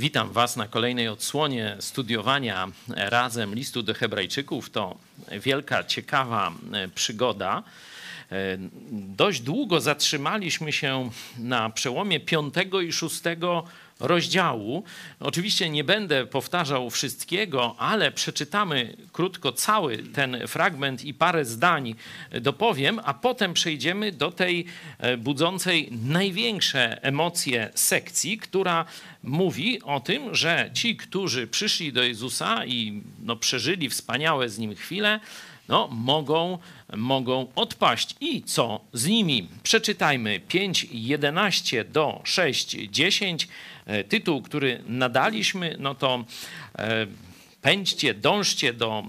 Witam 0.00 0.32
Was 0.32 0.56
na 0.56 0.68
kolejnej 0.68 1.08
odsłonie 1.08 1.76
studiowania 1.80 2.68
razem 2.88 3.54
listu 3.54 3.82
do 3.82 3.94
Hebrajczyków. 3.94 4.70
To 4.70 4.96
wielka, 5.32 5.84
ciekawa 5.84 6.52
e, 6.72 6.88
przygoda. 6.88 7.62
E, 8.32 8.58
dość 8.92 9.40
długo 9.40 9.80
zatrzymaliśmy 9.80 10.72
się 10.72 11.10
na 11.38 11.70
przełomie 11.70 12.20
piątego 12.20 12.80
i 12.80 12.92
szóstego 12.92 13.64
rozdziału. 14.00 14.84
Oczywiście 15.20 15.70
nie 15.70 15.84
będę 15.84 16.26
powtarzał 16.26 16.90
wszystkiego, 16.90 17.74
ale 17.78 18.12
przeczytamy 18.12 18.96
krótko 19.12 19.52
cały 19.52 19.98
ten 19.98 20.46
fragment 20.46 21.04
i 21.04 21.14
parę 21.14 21.44
zdań 21.44 21.94
dopowiem, 22.40 23.00
a 23.04 23.14
potem 23.14 23.54
przejdziemy 23.54 24.12
do 24.12 24.32
tej 24.32 24.64
e, 24.98 25.16
budzącej 25.16 25.88
największe 26.04 27.02
emocje 27.02 27.70
sekcji, 27.74 28.38
która 28.38 28.84
mówi 29.22 29.82
o 29.82 30.00
tym, 30.00 30.34
że 30.34 30.70
ci, 30.74 30.96
którzy 30.96 31.46
przyszli 31.46 31.92
do 31.92 32.02
Jezusa 32.02 32.64
i 32.66 33.02
no, 33.22 33.36
przeżyli 33.36 33.88
wspaniałe 33.88 34.48
z 34.48 34.58
Nim 34.58 34.74
chwile, 34.74 35.20
no, 35.70 35.88
mogą, 35.92 36.58
mogą 36.96 37.46
odpaść. 37.54 38.16
I 38.20 38.42
co 38.42 38.80
z 38.92 39.06
nimi? 39.06 39.48
Przeczytajmy 39.62 40.40
5:11 40.48 41.84
do 41.84 42.20
6:10. 42.24 43.44
E, 43.44 43.48
tytuł, 44.08 44.42
który 44.42 44.82
nadaliśmy, 44.86 45.76
no 45.78 45.94
to 45.94 46.24
e, 46.78 47.06
pędźcie, 47.62 48.14
dążcie 48.14 48.72
do 48.72 49.04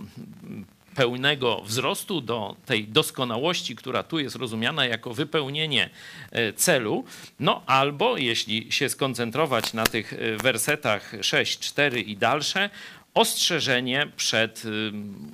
pełnego 0.96 1.62
wzrostu, 1.62 2.22
do 2.22 2.56
tej 2.66 2.88
doskonałości, 2.88 3.76
która 3.76 4.04
tu 4.04 4.20
jest 4.20 4.36
rozumiana 4.36 4.86
jako 4.86 5.14
wypełnienie 5.14 5.90
e, 6.32 6.54
celu. 6.54 7.06
No 7.40 7.64
albo, 7.66 8.18
jeśli 8.18 8.72
się 8.72 8.90
skoncentrować 8.90 9.74
na 9.74 9.84
tych 9.84 10.14
wersetach 10.44 11.12
6, 11.22 11.60
4 11.60 12.02
i 12.02 12.18
dalsze, 12.18 12.70
ostrzeżenie 13.14 14.08
przed 14.18 14.64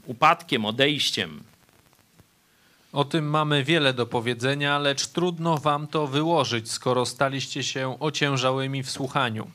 upadkiem, 0.06 0.66
odejściem. 0.66 1.44
O 2.98 3.06
tym 3.06 3.30
mamy 3.30 3.64
wiele 3.64 3.94
do 3.94 4.06
powiedzenia, 4.06 4.80
lecz 4.80 5.08
trudno 5.08 5.58
wam 5.58 5.88
to 5.88 6.08
wyłożyć, 6.08 6.72
skoro 6.72 7.06
staliście 7.06 7.64
się 7.64 8.00
ociężałymi 8.00 8.84
w 8.84 8.92
słuchaniu. 8.92 9.52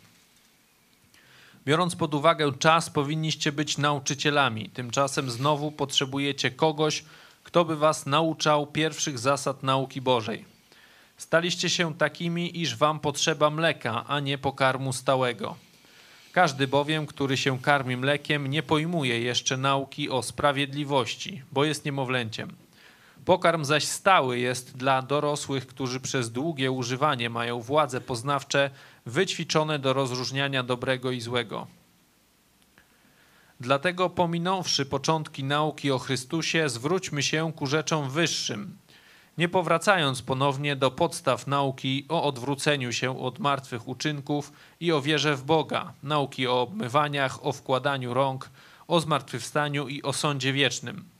Biorąc 1.66 1.96
pod 1.96 2.14
uwagę 2.14 2.52
czas, 2.58 2.90
powinniście 2.90 3.52
być 3.52 3.78
nauczycielami. 3.78 4.70
Tymczasem 4.70 5.30
znowu 5.30 5.72
potrzebujecie 5.72 6.50
kogoś, 6.50 7.04
kto 7.44 7.64
by 7.64 7.76
was 7.76 8.06
nauczał 8.06 8.66
pierwszych 8.66 9.18
zasad 9.18 9.62
nauki 9.62 10.00
Bożej. 10.00 10.44
Staliście 11.16 11.70
się 11.70 11.94
takimi, 11.94 12.60
iż 12.60 12.76
wam 12.76 13.00
potrzeba 13.00 13.50
mleka, 13.50 14.04
a 14.06 14.20
nie 14.20 14.38
pokarmu 14.38 14.92
stałego. 14.92 15.56
Każdy 16.32 16.68
bowiem, 16.68 17.06
który 17.06 17.36
się 17.36 17.58
karmi 17.58 17.96
mlekiem, 17.96 18.46
nie 18.46 18.62
pojmuje 18.62 19.20
jeszcze 19.20 19.56
nauki 19.56 20.10
o 20.10 20.22
sprawiedliwości, 20.22 21.42
bo 21.52 21.64
jest 21.64 21.84
niemowlęciem. 21.84 22.61
Pokarm 23.24 23.64
zaś 23.64 23.84
stały 23.84 24.38
jest 24.38 24.76
dla 24.76 25.02
dorosłych, 25.02 25.66
którzy 25.66 26.00
przez 26.00 26.32
długie 26.32 26.70
używanie 26.70 27.30
mają 27.30 27.60
władze 27.60 28.00
poznawcze 28.00 28.70
wyćwiczone 29.06 29.78
do 29.78 29.92
rozróżniania 29.92 30.62
dobrego 30.62 31.10
i 31.10 31.20
złego. 31.20 31.66
Dlatego 33.60 34.10
pominąwszy 34.10 34.86
początki 34.86 35.44
nauki 35.44 35.90
o 35.90 35.98
Chrystusie, 35.98 36.68
zwróćmy 36.68 37.22
się 37.22 37.52
ku 37.56 37.66
rzeczom 37.66 38.10
wyższym, 38.10 38.76
nie 39.38 39.48
powracając 39.48 40.22
ponownie 40.22 40.76
do 40.76 40.90
podstaw 40.90 41.46
nauki 41.46 42.06
o 42.08 42.22
odwróceniu 42.22 42.92
się 42.92 43.20
od 43.20 43.38
martwych 43.38 43.88
uczynków 43.88 44.52
i 44.80 44.92
o 44.92 45.02
wierze 45.02 45.36
w 45.36 45.44
Boga, 45.44 45.92
nauki 46.02 46.46
o 46.46 46.62
obmywaniach, 46.62 47.46
o 47.46 47.52
wkładaniu 47.52 48.14
rąk, 48.14 48.50
o 48.88 49.00
zmartwychwstaniu 49.00 49.88
i 49.88 50.02
o 50.02 50.12
sądzie 50.12 50.52
wiecznym. 50.52 51.11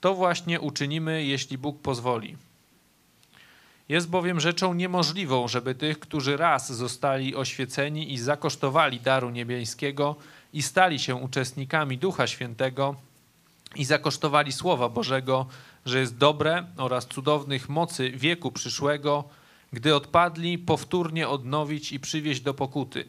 To 0.00 0.14
właśnie 0.14 0.60
uczynimy, 0.60 1.24
jeśli 1.24 1.58
Bóg 1.58 1.80
pozwoli. 1.80 2.36
Jest 3.88 4.08
bowiem 4.08 4.40
rzeczą 4.40 4.74
niemożliwą, 4.74 5.48
żeby 5.48 5.74
tych, 5.74 5.98
którzy 5.98 6.36
raz 6.36 6.72
zostali 6.72 7.36
oświeceni 7.36 8.12
i 8.12 8.18
zakosztowali 8.18 9.00
daru 9.00 9.30
niebiańskiego 9.30 10.16
i 10.52 10.62
stali 10.62 10.98
się 10.98 11.14
uczestnikami 11.14 11.98
Ducha 11.98 12.26
Świętego 12.26 12.94
i 13.76 13.84
zakosztowali 13.84 14.52
Słowa 14.52 14.88
Bożego, 14.88 15.46
że 15.86 16.00
jest 16.00 16.16
dobre 16.16 16.66
oraz 16.76 17.06
cudownych 17.06 17.68
mocy 17.68 18.10
wieku 18.10 18.52
przyszłego, 18.52 19.24
gdy 19.72 19.94
odpadli, 19.94 20.58
powtórnie 20.58 21.28
odnowić 21.28 21.92
i 21.92 22.00
przywieźć 22.00 22.40
do 22.40 22.54
pokuty. 22.54 23.04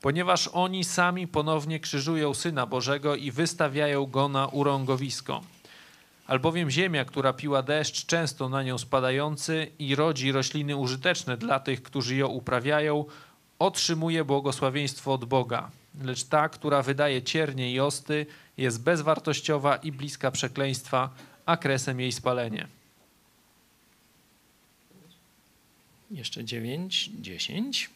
Ponieważ 0.00 0.48
oni 0.52 0.84
sami 0.84 1.26
ponownie 1.28 1.80
krzyżują 1.80 2.34
Syna 2.34 2.66
Bożego 2.66 3.16
i 3.16 3.30
wystawiają 3.30 4.06
Go 4.06 4.28
na 4.28 4.46
urągowisko. 4.46 5.40
Albowiem 6.28 6.70
ziemia, 6.70 7.04
która 7.04 7.32
piła 7.32 7.62
deszcz, 7.62 8.06
często 8.06 8.48
na 8.48 8.62
nią 8.62 8.78
spadający 8.78 9.70
i 9.78 9.94
rodzi 9.94 10.32
rośliny 10.32 10.76
użyteczne 10.76 11.36
dla 11.36 11.60
tych, 11.60 11.82
którzy 11.82 12.16
ją 12.16 12.26
uprawiają, 12.28 13.04
otrzymuje 13.58 14.24
błogosławieństwo 14.24 15.12
od 15.12 15.24
Boga. 15.24 15.70
Lecz 16.02 16.24
ta, 16.24 16.48
która 16.48 16.82
wydaje 16.82 17.22
ciernie 17.22 17.72
i 17.72 17.80
osty, 17.80 18.26
jest 18.56 18.82
bezwartościowa 18.82 19.76
i 19.76 19.92
bliska 19.92 20.30
przekleństwa, 20.30 21.10
a 21.46 21.56
kresem 21.56 22.00
jej 22.00 22.12
spalenie. 22.12 22.68
Jeszcze 26.10 26.44
dziewięć, 26.44 27.10
dziesięć. 27.20 27.90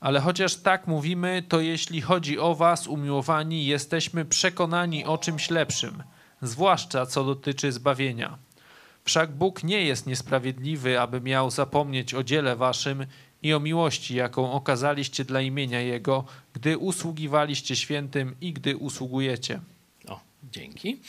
Ale 0.00 0.20
chociaż 0.20 0.56
tak 0.56 0.86
mówimy, 0.86 1.42
to 1.48 1.60
jeśli 1.60 2.00
chodzi 2.00 2.38
o 2.38 2.54
Was, 2.54 2.86
umiłowani, 2.86 3.66
jesteśmy 3.66 4.24
przekonani 4.24 5.04
o 5.04 5.18
czymś 5.18 5.50
lepszym– 5.50 6.02
zwłaszcza 6.42 7.06
co 7.06 7.24
dotyczy 7.24 7.72
zbawienia. 7.72 8.38
Wszak 9.04 9.32
Bóg 9.32 9.64
nie 9.64 9.84
jest 9.84 10.06
niesprawiedliwy, 10.06 11.00
aby 11.00 11.20
miał 11.20 11.50
zapomnieć 11.50 12.14
o 12.14 12.22
dziele 12.22 12.56
waszym 12.56 13.06
i 13.42 13.54
o 13.54 13.60
miłości, 13.60 14.14
jaką 14.14 14.52
okazaliście 14.52 15.24
dla 15.24 15.40
imienia 15.40 15.80
Jego, 15.80 16.24
gdy 16.52 16.78
usługiwaliście 16.78 17.76
świętym 17.76 18.36
i 18.40 18.52
gdy 18.52 18.76
usługujecie. 18.76 19.60
O, 20.08 20.20
dzięki. 20.52 21.00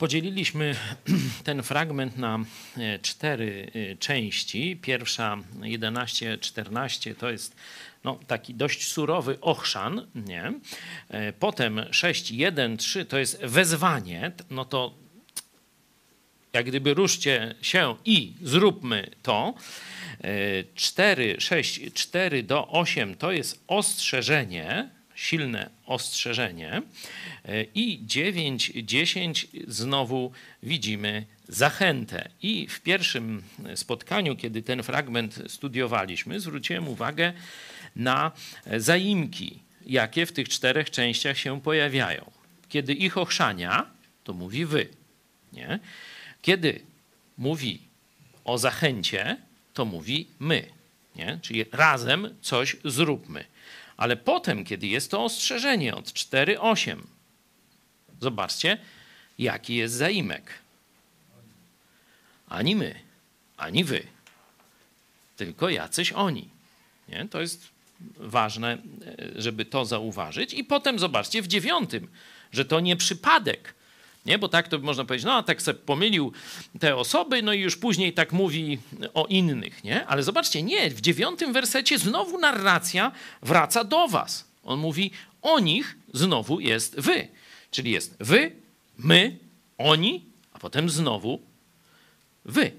Podzieliliśmy 0.00 0.74
ten 1.44 1.62
fragment 1.62 2.16
na 2.16 2.38
e, 2.76 2.98
cztery 2.98 3.70
e, 3.74 3.96
części. 3.96 4.78
Pierwsza 4.82 5.38
11-14 5.60 7.14
to 7.14 7.30
jest 7.30 7.56
no, 8.04 8.18
taki 8.26 8.54
dość 8.54 8.86
surowy 8.86 9.40
ochrzan, 9.40 10.06
nie? 10.14 10.52
E, 11.08 11.32
potem 11.32 11.80
6, 11.90 12.30
1, 12.30 12.76
3 12.76 13.04
to 13.04 13.18
jest 13.18 13.42
wezwanie, 13.42 14.32
no 14.50 14.64
to 14.64 14.94
jak 16.52 16.66
gdyby 16.66 16.94
ruszcie 16.94 17.54
się 17.62 17.96
i 18.04 18.34
zróbmy 18.42 19.10
to. 19.22 19.54
4, 20.74 21.36
6, 21.38 21.80
4 21.94 22.42
do 22.42 22.68
8 22.68 23.14
to 23.14 23.32
jest 23.32 23.64
ostrzeżenie, 23.66 24.90
silne 25.20 25.70
ostrzeżenie. 25.86 26.82
E, 27.44 27.62
I 27.74 28.00
9, 28.06 28.72
10 28.82 29.46
znowu 29.68 30.32
widzimy 30.62 31.24
zachętę. 31.48 32.28
I 32.42 32.66
w 32.68 32.80
pierwszym 32.80 33.42
spotkaniu, 33.74 34.36
kiedy 34.36 34.62
ten 34.62 34.82
fragment 34.82 35.38
studiowaliśmy, 35.48 36.40
zwróciłem 36.40 36.88
uwagę, 36.88 37.32
na 37.96 38.32
zaimki, 38.76 39.58
jakie 39.86 40.26
w 40.26 40.32
tych 40.32 40.48
czterech 40.48 40.90
częściach 40.90 41.38
się 41.38 41.60
pojawiają. 41.60 42.30
Kiedy 42.68 42.94
ich 42.94 43.18
ochrzania, 43.18 43.86
to 44.24 44.32
mówi 44.32 44.66
wy. 44.66 44.88
Nie? 45.52 45.78
Kiedy 46.42 46.80
mówi 47.38 47.80
o 48.44 48.58
zachęcie, 48.58 49.36
to 49.74 49.84
mówi 49.84 50.26
my. 50.38 50.64
Nie? 51.16 51.38
Czyli 51.42 51.64
razem 51.72 52.34
coś 52.40 52.76
zróbmy. 52.84 53.44
Ale 54.00 54.16
potem, 54.16 54.64
kiedy 54.64 54.86
jest 54.86 55.10
to 55.10 55.24
ostrzeżenie 55.24 55.94
od 55.94 56.04
4.8, 56.04 57.00
zobaczcie, 58.20 58.78
jaki 59.38 59.74
jest 59.74 59.94
zaimek. 59.94 60.52
Ani 62.48 62.76
my, 62.76 62.94
ani 63.56 63.84
wy, 63.84 64.02
tylko 65.36 65.68
jacyś 65.68 66.12
oni. 66.12 66.48
Nie? 67.08 67.28
To 67.30 67.40
jest 67.40 67.68
ważne, 68.16 68.72
e, 68.72 69.42
żeby 69.42 69.64
to 69.64 69.84
zauważyć. 69.84 70.54
I 70.54 70.64
potem 70.64 70.98
zobaczcie 70.98 71.42
w 71.42 71.46
dziewiątym, 71.46 72.08
że 72.52 72.64
to 72.64 72.80
nie 72.80 72.96
przypadek. 72.96 73.74
Nie? 74.26 74.38
Bo 74.38 74.48
tak 74.48 74.68
to 74.68 74.78
można 74.78 75.04
powiedzieć, 75.04 75.26
no 75.26 75.34
a 75.34 75.42
tak 75.42 75.62
sobie 75.62 75.78
pomylił 75.78 76.32
te 76.78 76.96
osoby, 76.96 77.42
no 77.42 77.52
i 77.52 77.60
już 77.60 77.76
później 77.76 78.12
tak 78.12 78.32
mówi 78.32 78.78
o 79.14 79.26
innych, 79.26 79.84
nie? 79.84 80.06
Ale 80.06 80.22
zobaczcie, 80.22 80.62
nie, 80.62 80.90
w 80.90 81.00
dziewiątym 81.00 81.52
wersecie 81.52 81.98
znowu 81.98 82.38
narracja 82.38 83.12
wraca 83.42 83.84
do 83.84 84.08
was. 84.08 84.44
On 84.64 84.78
mówi, 84.78 85.10
o 85.42 85.58
nich 85.58 85.96
znowu 86.14 86.60
jest 86.60 87.00
wy. 87.00 87.28
Czyli 87.70 87.90
jest 87.90 88.16
wy, 88.20 88.52
my, 88.98 89.36
oni, 89.78 90.24
a 90.52 90.58
potem 90.58 90.90
znowu 90.90 91.40
wy. 92.44 92.72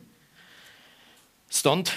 Stąd 1.49 1.95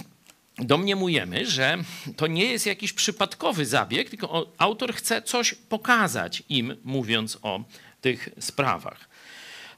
domniemujemy, 0.58 1.46
że 1.46 1.78
to 2.16 2.26
nie 2.26 2.44
jest 2.44 2.66
jakiś 2.66 2.92
przypadkowy 2.92 3.66
zabieg, 3.66 4.10
tylko 4.10 4.52
autor 4.58 4.94
chce 4.94 5.22
coś 5.22 5.54
pokazać 5.54 6.42
im, 6.48 6.76
mówiąc 6.84 7.38
o 7.42 7.64
tych 8.06 8.28
sprawach. 8.40 9.08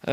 E, 0.08 0.12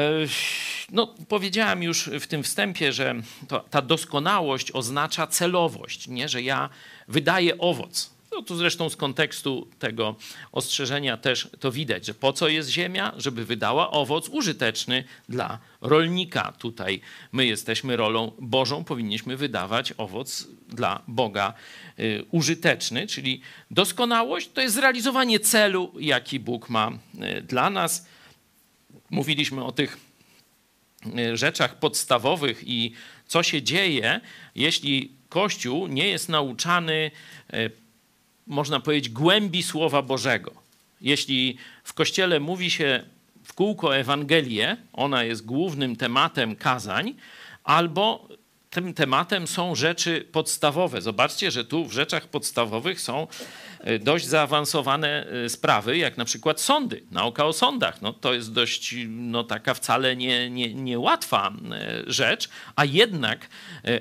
no, 0.91 1.15
powiedziałem 1.27 1.83
już 1.83 2.09
w 2.19 2.27
tym 2.27 2.44
wstępie, 2.44 2.94
że 2.94 3.15
to, 3.47 3.59
ta 3.59 3.81
doskonałość 3.81 4.71
oznacza 4.71 5.27
celowość, 5.27 6.07
nie? 6.07 6.29
że 6.29 6.41
ja 6.41 6.69
wydaję 7.07 7.57
owoc. 7.57 8.14
No 8.36 8.42
tu 8.42 8.56
zresztą 8.56 8.90
z 8.90 8.96
kontekstu 8.96 9.68
tego 9.80 10.16
ostrzeżenia 10.52 11.18
też 11.18 11.50
to 11.60 11.72
widać, 11.72 12.06
że 12.06 12.14
po 12.14 12.34
co 12.34 12.48
jest 12.48 12.70
ziemia? 12.70 13.14
Żeby 13.18 13.46
wydała 13.46 13.92
owoc 13.92 14.30
użyteczny 14.30 15.04
dla 15.30 15.60
rolnika. 15.82 16.54
Tutaj 16.60 17.02
my 17.32 17.46
jesteśmy 17.46 17.96
rolą 17.96 18.32
Bożą, 18.40 18.84
powinniśmy 18.84 19.38
wydawać 19.38 19.94
owoc 19.98 20.48
dla 20.70 21.02
Boga 21.08 21.54
y, 22.00 22.26
użyteczny, 22.32 23.08
czyli 23.08 23.42
doskonałość 23.72 24.50
to 24.54 24.62
jest 24.62 24.76
zrealizowanie 24.76 25.40
celu, 25.40 25.92
jaki 26.00 26.40
Bóg 26.40 26.70
ma 26.70 26.92
y, 27.38 27.42
dla 27.42 27.70
nas. 27.70 28.08
Mówiliśmy 29.10 29.64
o 29.64 29.72
tych 29.72 29.98
y, 31.20 31.38
rzeczach 31.38 31.80
podstawowych 31.80 32.64
i 32.68 32.94
co 33.28 33.44
się 33.44 33.62
dzieje, 33.62 34.22
jeśli 34.56 35.12
Kościół 35.30 35.88
nie 35.88 36.08
jest 36.08 36.30
nauczany 36.30 37.12
można 38.47 38.80
powiedzieć, 38.80 39.09
głębi 39.13 39.63
Słowa 39.63 40.01
Bożego. 40.01 40.51
Jeśli 41.01 41.57
w 41.83 41.94
Kościele 41.94 42.39
mówi 42.39 42.71
się 42.71 43.03
w 43.44 43.53
kółko 43.53 43.97
Ewangelię, 43.97 44.77
ona 44.94 45.24
jest 45.24 45.45
głównym 45.45 45.95
tematem 45.95 46.56
kazań, 46.56 47.13
albo 47.63 48.27
tym 48.75 48.94
tematem 48.94 49.47
są 49.47 49.75
rzeczy 49.75 50.27
podstawowe. 50.31 51.01
Zobaczcie, 51.01 51.51
że 51.51 51.65
tu 51.65 51.86
w 51.86 51.92
rzeczach 51.92 52.27
podstawowych 52.27 53.01
są 53.01 53.27
e, 53.80 54.00
dość 54.00 54.25
zaawansowane 54.25 55.27
e, 55.27 55.50
sprawy, 55.50 55.98
jak 55.98 56.18
na 56.18 56.25
przykład 56.25 56.62
sądy, 56.62 57.03
nauka 57.12 57.45
o 57.45 57.53
sądach. 57.53 58.01
No, 58.01 58.13
to 58.13 58.33
jest 58.33 58.53
dość 58.53 58.95
no, 59.07 59.44
taka 59.44 59.74
wcale 59.74 60.15
nie, 60.15 60.50
nie, 60.50 60.74
niełatwa 60.74 61.53
e, 61.71 62.03
rzecz, 62.07 62.50
a 62.75 62.86
jednak 62.86 63.50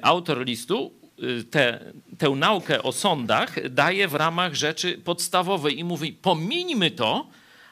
autor 0.03 0.45
listu 0.45 1.04
te, 1.51 1.93
tę 2.19 2.31
naukę 2.31 2.83
o 2.83 2.93
sądach 2.93 3.69
daje 3.71 4.09
w 4.09 4.15
ramach 4.15 4.55
rzeczy 4.55 4.99
podstawowej 4.99 5.79
i 5.79 5.85
mówi: 5.85 6.13
pomińmy 6.13 6.91
to, 6.91 7.27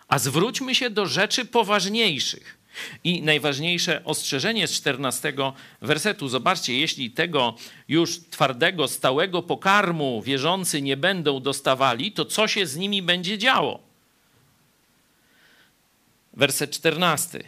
a 0.08 0.18
zwróćmy 0.18 0.74
się 0.74 0.90
do 0.90 1.06
rzeczy 1.06 1.44
poważniejszych. 1.44 2.58
I 3.04 3.22
najważniejsze 3.22 4.04
ostrzeżenie 4.04 4.68
z 4.68 4.72
14 4.72 5.32
wersetu. 5.80 6.28
Zobaczcie, 6.28 6.78
jeśli 6.78 7.10
tego 7.10 7.54
już 7.88 8.20
twardego, 8.30 8.88
stałego 8.88 9.42
pokarmu 9.42 10.22
wierzący 10.22 10.82
nie 10.82 10.96
będą 10.96 11.40
dostawali, 11.40 12.12
to 12.12 12.24
co 12.24 12.48
się 12.48 12.66
z 12.66 12.76
nimi 12.76 13.02
będzie 13.02 13.38
działo? 13.38 13.80
Werset 16.32 16.70
14. 16.70 17.44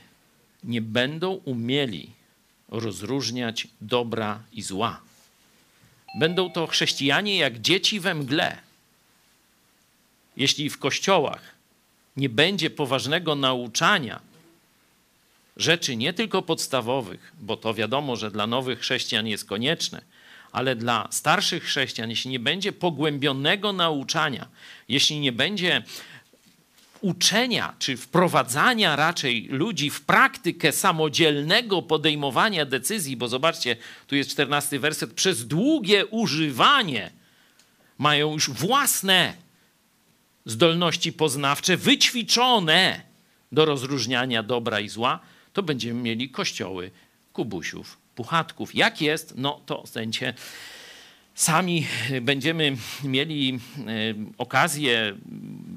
Nie 0.64 0.82
będą 0.82 1.32
umieli 1.32 2.10
rozróżniać 2.68 3.68
dobra 3.80 4.42
i 4.52 4.62
zła. 4.62 5.00
Będą 6.14 6.50
to 6.50 6.66
chrześcijanie 6.66 7.36
jak 7.36 7.60
dzieci 7.60 8.00
we 8.00 8.14
mgle. 8.14 8.58
Jeśli 10.36 10.70
w 10.70 10.78
kościołach 10.78 11.54
nie 12.16 12.28
będzie 12.28 12.70
poważnego 12.70 13.34
nauczania 13.34 14.20
rzeczy 15.56 15.96
nie 15.96 16.12
tylko 16.12 16.42
podstawowych, 16.42 17.32
bo 17.40 17.56
to 17.56 17.74
wiadomo, 17.74 18.16
że 18.16 18.30
dla 18.30 18.46
nowych 18.46 18.80
chrześcijan 18.80 19.26
jest 19.26 19.44
konieczne, 19.44 20.02
ale 20.52 20.76
dla 20.76 21.08
starszych 21.10 21.64
chrześcijan, 21.64 22.10
jeśli 22.10 22.30
nie 22.30 22.40
będzie 22.40 22.72
pogłębionego 22.72 23.72
nauczania, 23.72 24.48
jeśli 24.88 25.20
nie 25.20 25.32
będzie 25.32 25.82
uczenia 27.04 27.74
czy 27.78 27.96
wprowadzania 27.96 28.96
raczej 28.96 29.48
ludzi 29.50 29.90
w 29.90 30.00
praktykę 30.00 30.72
samodzielnego 30.72 31.82
podejmowania 31.82 32.66
decyzji, 32.66 33.16
bo 33.16 33.28
zobaczcie, 33.28 33.76
tu 34.06 34.16
jest 34.16 34.30
czternasty 34.30 34.78
werset, 34.78 35.12
przez 35.12 35.46
długie 35.46 36.06
używanie 36.06 37.10
mają 37.98 38.32
już 38.32 38.50
własne 38.50 39.34
zdolności 40.44 41.12
poznawcze, 41.12 41.76
wyćwiczone 41.76 43.00
do 43.52 43.64
rozróżniania 43.64 44.42
dobra 44.42 44.80
i 44.80 44.88
zła, 44.88 45.20
to 45.52 45.62
będziemy 45.62 46.02
mieli 46.02 46.30
kościoły 46.30 46.90
kubusiów, 47.32 47.98
puchatków. 48.14 48.74
Jak 48.74 49.00
jest, 49.00 49.34
no 49.36 49.60
to 49.66 49.82
zdjęcie 49.86 50.34
Sami 51.34 51.86
będziemy 52.22 52.76
mieli 53.04 53.58
e, 53.78 53.90
okazję, 54.38 55.16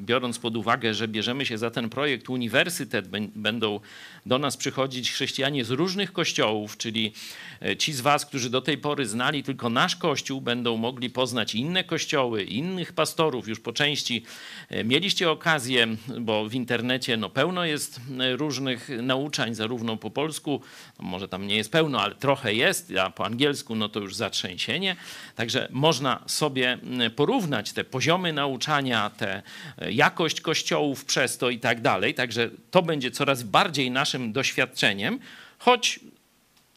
biorąc 0.06 0.39
pod 0.39 0.57
uwagę, 0.57 0.94
że 0.94 1.07
bierzemy 1.07 1.45
się 1.45 1.57
za 1.57 1.71
ten 1.71 1.89
projekt 1.89 2.30
uniwersytet, 2.30 3.07
będą 3.36 3.80
do 4.27 4.39
nas 4.39 4.57
przychodzić 4.57 5.12
chrześcijanie 5.12 5.65
z 5.65 5.69
różnych 5.69 6.13
kościołów, 6.13 6.77
czyli 6.77 7.13
e, 7.62 7.77
ci 7.77 7.94
z 7.94 8.01
Was, 8.01 8.25
którzy 8.25 8.50
do 8.50 8.62
tej 8.62 8.77
pory 8.77 9.06
znali 9.06 9.44
tylko 9.44 9.69
nasz 9.69 9.95
kościół, 9.95 10.41
będą 10.41 10.77
mogli 10.77 11.09
poznać 11.09 11.56
inne 11.56 11.83
kościoły, 11.83 12.44
innych 12.44 12.94
pastorów. 12.94 13.47
Już 13.47 13.59
po 13.59 13.74
części 13.74 14.24
e, 14.69 14.83
mieliście 14.83 15.31
okazję, 15.31 15.88
bo 16.19 16.50
w 16.50 16.53
internecie 16.53 17.18
no, 17.18 17.29
pełno 17.29 17.65
jest 17.65 18.01
różnych 18.35 18.89
nauczań, 19.01 19.56
zarówno 19.56 19.97
po 19.97 20.09
polsku, 20.09 20.62
może 21.00 21.27
tam 21.27 21.47
nie 21.47 21.56
jest 21.56 21.71
pełno, 21.71 22.01
ale 22.01 22.15
trochę 22.15 22.53
jest, 22.53 22.94
a 23.01 23.09
po 23.09 23.25
angielsku 23.25 23.75
no 23.75 23.89
to 23.89 24.00
już 24.00 24.15
zatrzęsienie. 24.15 24.95
Tak 25.35 25.47
Także 25.47 25.68
można 25.71 26.24
sobie 26.25 26.77
porównać 27.15 27.71
te 27.74 27.83
poziomy 27.83 28.34
nauczania, 28.34 29.10
tę 29.10 29.43
e, 29.77 29.91
jakość 29.91 30.41
kościołów 30.41 31.05
przez 31.05 31.38
to 31.38 31.50
i 31.50 31.60
tak 31.60 31.81
dalej. 31.81 32.13
Także 32.13 32.50
to 32.72 32.81
będzie 32.81 33.12
coraz 33.12 33.43
bardziej 33.43 33.91
naszym 33.91 34.16
doświadczeniem, 34.17 35.19
choć 35.57 36.00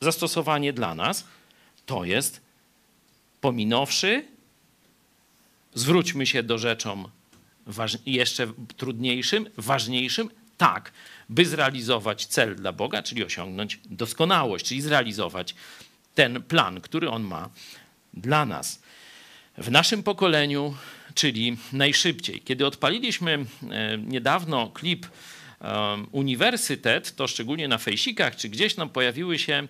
zastosowanie 0.00 0.72
dla 0.72 0.94
nas 0.94 1.24
to 1.86 2.04
jest 2.04 2.40
pominąwszy, 3.40 4.24
zwróćmy 5.74 6.26
się 6.26 6.42
do 6.42 6.58
rzeczom 6.58 7.08
jeszcze 8.06 8.52
trudniejszym, 8.76 9.46
ważniejszym, 9.56 10.30
tak, 10.56 10.92
by 11.28 11.46
zrealizować 11.46 12.26
cel 12.26 12.56
dla 12.56 12.72
Boga, 12.72 13.02
czyli 13.02 13.24
osiągnąć 13.24 13.80
doskonałość, 13.84 14.64
czyli 14.64 14.80
zrealizować 14.80 15.54
ten 16.14 16.42
plan, 16.42 16.80
który 16.80 17.10
On 17.10 17.22
ma 17.22 17.48
dla 18.14 18.46
nas. 18.46 18.82
W 19.58 19.70
naszym 19.70 20.02
pokoleniu, 20.02 20.74
czyli 21.14 21.56
najszybciej. 21.72 22.40
Kiedy 22.40 22.66
odpaliliśmy 22.66 23.32
e, 23.70 23.98
niedawno 23.98 24.68
klip 24.68 25.06
Uniwersytet, 26.12 27.16
to 27.16 27.28
szczególnie 27.28 27.68
na 27.68 27.78
fejsikach 27.78 28.36
czy 28.36 28.48
gdzieś 28.48 28.76
nam 28.76 28.88
pojawiły 28.88 29.38
się 29.38 29.68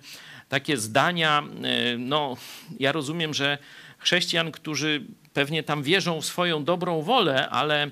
takie 0.49 0.77
zdania, 0.77 1.43
e, 1.63 1.97
no 1.97 2.37
ja 2.79 2.91
rozumiem, 2.91 3.33
że 3.33 3.57
chrześcijan, 3.97 4.51
którzy 4.51 5.03
pewnie 5.33 5.63
tam 5.63 5.83
wierzą 5.83 6.21
w 6.21 6.25
swoją 6.25 6.63
dobrą 6.63 7.01
wolę, 7.01 7.49
ale 7.49 7.91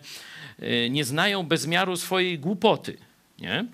nie 0.89 1.05
znają 1.05 1.43
bezmiaru 1.43 1.97
swojej 1.97 2.39
głupoty. 2.39 2.97
Nie? 3.39 3.65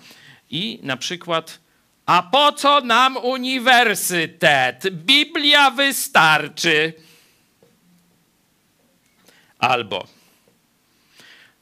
I 0.49 0.79
na 0.83 0.97
przykład 0.97 1.59
a 2.05 2.23
po 2.23 2.51
co 2.51 2.81
nam 2.81 3.17
uniwersytet? 3.17 4.89
Biblia 4.91 5.71
wystarczy. 5.71 6.93
Albo 9.59 10.07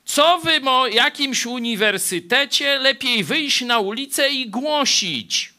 co 0.05 0.39
wy 0.39 0.61
o 0.69 0.87
jakimś 0.87 1.45
uniwersytecie 1.45 2.79
lepiej 2.79 3.23
wyjść 3.23 3.61
na 3.61 3.79
ulicę 3.79 4.29
i 4.29 4.49
głosić? 4.49 5.53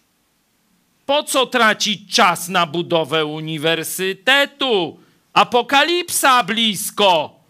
Po 1.06 1.22
co 1.22 1.46
tracić 1.46 2.14
czas 2.14 2.48
na 2.48 2.66
budowę 2.66 3.26
uniwersytetu? 3.26 5.00
Apokalipsa 5.32 6.44
blisko. 6.44 7.40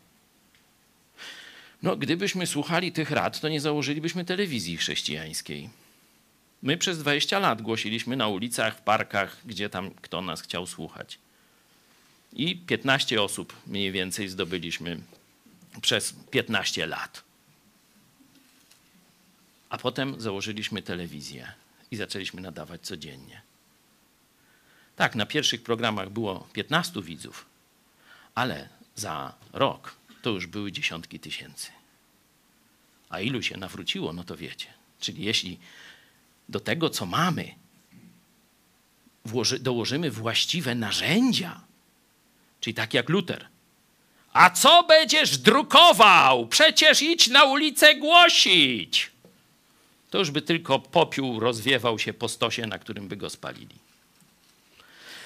No, 1.83 1.97
gdybyśmy 1.97 2.47
słuchali 2.47 2.93
tych 2.93 3.11
rad, 3.11 3.41
to 3.41 3.49
nie 3.49 3.61
założylibyśmy 3.61 4.25
telewizji 4.25 4.77
chrześcijańskiej. 4.77 5.69
My 6.63 6.77
przez 6.77 6.99
20 6.99 7.39
lat 7.39 7.63
głosiliśmy 7.63 8.17
na 8.17 8.29
ulicach, 8.29 8.79
w 8.79 8.81
parkach, 8.81 9.37
gdzie 9.45 9.69
tam 9.69 9.91
kto 9.91 10.23
nas 10.23 10.43
chciał 10.43 10.67
słuchać. 10.67 11.19
I 12.33 12.57
15 12.57 13.23
osób 13.23 13.57
mniej 13.67 13.93
więcej 13.93 14.29
zdobyliśmy 14.29 14.99
przez 15.83 16.15
15 16.31 16.87
lat. 16.87 17.25
A 19.69 19.79
potem 19.79 20.21
założyliśmy 20.21 20.83
telewizję 20.83 21.53
i 21.91 21.97
zaczęliśmy 21.97 22.41
nadawać 22.41 22.81
codziennie. 22.81 23.43
Tak, 24.97 25.15
na 25.15 25.27
pierwszych 25.27 25.63
programach 25.63 26.11
było 26.11 26.49
15 26.53 27.03
widzów, 27.03 27.47
ale 28.35 28.69
za 28.95 29.35
rok 29.53 29.95
to 30.23 30.31
już 30.31 30.47
były 30.47 30.73
dziesiątki 30.73 31.21
tysięcy. 31.21 31.71
A 33.09 33.21
ilu 33.21 33.43
się 33.43 33.57
nawróciło, 33.57 34.13
no 34.13 34.25
to 34.25 34.37
wiecie. 34.37 34.67
Czyli 35.01 35.25
jeśli 35.25 35.59
do 36.49 36.61
tego, 36.61 36.91
co 36.91 37.07
mamy, 37.07 37.55
dołożymy 39.61 40.11
właściwe 40.11 40.75
narzędzia, 40.75 41.61
czyli 42.61 42.75
tak 42.75 42.95
jak 42.95 43.09
Luter. 43.09 43.49
A 44.35 44.51
co 44.51 44.83
będziesz 44.83 45.39
drukował? 45.39 46.47
Przecież 46.47 47.03
idź 47.03 47.29
na 47.29 47.45
ulicę 47.45 47.95
głosić. 47.95 49.11
To 50.11 50.19
już 50.19 50.31
by 50.31 50.43
tylko 50.43 50.79
popiół 50.79 51.41
rozwiewał 51.41 51.99
się 51.99 52.13
po 52.13 52.29
stosie, 52.29 52.67
na 52.67 52.79
którym 52.79 53.09
by 53.09 53.17
go 53.17 53.31
spalili. 53.31 53.75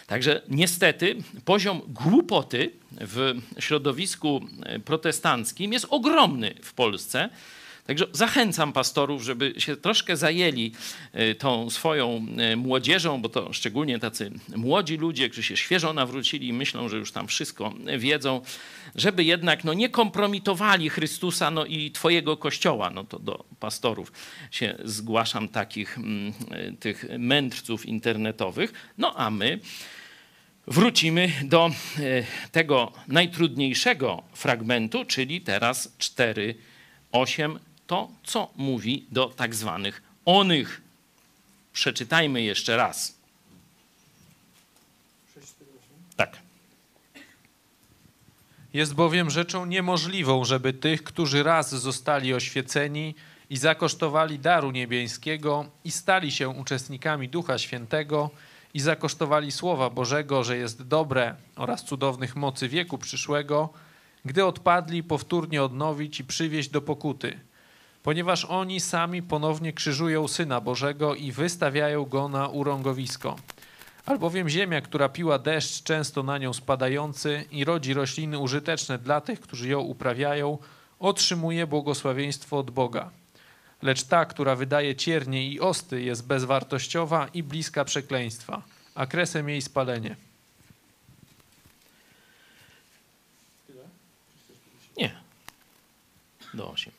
Także 0.07 0.43
niestety 0.49 1.17
poziom 1.45 1.83
głupoty 1.89 2.71
w 2.91 3.35
środowisku 3.59 4.41
protestanckim 4.85 5.73
jest 5.73 5.87
ogromny 5.91 6.55
w 6.63 6.73
Polsce. 6.73 7.29
Także 7.89 8.07
zachęcam 8.13 8.73
pastorów, 8.73 9.23
żeby 9.23 9.55
się 9.59 9.77
troszkę 9.77 10.17
zajęli 10.17 10.73
e, 11.13 11.35
tą 11.35 11.71
swoją 11.71 12.27
e, 12.39 12.57
młodzieżą, 12.57 13.23
bo 13.23 13.29
to 13.29 13.53
szczególnie 13.53 13.99
tacy 13.99 14.31
młodzi 14.57 14.97
ludzie, 14.97 15.29
którzy 15.29 15.43
się 15.43 15.57
świeżo 15.57 15.93
nawrócili 15.93 16.49
i 16.49 16.53
myślą, 16.53 16.89
że 16.89 16.97
już 16.97 17.13
tam 17.13 17.27
wszystko 17.27 17.75
wiedzą, 17.99 18.41
żeby 18.95 19.25
jednak 19.25 19.65
no, 19.65 19.75
nie 19.75 19.89
kompromitowali 19.89 20.91
Chrystusa 20.91 21.51
no, 21.51 21.67
i 21.67 21.91
Twojego 21.91 22.37
Kościoła. 22.37 22.91
No 22.91 23.05
to 23.05 23.19
do 23.19 23.45
pastorów 23.61 24.13
się 24.51 24.79
zgłaszam 24.85 25.49
takich 25.49 25.99
mm, 25.99 26.33
e, 26.51 26.73
tych 26.73 27.05
mędrców 27.19 27.87
internetowych. 27.87 28.73
No 28.99 29.15
a 29.17 29.31
my 29.31 29.61
wrócimy 30.67 31.33
do 31.45 31.71
tego 32.53 32.93
najtrudniejszego 33.07 34.23
fragmentu, 34.33 35.05
czyli 35.05 35.41
teraz 35.41 35.97
4:8 35.99 37.59
to, 37.89 38.09
co 38.25 38.51
mówi 38.57 39.07
do 39.11 39.27
tak 39.27 39.55
zwanych 39.55 40.03
onych. 40.25 40.83
Przeczytajmy 41.73 42.43
jeszcze 42.43 42.77
raz. 42.77 43.15
Tak. 46.17 46.39
Jest 48.73 48.95
bowiem 48.95 49.31
rzeczą 49.31 49.67
niemożliwą, 49.67 50.45
żeby 50.45 50.73
tych, 50.73 51.03
którzy 51.03 51.43
raz 51.43 51.75
zostali 51.75 52.35
oświeceni 52.35 53.15
i 53.51 53.57
zakosztowali 53.57 54.39
daru 54.39 54.71
niebiańskiego 54.71 55.67
i 55.85 55.91
stali 55.91 56.33
się 56.33 56.49
uczestnikami 56.49 57.29
Ducha 57.29 57.59
Świętego 57.59 58.31
i 58.75 58.81
zakosztowali 58.81 59.53
Słowa 59.53 59.91
Bożego, 59.91 60.45
że 60.45 60.57
jest 60.57 60.83
dobre 60.83 61.35
oraz 61.57 61.85
cudownych 61.85 62.37
mocy 62.37 62.69
wieku 62.69 62.99
przyszłego, 62.99 63.69
gdy 64.25 64.45
odpadli, 64.45 65.03
powtórnie 65.03 65.63
odnowić 65.63 66.21
i 66.21 66.25
przywieźć 66.25 66.69
do 66.69 66.83
pokuty– 66.83 67.41
ponieważ 68.09 68.45
oni 68.45 68.81
sami 68.81 69.23
ponownie 69.23 69.73
krzyżują 69.73 70.29
Syna 70.29 70.61
Bożego 70.61 71.15
i 71.15 71.33
wystawiają 71.33 72.05
Go 72.05 72.29
na 72.29 72.49
urągowisko. 72.49 73.37
Albowiem 74.07 74.49
ziemia, 74.49 74.81
która 74.81 75.09
piła 75.09 75.39
deszcz 75.39 75.83
często 75.83 76.23
na 76.23 76.39
nią 76.39 76.53
spadający 76.53 77.45
i 77.51 77.65
rodzi 77.65 77.95
rośliny 77.95 78.39
użyteczne 78.39 78.99
dla 78.99 79.21
tych, 79.21 79.41
którzy 79.41 79.69
ją 79.69 79.81
uprawiają, 79.81 80.59
otrzymuje 80.99 81.67
błogosławieństwo 81.67 82.59
od 82.59 82.71
Boga. 82.71 83.11
Lecz 83.83 84.03
ta, 84.03 84.25
która 84.25 84.57
wydaje 84.57 84.97
ciernie 84.97 85.49
i 85.49 85.61
osty, 85.61 86.03
jest 86.03 86.27
bezwartościowa 86.27 87.29
i 87.35 87.43
bliska 87.43 87.85
przekleństwa, 87.85 88.63
a 88.95 89.07
kresem 89.07 89.49
jej 89.49 89.63
spalenie. 89.63 90.17
Nie. 94.97 95.15
Do 96.55 96.71
osiem. 96.71 96.98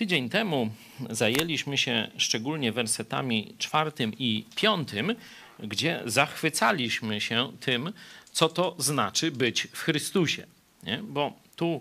Tydzień 0.00 0.28
temu 0.28 0.70
zajęliśmy 1.10 1.78
się 1.78 2.10
szczególnie 2.16 2.72
wersetami 2.72 3.54
czwartym 3.58 4.12
i 4.18 4.44
piątym, 4.56 5.14
gdzie 5.58 6.02
zachwycaliśmy 6.06 7.20
się 7.20 7.52
tym, 7.60 7.92
co 8.32 8.48
to 8.48 8.74
znaczy 8.78 9.30
być 9.30 9.68
w 9.72 9.78
Chrystusie. 9.78 10.46
Nie? 10.82 10.98
Bo 11.02 11.32
tu, 11.56 11.80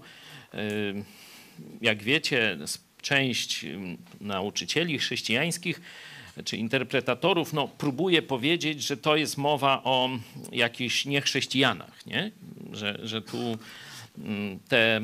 y, 0.53 0.57
jak 1.81 2.03
wiecie, 2.03 2.57
część 3.01 3.63
y, 3.63 3.77
nauczycieli 4.21 4.99
chrześcijańskich 4.99 5.81
czy 6.45 6.57
interpretatorów 6.57 7.53
no, 7.53 7.67
próbuje 7.67 8.21
powiedzieć, 8.21 8.83
że 8.83 8.97
to 8.97 9.15
jest 9.15 9.37
mowa 9.37 9.83
o 9.83 10.09
jakichś 10.51 11.05
niechrześcijanach, 11.05 12.05
nie? 12.05 12.31
Że, 12.71 12.99
że 13.03 13.21
tu 13.21 13.57
mm, 14.17 14.59
te 14.67 15.01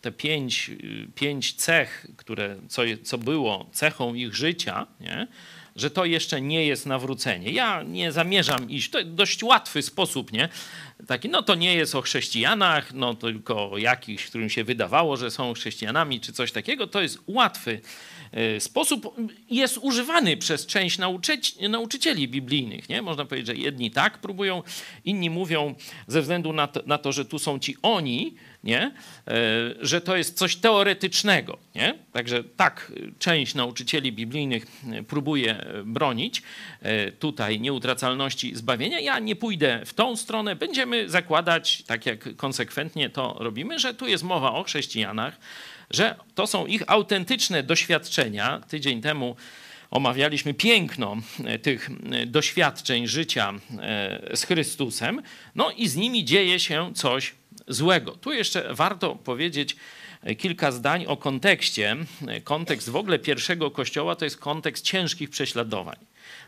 te 0.00 0.12
pięć, 0.12 0.70
pięć 1.14 1.52
cech, 1.52 2.06
które, 2.16 2.56
co, 2.68 2.82
co 3.02 3.18
było 3.18 3.70
cechą 3.72 4.14
ich 4.14 4.34
życia, 4.34 4.86
nie? 5.00 5.26
że 5.78 5.90
to 5.90 6.04
jeszcze 6.04 6.40
nie 6.40 6.66
jest 6.66 6.86
nawrócenie. 6.86 7.50
Ja 7.50 7.82
nie 7.82 8.12
zamierzam 8.12 8.70
iść, 8.70 8.90
to 8.90 9.04
dość 9.04 9.42
łatwy 9.42 9.82
sposób, 9.82 10.32
nie? 10.32 10.48
Taki, 11.06 11.28
no 11.28 11.42
to 11.42 11.54
nie 11.54 11.74
jest 11.74 11.94
o 11.94 12.00
chrześcijanach, 12.00 12.94
no 12.94 13.14
tylko 13.14 13.70
o 13.70 13.78
jakichś, 13.78 14.26
którym 14.26 14.50
się 14.50 14.64
wydawało, 14.64 15.16
że 15.16 15.30
są 15.30 15.54
chrześcijanami, 15.54 16.20
czy 16.20 16.32
coś 16.32 16.52
takiego. 16.52 16.86
To 16.86 17.02
jest 17.02 17.18
łatwy 17.26 17.80
e, 18.32 18.60
sposób, 18.60 19.16
jest 19.50 19.78
używany 19.78 20.36
przez 20.36 20.66
część 20.66 20.98
nauczycieli 21.68 22.28
biblijnych, 22.28 22.88
nie? 22.88 23.02
Można 23.02 23.24
powiedzieć, 23.24 23.46
że 23.46 23.54
jedni 23.54 23.90
tak 23.90 24.18
próbują, 24.18 24.62
inni 25.04 25.30
mówią 25.30 25.74
ze 26.06 26.22
względu 26.22 26.52
na 26.52 26.66
to, 26.66 26.82
na 26.86 26.98
to 26.98 27.12
że 27.12 27.24
tu 27.24 27.38
są 27.38 27.58
ci 27.58 27.76
oni, 27.82 28.34
nie? 28.68 28.82
E, 28.82 28.92
że 29.80 30.00
to 30.00 30.16
jest 30.16 30.38
coś 30.38 30.56
teoretycznego. 30.56 31.58
Nie? 31.74 31.94
Także 32.12 32.44
tak 32.44 32.92
część 33.18 33.54
nauczycieli 33.54 34.12
biblijnych 34.12 34.66
e, 34.92 35.02
próbuje 35.02 35.64
bronić 35.84 36.42
e, 36.82 37.12
tutaj 37.12 37.60
nieutracalności 37.60 38.56
zbawienia. 38.56 39.00
Ja 39.00 39.18
nie 39.18 39.36
pójdę 39.36 39.82
w 39.86 39.94
tą 39.94 40.16
stronę. 40.16 40.56
Będziemy 40.56 41.08
zakładać, 41.08 41.82
tak 41.82 42.06
jak 42.06 42.36
konsekwentnie 42.36 43.10
to 43.10 43.36
robimy, 43.38 43.78
że 43.78 43.94
tu 43.94 44.06
jest 44.06 44.24
mowa 44.24 44.52
o 44.52 44.62
chrześcijanach, 44.62 45.36
że 45.90 46.14
to 46.34 46.46
są 46.46 46.66
ich 46.66 46.82
autentyczne 46.86 47.62
doświadczenia. 47.62 48.60
Tydzień 48.68 49.00
temu 49.00 49.36
omawialiśmy 49.90 50.54
piękno 50.54 51.16
tych 51.62 51.90
doświadczeń 52.26 53.06
życia 53.06 53.52
z 54.34 54.44
Chrystusem, 54.44 55.22
no 55.54 55.70
i 55.70 55.88
z 55.88 55.96
nimi 55.96 56.24
dzieje 56.24 56.60
się 56.60 56.92
coś 56.94 57.34
złego. 57.68 58.12
Tu 58.12 58.32
jeszcze 58.32 58.74
warto 58.74 59.14
powiedzieć 59.14 59.76
e, 60.22 60.34
kilka 60.34 60.72
zdań 60.72 61.06
o 61.06 61.16
kontekście. 61.16 61.96
E, 62.28 62.40
kontekst 62.40 62.90
w 62.90 62.96
ogóle 62.96 63.18
pierwszego 63.18 63.70
kościoła 63.70 64.16
to 64.16 64.24
jest 64.24 64.36
kontekst 64.36 64.84
ciężkich 64.84 65.30
prześladowań. 65.30 65.96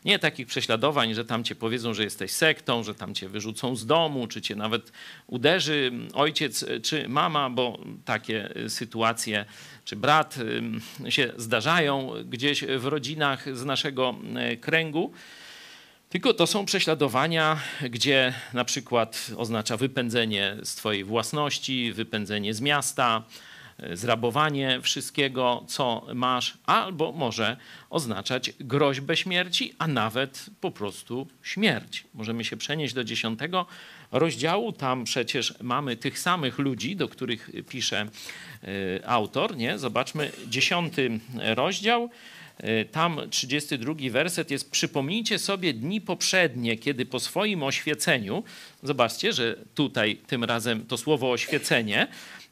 Nie 0.05 0.19
takich 0.19 0.47
prześladowań, 0.47 1.15
że 1.15 1.25
tam 1.25 1.45
cię 1.45 1.55
powiedzą, 1.55 1.95
że 1.95 2.05
jesteś 2.05 2.31
sektą, 2.31 2.83
że 2.83 2.95
tam 2.95 3.15
cię 3.15 3.29
wyrzucą 3.29 3.77
z 3.77 3.87
domu, 3.87 4.27
czy 4.27 4.43
cię 4.43 4.57
nawet 4.57 4.93
uderzy 5.27 5.93
ojciec 6.15 6.63
e, 6.63 6.81
czy 6.81 7.09
mama, 7.09 7.51
bo 7.51 7.79
takie 8.05 8.55
sytuacje, 8.69 9.45
czy 9.85 9.97
brat 9.97 10.37
się 11.09 11.33
zdarzają 11.37 12.13
gdzieś 12.25 12.65
w 12.65 12.87
rodzinach 12.87 13.57
z 13.57 13.65
naszego 13.65 14.15
kręgu. 14.61 15.13
Tylko 16.11 16.35
to 16.35 16.47
są 16.47 16.65
prześladowania, 16.65 17.61
gdzie 17.91 18.35
na 18.53 18.65
przykład 18.65 19.31
oznacza 19.37 19.77
wypędzenie 19.77 20.57
z 20.63 20.75
Twojej 20.75 21.05
własności, 21.05 21.93
wypędzenie 21.93 22.55
z 22.55 22.61
miasta, 22.61 23.23
e, 23.79 23.97
zrabowanie 23.97 24.81
wszystkiego, 24.83 25.65
co 25.69 26.07
masz, 26.15 26.59
albo 26.67 27.13
może 27.13 27.57
oznaczać 27.91 28.53
groźbę 28.61 29.17
śmierci, 29.17 29.75
a 29.79 29.87
nawet 29.87 30.47
po 30.61 30.71
prostu 30.71 31.27
śmierć. 31.43 32.05
Możemy 32.15 32.45
się 32.45 32.57
przenieść 32.57 32.95
do 32.95 33.05
dziesiątego 33.05 33.67
rozdziału. 34.13 34.73
Tam 34.73 35.05
przecież 35.05 35.55
mamy 35.63 35.97
tych 35.97 36.19
samych 36.19 36.59
ludzi, 36.59 36.97
do 36.97 37.09
których 37.09 37.51
pisze 37.69 38.01
e, 38.01 39.09
autor. 39.09 39.57
Nie? 39.57 39.79
Zobaczmy 39.79 40.33
dziesiąty 40.49 41.21
rozdział. 41.55 42.11
Y, 42.65 42.85
tam 42.85 43.21
32 43.31 43.95
werset 44.11 44.51
jest: 44.51 44.71
Przypomnijcie 44.71 45.39
sobie 45.39 45.73
dni 45.73 46.01
poprzednie, 46.01 46.77
kiedy 46.77 47.07
po 47.07 47.21
swoim 47.21 47.63
oświeceniu, 47.63 48.43
zobaczcie, 48.83 49.33
że 49.33 49.57
tutaj 49.75 50.17
tym 50.27 50.45
razem 50.45 50.87
to 50.87 50.97
słowo 50.97 51.31
oświecenie, 51.31 52.09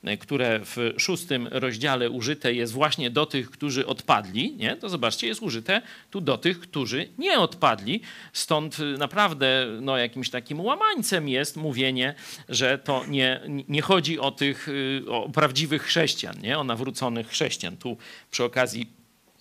y, 0.09 0.17
które 0.17 0.61
w 0.65 0.95
szóstym 0.97 1.49
rozdziale 1.51 2.11
użyte 2.11 2.55
jest 2.55 2.73
właśnie 2.73 3.11
do 3.11 3.27
tych, 3.27 3.51
którzy 3.51 3.87
odpadli, 3.87 4.57
nie? 4.57 4.77
to 4.77 4.89
zobaczcie, 4.89 5.27
jest 5.27 5.43
użyte 5.43 5.83
tu 6.11 6.21
do 6.21 6.39
tych, 6.39 6.61
którzy 6.61 7.09
nie 7.19 7.39
odpadli. 7.39 8.01
Stąd 8.33 8.79
y, 8.79 8.99
naprawdę 8.99 9.67
no, 9.81 9.97
jakimś 9.97 10.31
takim 10.31 10.61
łamańcem 10.61 11.29
jest 11.29 11.57
mówienie, 11.57 12.15
że 12.49 12.79
to 12.79 13.05
nie, 13.09 13.41
nie 13.69 13.83
chodzi 13.83 14.19
o 14.19 14.31
tych 14.31 14.69
o 15.09 15.29
prawdziwych 15.29 15.83
chrześcijan, 15.83 16.41
nie? 16.43 16.59
o 16.59 16.65
nawróconych 16.65 17.29
chrześcijan. 17.29 17.77
Tu 17.77 17.97
przy 18.31 18.45
okazji 18.45 18.98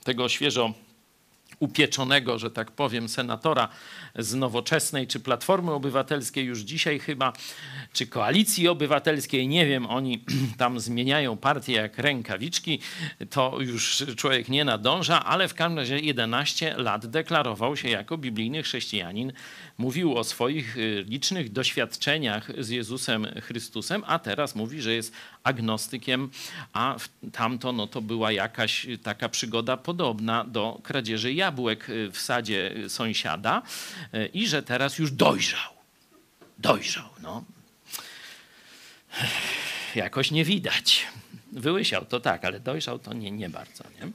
tego 0.07 0.29
świeżo 0.29 0.73
upieczonego, 1.59 2.39
że 2.39 2.51
tak 2.51 2.71
powiem, 2.71 3.09
senatora 3.09 3.69
z 4.15 4.33
Nowoczesnej 4.33 5.07
czy 5.07 5.19
Platformy 5.19 5.71
Obywatelskiej 5.71 6.45
już 6.45 6.59
dzisiaj 6.59 6.99
chyba, 6.99 7.33
czy 7.93 8.07
Koalicji 8.07 8.67
Obywatelskiej, 8.67 9.47
nie 9.47 9.65
wiem, 9.65 9.85
oni 9.85 10.23
tam 10.57 10.79
zmieniają 10.79 11.37
partię 11.37 11.73
jak 11.73 11.97
rękawiczki, 11.97 12.79
to 13.29 13.57
już 13.59 14.05
człowiek 14.15 14.49
nie 14.49 14.65
nadąża, 14.65 15.25
ale 15.25 15.47
w 15.47 15.53
każdym 15.53 15.77
razie 15.77 15.99
11 15.99 16.77
lat 16.77 17.05
deklarował 17.05 17.77
się 17.77 17.89
jako 17.89 18.17
biblijny 18.17 18.63
chrześcijanin, 18.63 19.33
mówił 19.77 20.17
o 20.17 20.23
swoich 20.23 20.77
y, 20.77 21.05
licznych 21.07 21.51
doświadczeniach 21.51 22.51
z 22.57 22.69
Jezusem 22.69 23.27
Chrystusem, 23.41 24.03
a 24.07 24.19
teraz 24.19 24.55
mówi, 24.55 24.81
że 24.81 24.93
jest 24.93 25.13
agnostykiem, 25.43 26.29
a 26.73 26.95
tamto 27.31 27.71
no 27.71 27.87
to 27.87 28.01
była 28.01 28.31
jakaś 28.31 28.87
taka 29.03 29.29
przygoda 29.29 29.77
podobna 29.77 30.43
do 30.43 30.79
kradzieży 30.83 31.33
jabłek 31.47 31.89
y, 31.89 32.11
w 32.11 32.19
sadzie 32.19 32.75
sąsiada 32.87 33.61
y, 34.13 34.29
i 34.33 34.47
że 34.47 34.63
teraz 34.63 34.97
już 34.97 35.11
dojrzał. 35.11 35.73
Dojrzał, 36.57 37.09
no. 37.21 37.43
Jakoś 39.95 40.31
nie 40.31 40.45
widać. 40.45 41.07
Wyłysiał 41.51 42.05
to 42.05 42.19
tak, 42.19 42.45
ale 42.45 42.59
dojrzał 42.59 42.99
to 42.99 43.13
nie, 43.13 43.31
nie 43.31 43.49
bardzo. 43.49 43.83
Nie? 43.83 44.11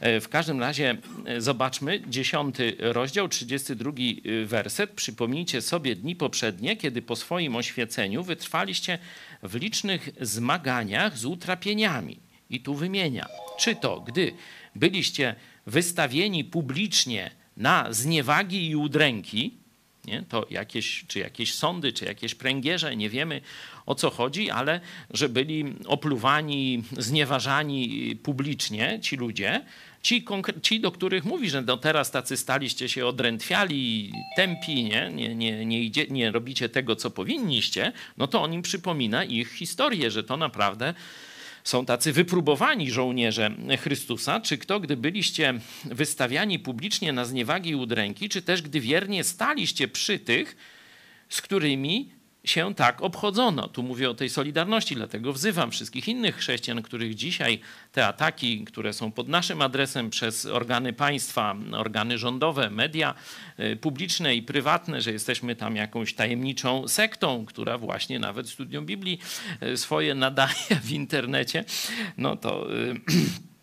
E, 0.00 0.20
w 0.20 0.28
każdym 0.28 0.60
razie 0.60 0.96
e, 1.26 1.40
zobaczmy, 1.40 2.02
dziesiąty 2.08 2.76
rozdział, 2.78 3.28
32 3.28 3.90
e, 3.90 4.44
werset. 4.44 4.90
Przypomnijcie 4.90 5.62
sobie 5.62 5.96
dni 5.96 6.16
poprzednie, 6.16 6.76
kiedy 6.76 7.02
po 7.02 7.16
swoim 7.16 7.56
oświeceniu 7.56 8.22
wytrwaliście 8.22 8.98
w 9.42 9.54
licznych 9.54 10.08
zmaganiach 10.20 11.18
z 11.18 11.24
utrapieniami. 11.24 12.18
I 12.50 12.60
tu 12.60 12.74
wymienia, 12.74 13.26
czy 13.58 13.76
to 13.76 14.00
gdy 14.00 14.32
byliście 14.74 15.34
wystawieni 15.66 16.44
publicznie 16.44 17.30
na 17.56 17.92
zniewagi 17.92 18.70
i 18.70 18.76
udręki, 18.76 19.54
nie? 20.04 20.22
To 20.28 20.46
jakieś, 20.50 21.04
czy 21.08 21.18
jakieś 21.18 21.54
sądy, 21.54 21.92
czy 21.92 22.04
jakieś 22.04 22.34
pręgierze, 22.34 22.96
nie 22.96 23.10
wiemy 23.10 23.40
o 23.86 23.94
co 23.94 24.10
chodzi, 24.10 24.50
ale 24.50 24.80
że 25.10 25.28
byli 25.28 25.64
opluwani, 25.86 26.82
znieważani 26.98 28.16
publicznie 28.22 28.98
ci 29.02 29.16
ludzie, 29.16 29.64
ci, 30.02 30.24
ci 30.62 30.80
do 30.80 30.92
których 30.92 31.24
mówi, 31.24 31.50
że 31.50 31.62
do 31.62 31.76
teraz 31.76 32.10
tacy 32.10 32.36
staliście 32.36 32.88
się 32.88 33.06
odrętwiali, 33.06 34.12
tępi, 34.36 34.84
nie? 34.84 35.10
Nie, 35.14 35.34
nie, 35.34 35.66
nie, 35.66 35.82
idzie, 35.82 36.06
nie 36.06 36.30
robicie 36.30 36.68
tego, 36.68 36.96
co 36.96 37.10
powinniście, 37.10 37.92
no 38.16 38.26
to 38.26 38.42
on 38.42 38.52
im 38.52 38.62
przypomina 38.62 39.24
ich 39.24 39.52
historię, 39.52 40.10
że 40.10 40.24
to 40.24 40.36
naprawdę 40.36 40.94
są 41.64 41.86
tacy 41.86 42.12
wypróbowani 42.12 42.90
żołnierze 42.90 43.56
Chrystusa, 43.80 44.40
czy 44.40 44.58
kto, 44.58 44.80
gdy 44.80 44.96
byliście 44.96 45.54
wystawiani 45.84 46.58
publicznie 46.58 47.12
na 47.12 47.24
zniewagi 47.24 47.70
i 47.70 47.74
udręki, 47.74 48.28
czy 48.28 48.42
też 48.42 48.62
gdy 48.62 48.80
wiernie 48.80 49.24
staliście 49.24 49.88
przy 49.88 50.18
tych, 50.18 50.56
z 51.28 51.42
którymi 51.42 52.10
się 52.44 52.74
tak 52.74 53.02
obchodzono. 53.02 53.68
Tu 53.68 53.82
mówię 53.82 54.10
o 54.10 54.14
tej 54.14 54.30
solidarności, 54.30 54.94
dlatego 54.94 55.32
wzywam 55.32 55.70
wszystkich 55.70 56.08
innych 56.08 56.36
chrześcijan, 56.36 56.82
których 56.82 57.14
dzisiaj 57.14 57.58
te 57.92 58.06
ataki, 58.06 58.64
które 58.64 58.92
są 58.92 59.12
pod 59.12 59.28
naszym 59.28 59.62
adresem 59.62 60.10
przez 60.10 60.46
organy 60.46 60.92
państwa, 60.92 61.56
organy 61.72 62.18
rządowe, 62.18 62.70
media 62.70 63.14
y, 63.60 63.76
publiczne 63.76 64.34
i 64.34 64.42
prywatne, 64.42 65.00
że 65.00 65.12
jesteśmy 65.12 65.56
tam 65.56 65.76
jakąś 65.76 66.14
tajemniczą 66.14 66.88
sektą, 66.88 67.46
która 67.46 67.78
właśnie 67.78 68.18
nawet 68.18 68.48
studium 68.48 68.86
Biblii 68.86 69.18
y, 69.62 69.76
swoje 69.76 70.14
nadaje 70.14 70.80
w 70.82 70.92
internecie, 70.92 71.64
no 72.18 72.36
to 72.36 72.74
y, 72.74 72.94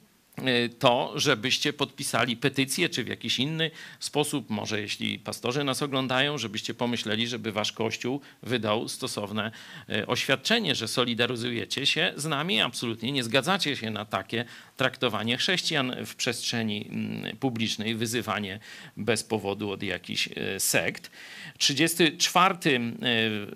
to, 0.79 1.13
żebyście 1.15 1.73
podpisali 1.73 2.37
petycję, 2.37 2.89
czy 2.89 3.03
w 3.03 3.07
jakiś 3.07 3.39
inny 3.39 3.71
sposób, 3.99 4.49
może 4.49 4.81
jeśli 4.81 5.19
pastorzy 5.19 5.63
nas 5.63 5.81
oglądają, 5.81 6.37
żebyście 6.37 6.73
pomyśleli, 6.73 7.27
żeby 7.27 7.51
wasz 7.51 7.71
kościół 7.71 8.21
wydał 8.43 8.87
stosowne 8.87 9.51
y, 9.89 10.07
oświadczenie, 10.07 10.75
że 10.75 10.87
solidaryzujecie 10.87 11.85
się 11.85 12.13
z 12.15 12.25
nami, 12.25 12.61
absolutnie 12.61 13.11
nie 13.11 13.23
zgadzacie 13.23 13.75
się 13.75 13.91
na 13.91 14.05
takie 14.05 14.45
traktowanie 14.77 15.37
chrześcijan 15.37 15.95
w 16.05 16.15
przestrzeni 16.15 16.87
mm, 16.89 17.37
publicznej, 17.37 17.95
wyzywanie 17.95 18.59
bez 18.97 19.23
powodu 19.23 19.71
od 19.71 19.83
jakichś 19.83 20.27
y, 20.27 20.59
sekt. 20.59 21.11
34 21.57 22.55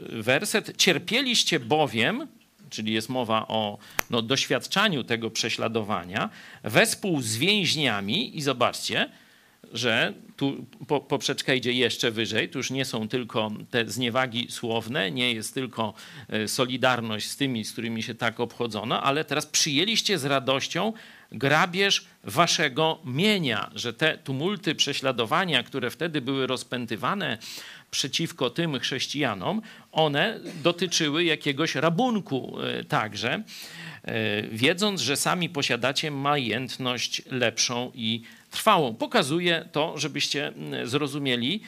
werset. 0.09 0.77
Cierpieliście 0.77 1.59
bowiem, 1.59 2.27
czyli 2.69 2.93
jest 2.93 3.09
mowa 3.09 3.47
o 3.47 3.77
no, 4.09 4.21
doświadczaniu 4.21 5.03
tego 5.03 5.31
prześladowania, 5.31 6.29
wespół 6.63 7.21
z 7.21 7.37
więźniami 7.37 8.37
i 8.37 8.41
zobaczcie, 8.41 9.09
że 9.73 10.13
tu 10.37 10.65
po, 10.87 10.99
poprzeczka 10.99 11.53
idzie 11.53 11.71
jeszcze 11.71 12.11
wyżej, 12.11 12.49
tu 12.49 12.59
już 12.59 12.71
nie 12.71 12.85
są 12.85 13.07
tylko 13.07 13.51
te 13.69 13.89
zniewagi 13.89 14.47
słowne, 14.49 15.11
nie 15.11 15.33
jest 15.33 15.53
tylko 15.53 15.93
e, 16.29 16.47
solidarność 16.47 17.29
z 17.29 17.37
tymi, 17.37 17.65
z 17.65 17.71
którymi 17.71 18.03
się 18.03 18.15
tak 18.15 18.39
obchodzono, 18.39 19.03
ale 19.03 19.25
teraz 19.25 19.45
przyjęliście 19.45 20.19
z 20.19 20.25
radością 20.25 20.93
grabież 21.31 22.05
waszego 22.23 22.99
mienia, 23.05 23.71
że 23.75 23.93
te 23.93 24.17
tumulty 24.17 24.75
prześladowania, 24.75 25.63
które 25.63 25.89
wtedy 25.89 26.21
były 26.21 26.47
rozpętywane 26.47 27.37
przeciwko 27.95 28.49
tym 28.49 28.79
chrześcijanom, 28.79 29.61
one 29.91 30.39
dotyczyły 30.63 31.23
jakiegoś 31.23 31.75
rabunku 31.75 32.57
e, 32.61 32.83
także, 32.83 33.43
e, 34.03 34.41
wiedząc, 34.41 35.01
że 35.01 35.15
sami 35.15 35.49
posiadacie 35.49 36.11
majętność 36.11 37.21
lepszą 37.31 37.91
i 37.93 38.21
trwałą. 38.51 38.95
Pokazuje 38.95 39.69
to, 39.71 39.97
żebyście 39.97 40.53
zrozumieli 40.83 41.61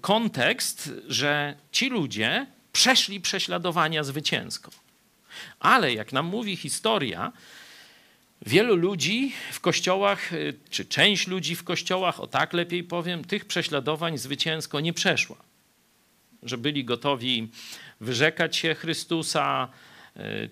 kontekst, 0.00 0.90
że 1.08 1.54
ci 1.72 1.88
ludzie 1.88 2.46
przeszli 2.72 3.20
prześladowania 3.20 4.04
zwycięsko. 4.04 4.70
Ale 5.60 5.94
jak 5.94 6.12
nam 6.12 6.26
mówi 6.26 6.56
historia, 6.56 7.32
Wielu 8.46 8.76
ludzi 8.76 9.32
w 9.52 9.60
kościołach, 9.60 10.32
y, 10.32 10.54
czy 10.70 10.84
część 10.84 11.26
ludzi 11.26 11.56
w 11.56 11.64
kościołach, 11.64 12.20
o 12.20 12.26
tak 12.26 12.52
lepiej 12.52 12.84
powiem, 12.84 13.24
tych 13.24 13.44
prześladowań 13.44 14.18
zwycięsko 14.18 14.80
nie 14.80 14.92
przeszła. 14.92 15.36
Że 16.42 16.58
byli 16.58 16.84
gotowi 16.84 17.48
wyrzekać 18.00 18.56
się 18.56 18.74
Chrystusa, 18.74 19.68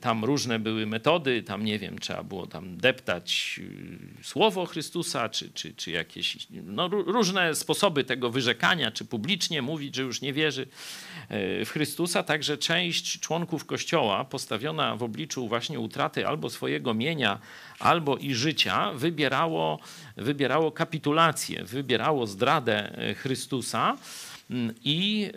tam 0.01 0.25
różne 0.25 0.59
były 0.59 0.87
metody, 0.87 1.43
tam 1.43 1.65
nie 1.65 1.79
wiem, 1.79 1.99
trzeba 1.99 2.23
było 2.23 2.47
tam 2.47 2.77
deptać 2.77 3.61
y, 4.21 4.25
słowo 4.25 4.67
Chrystusa, 4.67 5.29
czy, 5.29 5.51
czy, 5.51 5.75
czy 5.75 5.91
jakieś 5.91 6.47
no, 6.51 6.89
różne 6.89 7.55
sposoby 7.55 8.05
tego 8.05 8.31
wyrzekania, 8.31 8.91
czy 8.91 9.05
publicznie 9.05 9.63
mówić, 9.63 9.97
że 9.97 10.03
już 10.03 10.21
nie 10.21 10.33
wierzy 10.33 10.63
y, 10.63 11.65
w 11.65 11.71
Chrystusa. 11.71 12.23
Także 12.23 12.59
część 12.59 13.21
członków 13.21 13.65
Kościoła 13.65 14.25
postawiona 14.25 14.97
w 14.97 15.03
obliczu 15.03 15.49
właśnie 15.49 15.81
utraty 15.81 16.27
albo 16.27 16.51
swojego 16.51 16.95
mienia, 16.95 17.39
albo 17.79 18.17
i 18.17 18.35
życia, 18.35 18.93
wybierało, 18.93 19.79
wybierało 20.17 20.73
kapitulację, 20.73 21.65
wybierało 21.65 22.27
zdradę 22.27 22.97
Chrystusa 23.17 23.97
mm, 24.51 24.75
i 24.85 25.31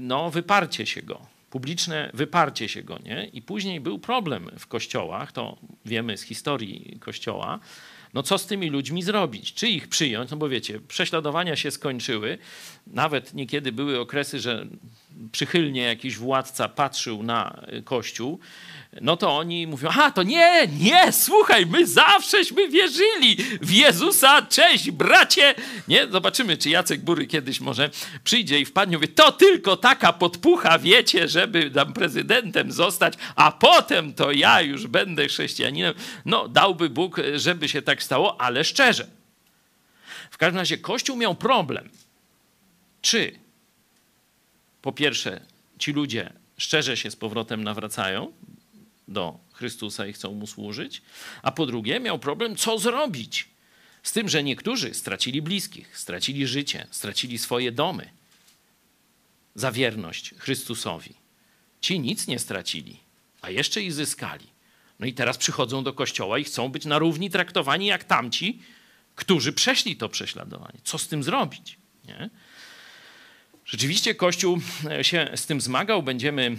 no, 0.00 0.30
wyparcie 0.30 0.86
się 0.86 1.02
go 1.02 1.29
publiczne 1.50 2.10
wyparcie 2.14 2.68
się 2.68 2.82
go, 2.82 2.98
nie? 3.04 3.30
I 3.32 3.42
później 3.42 3.80
był 3.80 3.98
problem 3.98 4.50
w 4.58 4.66
kościołach, 4.66 5.32
to 5.32 5.58
wiemy 5.84 6.16
z 6.16 6.22
historii 6.22 6.98
kościoła, 7.00 7.60
no 8.14 8.22
co 8.22 8.38
z 8.38 8.46
tymi 8.46 8.70
ludźmi 8.70 9.02
zrobić? 9.02 9.54
Czy 9.54 9.68
ich 9.68 9.88
przyjąć? 9.88 10.30
No 10.30 10.36
bo 10.36 10.48
wiecie, 10.48 10.80
prześladowania 10.80 11.56
się 11.56 11.70
skończyły. 11.70 12.38
Nawet 12.86 13.34
niekiedy 13.34 13.72
były 13.72 14.00
okresy, 14.00 14.40
że 14.40 14.66
przychylnie 15.32 15.82
jakiś 15.82 16.16
władca 16.16 16.68
patrzył 16.68 17.22
na 17.22 17.60
Kościół 17.84 18.40
no 19.00 19.16
to 19.16 19.36
oni 19.36 19.66
mówią, 19.66 19.88
a 19.88 20.10
to 20.10 20.22
nie, 20.22 20.68
nie, 20.78 21.12
słuchaj, 21.12 21.66
my 21.66 21.86
zawsześmy 21.86 22.68
wierzyli 22.68 23.36
w 23.60 23.70
Jezusa, 23.70 24.42
cześć 24.42 24.90
bracie. 24.90 25.54
Nie, 25.88 26.06
zobaczymy, 26.06 26.56
czy 26.56 26.70
Jacek 26.70 27.00
Bury 27.00 27.26
kiedyś 27.26 27.60
może 27.60 27.90
przyjdzie 28.24 28.60
i 28.60 28.64
wpadnie, 28.64 28.96
mówi, 28.96 29.08
to 29.08 29.32
tylko 29.32 29.76
taka 29.76 30.12
podpucha, 30.12 30.78
wiecie, 30.78 31.28
żeby 31.28 31.70
tam 31.70 31.92
prezydentem 31.92 32.72
zostać, 32.72 33.14
a 33.36 33.52
potem 33.52 34.14
to 34.14 34.32
ja 34.32 34.60
już 34.60 34.86
będę 34.86 35.28
chrześcijaninem. 35.28 35.94
No, 36.24 36.48
dałby 36.48 36.90
Bóg, 36.90 37.20
żeby 37.34 37.68
się 37.68 37.82
tak 37.82 38.02
stało, 38.02 38.40
ale 38.40 38.64
szczerze. 38.64 39.06
W 40.30 40.38
każdym 40.38 40.58
razie 40.58 40.78
Kościół 40.78 41.16
miał 41.16 41.34
problem. 41.34 41.90
Czy 43.02 43.32
po 44.82 44.92
pierwsze 44.92 45.40
ci 45.78 45.92
ludzie 45.92 46.32
szczerze 46.56 46.96
się 46.96 47.10
z 47.10 47.16
powrotem 47.16 47.64
nawracają, 47.64 48.32
do 49.10 49.38
Chrystusa 49.52 50.06
i 50.06 50.12
chcą 50.12 50.34
mu 50.34 50.46
służyć. 50.46 51.02
A 51.42 51.52
po 51.52 51.66
drugie, 51.66 52.00
miał 52.00 52.18
problem, 52.18 52.56
co 52.56 52.78
zrobić 52.78 53.48
z 54.02 54.12
tym, 54.12 54.28
że 54.28 54.42
niektórzy 54.42 54.94
stracili 54.94 55.42
bliskich, 55.42 55.98
stracili 55.98 56.46
życie, 56.46 56.86
stracili 56.90 57.38
swoje 57.38 57.72
domy 57.72 58.10
za 59.54 59.72
wierność 59.72 60.34
Chrystusowi. 60.38 61.14
Ci 61.80 62.00
nic 62.00 62.26
nie 62.26 62.38
stracili, 62.38 63.00
a 63.40 63.50
jeszcze 63.50 63.82
i 63.82 63.90
zyskali. 63.90 64.46
No 64.98 65.06
i 65.06 65.12
teraz 65.12 65.38
przychodzą 65.38 65.84
do 65.84 65.92
kościoła 65.92 66.38
i 66.38 66.44
chcą 66.44 66.68
być 66.68 66.84
na 66.84 66.98
równi 66.98 67.30
traktowani 67.30 67.86
jak 67.86 68.04
tamci, 68.04 68.62
którzy 69.14 69.52
przeszli 69.52 69.96
to 69.96 70.08
prześladowanie. 70.08 70.78
Co 70.84 70.98
z 70.98 71.08
tym 71.08 71.22
zrobić? 71.22 71.78
Nie? 72.04 72.30
Rzeczywiście 73.70 74.14
Kościół 74.14 74.58
się 75.02 75.30
z 75.34 75.46
tym 75.46 75.60
zmagał. 75.60 76.02
Będziemy 76.02 76.56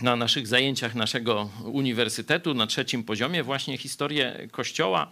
na 0.00 0.16
naszych 0.16 0.46
zajęciach 0.46 0.94
naszego 0.94 1.50
uniwersytetu 1.64 2.54
na 2.54 2.66
trzecim 2.66 3.04
poziomie 3.04 3.42
właśnie 3.42 3.78
historię 3.78 4.48
Kościoła 4.50 5.10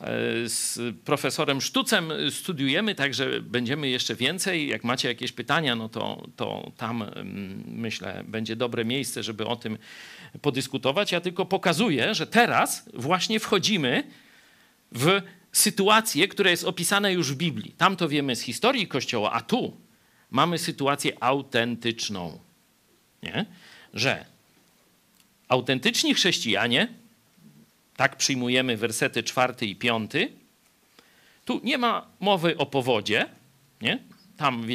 e, 0.00 0.06
z 0.48 0.78
profesorem 1.04 1.60
Sztucem 1.60 2.12
studiujemy, 2.30 2.94
także 2.94 3.40
będziemy 3.40 3.88
jeszcze 3.88 4.14
więcej. 4.14 4.68
Jak 4.68 4.84
macie 4.84 5.08
jakieś 5.08 5.32
pytania, 5.32 5.76
no 5.76 5.88
to, 5.88 6.28
to 6.36 6.72
tam 6.76 7.02
mm, 7.02 7.64
myślę 7.66 8.24
będzie 8.28 8.56
dobre 8.56 8.84
miejsce, 8.84 9.22
żeby 9.22 9.46
o 9.46 9.56
tym 9.56 9.78
podyskutować. 10.42 11.12
Ja 11.12 11.20
tylko 11.20 11.46
pokazuję, 11.46 12.14
że 12.14 12.26
teraz 12.26 12.88
właśnie 12.94 13.40
wchodzimy 13.40 14.04
w 14.92 15.22
sytuację, 15.52 16.28
która 16.28 16.50
jest 16.50 16.64
opisana 16.64 17.10
już 17.10 17.32
w 17.32 17.36
Biblii. 17.36 17.74
Tam 17.78 17.96
to 17.96 18.08
wiemy 18.08 18.36
z 18.36 18.40
historii 18.40 18.88
Kościoła, 18.88 19.32
a 19.32 19.40
tu 19.40 19.81
mamy 20.32 20.58
sytuację 20.58 21.12
autentyczną. 21.20 22.38
Nie? 23.22 23.46
Że 23.94 24.24
autentyczni 25.48 26.14
chrześcijanie, 26.14 26.88
tak 27.96 28.16
przyjmujemy 28.16 28.76
wersety 28.76 29.22
czwarty 29.22 29.66
i 29.66 29.76
piąty, 29.76 30.32
tu 31.44 31.60
nie 31.64 31.78
ma 31.78 32.06
mowy 32.20 32.56
o 32.56 32.66
powodzie, 32.66 33.26
nie? 33.80 33.98
tam 34.36 34.66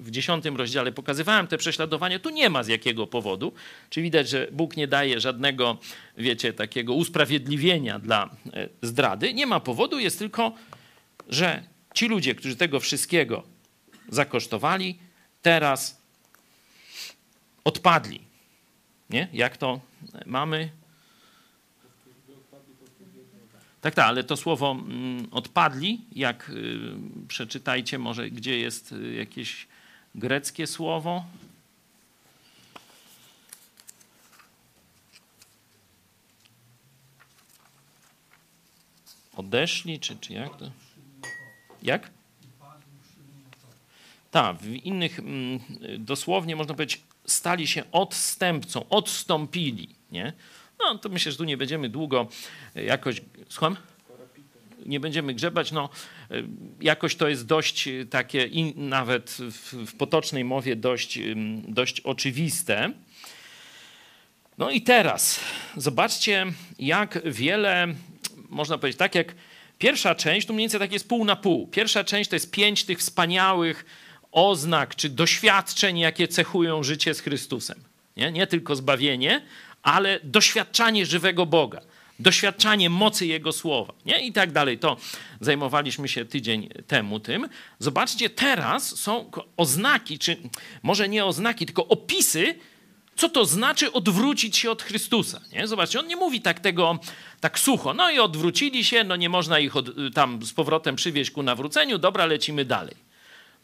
w 0.00 0.10
dziesiątym 0.10 0.56
rozdziale 0.56 0.92
pokazywałem 0.92 1.46
te 1.46 1.58
prześladowania, 1.58 2.18
tu 2.18 2.30
nie 2.30 2.50
ma 2.50 2.62
z 2.62 2.68
jakiego 2.68 3.06
powodu. 3.06 3.52
Czy 3.90 4.02
widać, 4.02 4.28
że 4.28 4.48
Bóg 4.52 4.76
nie 4.76 4.88
daje 4.88 5.20
żadnego, 5.20 5.78
wiecie, 6.18 6.52
takiego 6.52 6.94
usprawiedliwienia 6.94 7.98
dla 7.98 8.30
e, 8.52 8.68
zdrady. 8.82 9.34
Nie 9.34 9.46
ma 9.46 9.60
powodu, 9.60 9.98
jest 9.98 10.18
tylko, 10.18 10.52
że 11.28 11.62
ci 11.94 12.08
ludzie, 12.08 12.34
którzy 12.34 12.56
tego 12.56 12.80
wszystkiego 12.80 13.55
zakosztowali, 14.08 14.98
teraz 15.42 16.00
odpadli. 17.64 18.20
Nie? 19.10 19.28
Jak 19.32 19.56
to 19.56 19.80
mamy? 20.26 20.70
Tak, 23.80 23.94
tak, 23.94 24.06
ale 24.06 24.24
to 24.24 24.36
słowo 24.36 24.70
mm, 24.70 25.28
odpadli, 25.30 26.00
jak 26.12 26.50
y, 26.50 26.78
przeczytajcie 27.28 27.98
może, 27.98 28.30
gdzie 28.30 28.58
jest 28.58 28.92
y, 28.92 29.14
jakieś 29.14 29.66
greckie 30.14 30.66
słowo. 30.66 31.24
Odeszli, 39.36 40.00
czy, 40.00 40.16
czy 40.16 40.32
jak 40.32 40.56
to? 40.56 40.70
Jak? 41.82 42.15
Tak, 44.36 44.56
w 44.56 44.74
innych 44.74 45.18
mm, 45.18 45.60
dosłownie 45.98 46.56
można 46.56 46.74
powiedzieć, 46.74 47.00
stali 47.26 47.66
się 47.66 47.82
odstępcą, 47.92 48.88
odstąpili, 48.88 49.88
nie? 50.12 50.32
No 50.78 50.98
to 50.98 51.08
myślę, 51.08 51.32
że 51.32 51.38
tu 51.38 51.44
nie 51.44 51.56
będziemy 51.56 51.88
długo 51.88 52.28
jakoś. 52.74 53.22
Słucham? 53.48 53.76
Nie 54.86 55.00
będziemy 55.00 55.34
grzebać. 55.34 55.72
No, 55.72 55.88
jakoś 56.80 57.16
to 57.16 57.28
jest 57.28 57.46
dość 57.46 57.88
takie, 58.10 58.48
nawet 58.74 59.30
w, 59.50 59.96
potocznej 59.96 60.44
mowie, 60.44 60.76
dość, 60.76 61.18
dość 61.68 62.00
oczywiste. 62.00 62.92
No 64.58 64.70
i 64.70 64.82
teraz 64.82 65.40
zobaczcie, 65.76 66.46
jak 66.78 67.32
wiele, 67.32 67.86
można 68.48 68.78
powiedzieć, 68.78 68.98
tak 68.98 69.14
jak 69.14 69.34
pierwsza 69.78 70.14
część, 70.14 70.46
tu 70.46 70.52
mniej 70.52 70.64
więcej 70.64 70.80
tak 70.80 70.92
jest 70.92 71.08
pół 71.08 71.24
na 71.24 71.36
pół. 71.36 71.66
Pierwsza 71.66 72.04
część 72.04 72.30
to 72.30 72.36
jest 72.36 72.50
pięć 72.50 72.84
tych 72.84 72.98
wspaniałych 72.98 73.84
oznak 74.36 74.96
czy 74.96 75.08
doświadczeń, 75.08 75.98
jakie 75.98 76.28
cechują 76.28 76.82
życie 76.82 77.14
z 77.14 77.20
Chrystusem. 77.20 77.80
Nie, 78.16 78.32
nie 78.32 78.46
tylko 78.46 78.76
zbawienie, 78.76 79.42
ale 79.82 80.20
doświadczanie 80.22 81.06
żywego 81.06 81.46
Boga, 81.46 81.80
doświadczanie 82.18 82.90
mocy 82.90 83.26
Jego 83.26 83.52
słowa, 83.52 83.92
nie? 84.06 84.26
i 84.26 84.32
tak 84.32 84.52
dalej. 84.52 84.78
To 84.78 84.96
zajmowaliśmy 85.40 86.08
się 86.08 86.24
tydzień 86.24 86.68
temu 86.86 87.20
tym. 87.20 87.48
Zobaczcie, 87.78 88.30
teraz 88.30 88.98
są 88.98 89.30
oznaki, 89.56 90.18
czy 90.18 90.36
może 90.82 91.08
nie 91.08 91.24
oznaki, 91.24 91.66
tylko 91.66 91.88
opisy, 91.88 92.54
co 93.16 93.28
to 93.28 93.44
znaczy 93.44 93.92
odwrócić 93.92 94.56
się 94.56 94.70
od 94.70 94.82
Chrystusa. 94.82 95.40
Nie? 95.52 95.66
Zobaczcie, 95.66 96.00
on 96.00 96.06
nie 96.06 96.16
mówi 96.16 96.40
tak 96.40 96.60
tego 96.60 96.98
tak 97.40 97.58
sucho. 97.58 97.94
No 97.94 98.10
i 98.10 98.18
odwrócili 98.18 98.84
się, 98.84 99.04
no 99.04 99.16
nie 99.16 99.28
można 99.28 99.58
ich 99.58 99.76
od, 99.76 99.90
tam 100.14 100.42
z 100.42 100.52
powrotem 100.52 100.96
przywieźć 100.96 101.30
ku 101.30 101.42
nawróceniu, 101.42 101.98
dobra, 101.98 102.26
lecimy 102.26 102.64
dalej. 102.64 103.05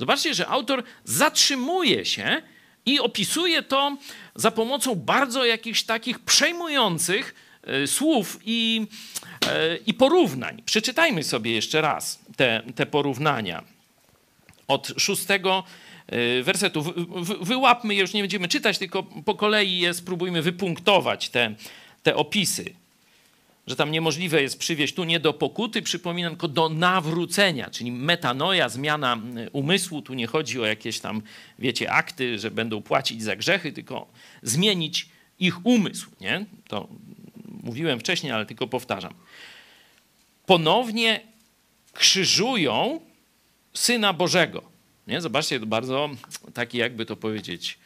Zobaczcie, 0.03 0.35
że 0.35 0.49
autor 0.49 0.83
zatrzymuje 1.05 2.05
się 2.05 2.43
i 2.87 3.01
opisuje 3.01 3.63
to 3.63 3.97
za 4.35 4.51
pomocą 4.51 4.95
bardzo 4.95 5.45
jakichś 5.45 5.83
takich 5.83 6.19
przejmujących 6.19 7.35
e, 7.63 7.87
słów 7.87 8.39
i, 8.45 8.87
e, 9.47 9.77
i 9.77 9.95
porównań. 9.95 10.63
Przeczytajmy 10.65 11.25
sobie 11.25 11.53
jeszcze 11.53 11.81
raz 11.81 12.19
te, 12.37 12.63
te 12.75 12.87
porównania. 12.87 13.65
Od 14.69 14.93
szóstego 14.97 15.65
e, 16.07 16.43
wersetu. 16.43 16.95
wyłapmy 17.41 17.95
je, 17.95 18.01
już 18.01 18.13
nie 18.13 18.23
będziemy 18.23 18.49
czytać, 18.49 18.79
tylko 18.79 19.03
po 19.03 19.35
kolei 19.35 19.79
je 19.79 19.95
spróbujmy 19.95 20.43
wypunktować, 20.43 21.29
te, 21.29 21.55
te 22.03 22.17
opisy 22.17 22.75
że 23.67 23.77
tam 23.77 23.91
niemożliwe 23.91 24.43
jest 24.43 24.59
przywieść 24.59 24.95
tu 24.95 25.05
nie 25.05 25.21
do 25.21 25.33
pokuty, 25.33 25.83
przypominam, 25.83 26.33
tylko 26.33 26.49
do 26.49 26.69
nawrócenia, 26.69 27.71
czyli 27.71 27.93
metanoja, 27.93 28.69
zmiana 28.69 29.13
mm, 29.13 29.49
umysłu. 29.53 30.03
Tu 30.03 30.15
nie 30.15 30.27
chodzi 30.27 30.61
o 30.61 30.67
jakieś 30.67 31.01
tam, 31.01 31.23
wiecie, 31.59 31.93
akty, 31.93 32.39
że 32.39 32.51
będą 32.51 32.83
płacić 32.83 33.23
za 33.23 33.37
grzechy, 33.37 33.73
tylko 33.73 34.07
zmienić 34.43 35.09
ich 35.39 35.67
umysł. 35.67 36.11
Nie? 36.21 36.47
To 36.69 36.89
mówiłem 37.63 38.01
wcześniej, 38.01 38.33
ale 38.33 38.47
tylko 38.47 38.67
powtarzam. 38.67 39.15
Ponownie 40.47 41.21
krzyżują 41.93 43.01
Syna 43.75 44.13
Bożego. 44.13 44.63
Nie? 45.07 45.21
Zobaczcie, 45.21 45.61
to 45.61 45.67
bardzo 45.67 46.11
taki, 46.55 46.79
jakby 46.79 47.07
to 47.07 47.17
powiedzieć, 47.17 47.79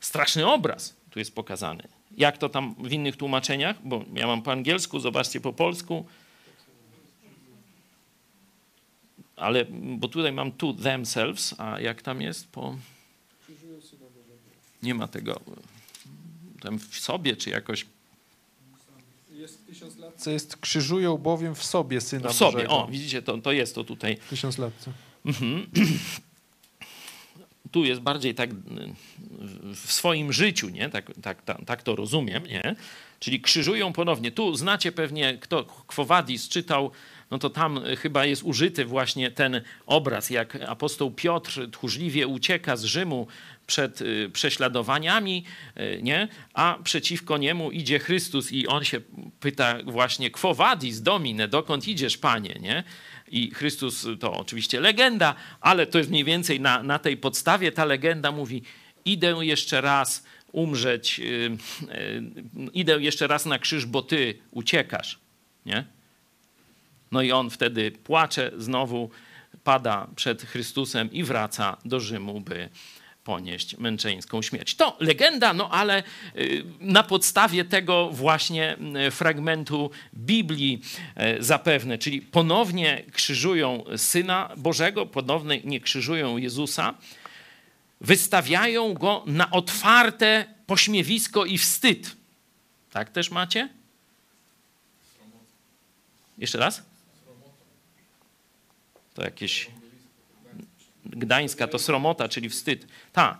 straszny 0.00 0.46
obraz 0.46 0.96
tu 1.10 1.18
jest 1.18 1.34
pokazany. 1.34 1.82
Jak 2.16 2.38
to 2.38 2.48
tam 2.48 2.74
w 2.78 2.92
innych 2.92 3.16
tłumaczeniach? 3.16 3.76
Bo 3.84 4.04
ja 4.14 4.26
mam 4.26 4.42
po 4.42 4.52
angielsku, 4.52 5.00
zobaczcie 5.00 5.40
po 5.40 5.52
polsku. 5.52 6.06
Ale, 9.36 9.64
bo 9.98 10.08
tutaj 10.08 10.32
mam 10.32 10.52
tu 10.52 10.74
themselves, 10.74 11.54
a 11.58 11.80
jak 11.80 12.02
tam 12.02 12.22
jest 12.22 12.48
po... 12.48 12.76
Nie 14.82 14.94
ma 14.94 15.08
tego 15.08 15.40
tam 16.64 16.78
w 16.78 16.98
sobie, 17.00 17.36
czy 17.36 17.50
jakoś... 17.50 17.86
Jest 19.30 19.66
tysiąc 19.66 19.96
lat. 19.96 20.14
Co 20.16 20.30
jest 20.30 20.56
krzyżują 20.56 21.18
bowiem 21.18 21.54
w 21.54 21.64
sobie 21.64 22.00
Syna 22.00 22.28
W 22.28 22.34
sobie, 22.34 22.52
Bożego. 22.52 22.84
o, 22.84 22.88
widzicie, 22.88 23.22
to, 23.22 23.38
to 23.38 23.52
jest 23.52 23.74
to 23.74 23.84
tutaj. 23.84 24.16
Tysiąc 24.30 24.58
lat. 24.58 24.84
Mhm. 25.26 25.66
Tu 27.70 27.84
jest 27.84 28.00
bardziej 28.00 28.34
tak 28.34 28.50
w 29.74 29.92
swoim 29.92 30.32
życiu, 30.32 30.68
nie? 30.68 30.88
Tak, 30.88 31.12
tak, 31.22 31.42
tak, 31.42 31.64
tak 31.66 31.82
to 31.82 31.96
rozumiem, 31.96 32.46
nie? 32.46 32.76
Czyli 33.20 33.40
krzyżują 33.40 33.92
ponownie. 33.92 34.32
Tu 34.32 34.56
znacie 34.56 34.92
pewnie, 34.92 35.38
kto 35.38 35.64
Kwowadis 35.64 36.48
czytał, 36.48 36.90
no 37.30 37.38
to 37.38 37.50
tam 37.50 37.80
chyba 37.98 38.24
jest 38.24 38.42
użyty 38.42 38.84
właśnie 38.84 39.30
ten 39.30 39.60
obraz, 39.86 40.30
jak 40.30 40.56
apostoł 40.56 41.10
Piotr 41.10 41.70
tchórzliwie 41.70 42.26
ucieka 42.26 42.76
z 42.76 42.84
Rzymu 42.84 43.26
przed 43.66 44.00
y, 44.00 44.30
prześladowaniami, 44.32 45.44
y, 45.76 46.00
nie? 46.02 46.28
a 46.54 46.78
przeciwko 46.84 47.38
niemu 47.38 47.70
idzie 47.70 47.98
Chrystus 47.98 48.52
i 48.52 48.66
on 48.66 48.84
się 48.84 49.00
pyta 49.40 49.78
właśnie, 49.84 50.30
quo 50.30 50.54
vadis 50.54 51.00
domine, 51.00 51.48
dokąd 51.48 51.88
idziesz, 51.88 52.18
panie? 52.18 52.54
Nie? 52.60 52.84
I 53.28 53.50
Chrystus 53.50 54.06
to 54.20 54.32
oczywiście 54.32 54.80
legenda, 54.80 55.34
ale 55.60 55.86
to 55.86 55.98
jest 55.98 56.10
mniej 56.10 56.24
więcej 56.24 56.60
na, 56.60 56.82
na 56.82 56.98
tej 56.98 57.16
podstawie. 57.16 57.72
Ta 57.72 57.84
legenda 57.84 58.32
mówi: 58.32 58.62
Idę 59.04 59.36
jeszcze 59.40 59.80
raz 59.80 60.24
umrzeć, 60.52 61.18
yy, 61.18 61.26
yy, 61.26 62.70
idę 62.72 63.02
jeszcze 63.02 63.26
raz 63.26 63.46
na 63.46 63.58
krzyż, 63.58 63.86
bo 63.86 64.02
ty 64.02 64.34
uciekasz. 64.50 65.18
Nie? 65.66 65.84
No 67.12 67.22
i 67.22 67.32
on 67.32 67.50
wtedy 67.50 67.90
płacze, 67.90 68.50
znowu 68.58 69.10
pada 69.64 70.08
przed 70.16 70.42
Chrystusem 70.42 71.12
i 71.12 71.24
wraca 71.24 71.76
do 71.84 72.00
Rzymu, 72.00 72.40
by 72.40 72.68
ponieść 73.24 73.78
męczeńską 73.78 74.42
śmierć. 74.42 74.74
To 74.74 74.96
legenda, 75.00 75.52
no 75.52 75.70
ale 75.70 76.02
y, 76.36 76.64
na 76.80 77.02
podstawie 77.02 77.64
tego 77.64 78.10
właśnie 78.10 78.76
y, 79.06 79.10
fragmentu 79.10 79.90
Biblii 80.14 80.82
y, 81.38 81.42
zapewne, 81.42 81.98
czyli 81.98 82.22
ponownie 82.22 83.02
krzyżują 83.12 83.84
Syna 83.96 84.50
Bożego, 84.56 85.06
ponownie 85.06 85.60
nie 85.64 85.80
krzyżują 85.80 86.36
Jezusa, 86.36 86.94
wystawiają 88.00 88.94
Go 88.94 89.22
na 89.26 89.50
otwarte 89.50 90.44
pośmiewisko 90.66 91.44
i 91.44 91.58
wstyd. 91.58 92.16
Tak 92.92 93.10
też 93.10 93.30
macie? 93.30 93.68
Jeszcze 96.38 96.58
raz? 96.58 96.82
To 99.14 99.22
jakieś 99.22 99.70
Gdańska 101.16 101.66
to 101.66 101.78
sromota, 101.78 102.28
czyli 102.28 102.48
wstyd. 102.48 102.86
Ta. 103.12 103.38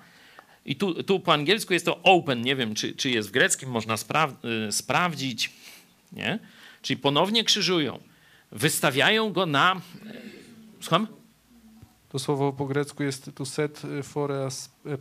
I 0.66 0.76
tu, 0.76 1.02
tu 1.02 1.20
po 1.20 1.32
angielsku 1.32 1.72
jest 1.72 1.86
to 1.86 2.02
open, 2.02 2.42
nie 2.42 2.56
wiem, 2.56 2.74
czy, 2.74 2.92
czy 2.92 3.10
jest 3.10 3.28
w 3.28 3.32
greckim, 3.32 3.70
można 3.70 3.96
spra 3.96 4.32
y, 4.68 4.72
sprawdzić. 4.72 5.50
Nie? 6.12 6.38
Czyli 6.82 6.96
ponownie 6.96 7.44
krzyżują. 7.44 7.98
Wystawiają 8.52 9.32
go 9.32 9.46
na. 9.46 9.80
Słucham? 10.80 11.06
To 12.14 12.18
słowo 12.18 12.52
po 12.52 12.66
grecku 12.66 13.02
jest 13.02 13.30
to 13.34 13.46
set 13.46 13.82
for 14.02 14.32
a 14.32 14.48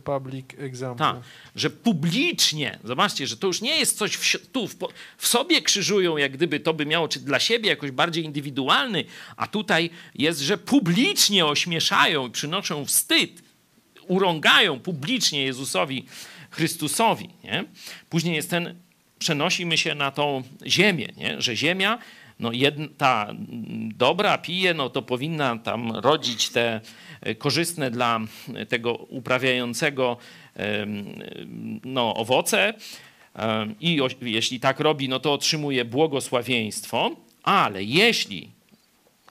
public 0.04 0.46
example. 0.58 1.06
Tak, 1.06 1.16
że 1.56 1.70
publicznie, 1.70 2.78
zobaczcie, 2.84 3.26
że 3.26 3.36
to 3.36 3.46
już 3.46 3.60
nie 3.60 3.78
jest 3.78 3.98
coś 3.98 4.14
w, 4.14 4.46
tu 4.46 4.68
w, 4.68 4.76
w, 5.16 5.26
sobie 5.26 5.62
krzyżują, 5.62 6.16
jak 6.16 6.32
gdyby 6.32 6.60
to 6.60 6.74
by 6.74 6.86
miało, 6.86 7.08
czy 7.08 7.20
dla 7.20 7.40
siebie 7.40 7.68
jakoś 7.70 7.90
bardziej 7.90 8.24
indywidualny, 8.24 9.04
a 9.36 9.46
tutaj 9.46 9.90
jest, 10.14 10.40
że 10.40 10.58
publicznie 10.58 11.46
ośmieszają 11.46 12.26
i 12.26 12.30
przynoszą 12.30 12.84
wstyd, 12.84 13.42
urągają 14.06 14.80
publicznie 14.80 15.44
Jezusowi 15.44 16.06
Chrystusowi. 16.50 17.28
Nie? 17.44 17.64
Później 18.10 18.36
jest 18.36 18.50
ten, 18.50 18.74
przenosimy 19.18 19.78
się 19.78 19.94
na 19.94 20.10
tą 20.10 20.42
ziemię, 20.66 21.08
nie? 21.16 21.42
że 21.42 21.56
ziemia 21.56 21.98
no 22.40 22.52
jedna, 22.52 22.86
ta 22.96 23.34
dobra 23.94 24.38
pije, 24.38 24.74
no 24.74 24.90
to 24.90 25.02
powinna 25.02 25.58
tam 25.58 25.92
rodzić 25.92 26.48
te 26.48 26.80
korzystne 27.38 27.90
dla 27.90 28.20
tego 28.68 28.94
uprawiającego 28.94 30.16
no, 31.84 32.14
owoce. 32.14 32.74
I 33.80 34.00
jeśli 34.20 34.60
tak 34.60 34.80
robi, 34.80 35.08
no 35.08 35.20
to 35.20 35.32
otrzymuje 35.32 35.84
błogosławieństwo, 35.84 37.10
ale 37.42 37.84
jeśli 37.84 38.50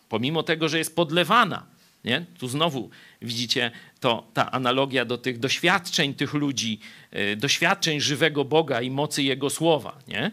pomimo 0.09 0.43
tego, 0.43 0.69
że 0.69 0.77
jest 0.77 0.95
podlewana, 0.95 1.65
nie? 2.05 2.25
tu 2.39 2.47
znowu 2.47 2.89
widzicie 3.21 3.71
to, 3.99 4.27
ta 4.33 4.51
analogia 4.51 5.05
do 5.05 5.17
tych 5.17 5.39
doświadczeń 5.39 6.13
tych 6.13 6.33
ludzi, 6.33 6.79
e, 7.11 7.35
doświadczeń 7.35 7.99
żywego 7.99 8.45
Boga 8.45 8.81
i 8.81 8.91
mocy 8.91 9.23
Jego 9.23 9.49
słowa. 9.49 9.97
Nie? 10.07 10.31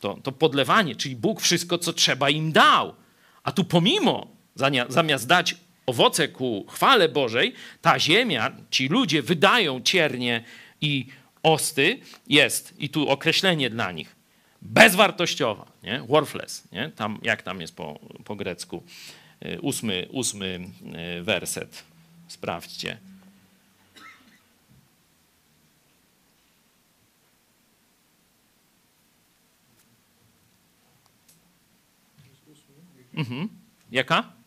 to, 0.00 0.18
to 0.22 0.32
podlewanie, 0.32 0.96
czyli 0.96 1.16
Bóg 1.16 1.40
wszystko, 1.40 1.78
co 1.78 1.92
trzeba 1.92 2.30
im 2.30 2.52
dał. 2.52 2.94
A 3.42 3.52
tu 3.52 3.64
pomimo, 3.64 4.26
zamiast 4.88 5.26
dać 5.26 5.56
owoce 5.88 6.28
ku 6.28 6.64
chwale 6.68 7.08
Bożej, 7.08 7.54
ta 7.82 7.98
ziemia, 7.98 8.52
ci 8.70 8.88
ludzie 8.88 9.22
wydają 9.22 9.80
ciernie 9.80 10.44
i 10.80 11.06
osty, 11.42 12.00
jest, 12.26 12.74
i 12.78 12.88
tu 12.88 13.08
określenie 13.08 13.70
dla 13.70 13.92
nich, 13.92 14.16
bezwartościowa, 14.62 15.72
nie? 15.82 16.02
worthless, 16.08 16.72
nie? 16.72 16.92
Tam, 16.96 17.18
jak 17.22 17.42
tam 17.42 17.60
jest 17.60 17.76
po, 17.76 18.00
po 18.24 18.36
grecku, 18.36 18.82
y, 19.46 19.60
ósmy, 19.60 20.08
ósmy 20.10 20.60
y, 21.18 21.22
werset, 21.22 21.84
sprawdźcie. 22.28 22.98
Mhm. 33.14 33.48
Jaka? 33.90 34.37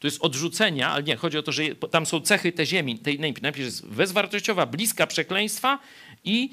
To 0.00 0.06
jest 0.06 0.20
odrzucenia, 0.20 0.90
ale 0.90 1.02
nie, 1.02 1.16
chodzi 1.16 1.38
o 1.38 1.42
to, 1.42 1.52
że 1.52 1.62
tam 1.74 2.06
są 2.06 2.20
cechy 2.20 2.52
tej 2.52 2.66
ziemi. 2.66 2.98
Tej, 2.98 3.18
najpierw 3.18 3.58
jest 3.58 3.86
bezwartościowa, 3.86 4.66
bliska 4.66 5.06
przekleństwa 5.06 5.78
i 6.24 6.50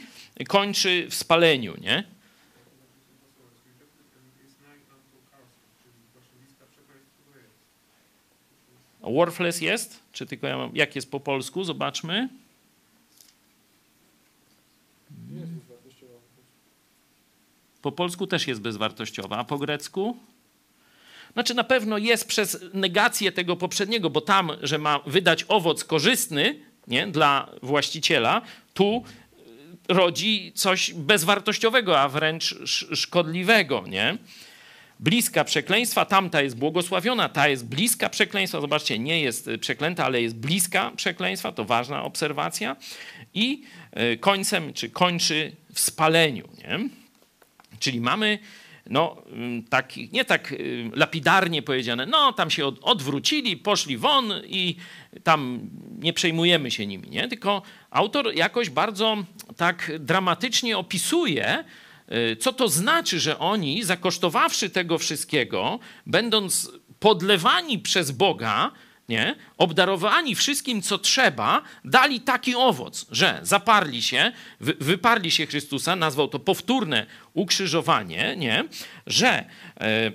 kończy 0.47 1.07
w 1.09 1.15
spaleniu, 1.15 1.75
nie? 1.81 2.03
Worthless 9.01 9.61
jest? 9.61 9.99
Czy 10.11 10.25
tylko 10.25 10.47
ja 10.47 10.57
mam, 10.57 10.71
jak 10.73 10.95
jest 10.95 11.11
po 11.11 11.19
polsku? 11.19 11.63
Zobaczmy. 11.63 12.29
Po 17.81 17.91
polsku 17.91 18.27
też 18.27 18.47
jest 18.47 18.61
bezwartościowa, 18.61 19.37
a 19.37 19.43
po 19.43 19.57
grecku? 19.57 20.17
Znaczy 21.37 21.53
na 21.53 21.63
pewno 21.63 21.97
jest 21.97 22.27
przez 22.27 22.57
negację 22.73 23.31
tego 23.31 23.55
poprzedniego, 23.55 24.09
bo 24.09 24.21
tam, 24.21 24.51
że 24.61 24.77
ma 24.77 24.99
wydać 25.05 25.45
owoc 25.47 25.83
korzystny 25.83 26.59
nie, 26.87 27.07
dla 27.07 27.49
właściciela, 27.61 28.41
tu 28.73 29.03
y, 29.89 29.93
rodzi 29.93 30.51
coś 30.55 30.93
bezwartościowego, 30.93 31.99
a 31.99 32.09
wręcz 32.09 32.55
szkodliwego. 32.93 33.83
Nie? 33.87 34.17
Bliska 34.99 35.43
przekleństwa, 35.43 36.05
tamta 36.05 36.41
jest 36.41 36.57
błogosławiona, 36.57 37.29
ta 37.29 37.47
jest 37.47 37.65
bliska 37.65 38.09
przekleństwa. 38.09 38.61
Zobaczcie, 38.61 38.99
nie 38.99 39.21
jest 39.21 39.49
przeklęta, 39.61 40.05
ale 40.05 40.21
jest 40.21 40.35
bliska 40.35 40.91
przekleństwa, 40.95 41.51
to 41.51 41.65
ważna 41.65 42.03
obserwacja. 42.03 42.75
I 43.33 43.63
y, 44.13 44.17
końcem, 44.17 44.73
czy 44.73 44.89
kończy 44.89 45.51
w 45.73 45.79
spaleniu. 45.79 46.49
Nie? 46.57 46.89
Czyli 47.79 48.01
mamy 48.01 48.39
no, 48.89 49.23
mm, 49.31 49.63
tak, 49.63 49.97
nie 49.97 50.25
tak 50.25 50.51
y, 50.51 50.91
lapidarnie 50.93 51.61
powiedziane, 51.61 52.05
no 52.05 52.33
tam 52.33 52.49
się 52.49 52.65
odwrócili, 52.81 53.57
poszli 53.57 53.97
won 53.97 54.33
i 54.45 54.75
tam 55.23 55.69
nie 55.99 56.13
przejmujemy 56.13 56.71
się 56.71 56.87
nimi, 56.87 57.09
nie? 57.09 57.27
Tylko 57.27 57.61
autor 57.89 58.35
jakoś 58.35 58.69
bardzo 58.69 59.17
tak 59.57 59.91
dramatycznie 59.99 60.77
opisuje, 60.77 61.63
y, 62.11 62.35
co 62.35 62.53
to 62.53 62.69
znaczy, 62.69 63.19
że 63.19 63.39
oni, 63.39 63.83
zakosztowawszy 63.83 64.69
tego 64.69 64.97
wszystkiego, 64.97 65.79
będąc 66.05 66.71
podlewani 66.99 67.79
przez 67.79 68.11
Boga, 68.11 68.71
nie? 69.09 69.35
obdarowani 69.57 70.35
wszystkim, 70.35 70.81
co 70.81 70.97
trzeba, 70.97 71.61
dali 71.85 72.21
taki 72.21 72.55
owoc, 72.55 73.05
że 73.11 73.39
zaparli 73.43 74.01
się, 74.01 74.31
wy, 74.59 74.73
wyparli 74.79 75.31
się 75.31 75.45
Chrystusa, 75.45 75.95
nazwał 75.95 76.27
to 76.27 76.39
powtórne 76.39 77.05
ukrzyżowanie, 77.33 78.35
nie? 78.37 78.63
że 79.07 79.27
e, 79.27 79.45
e, 79.81 80.11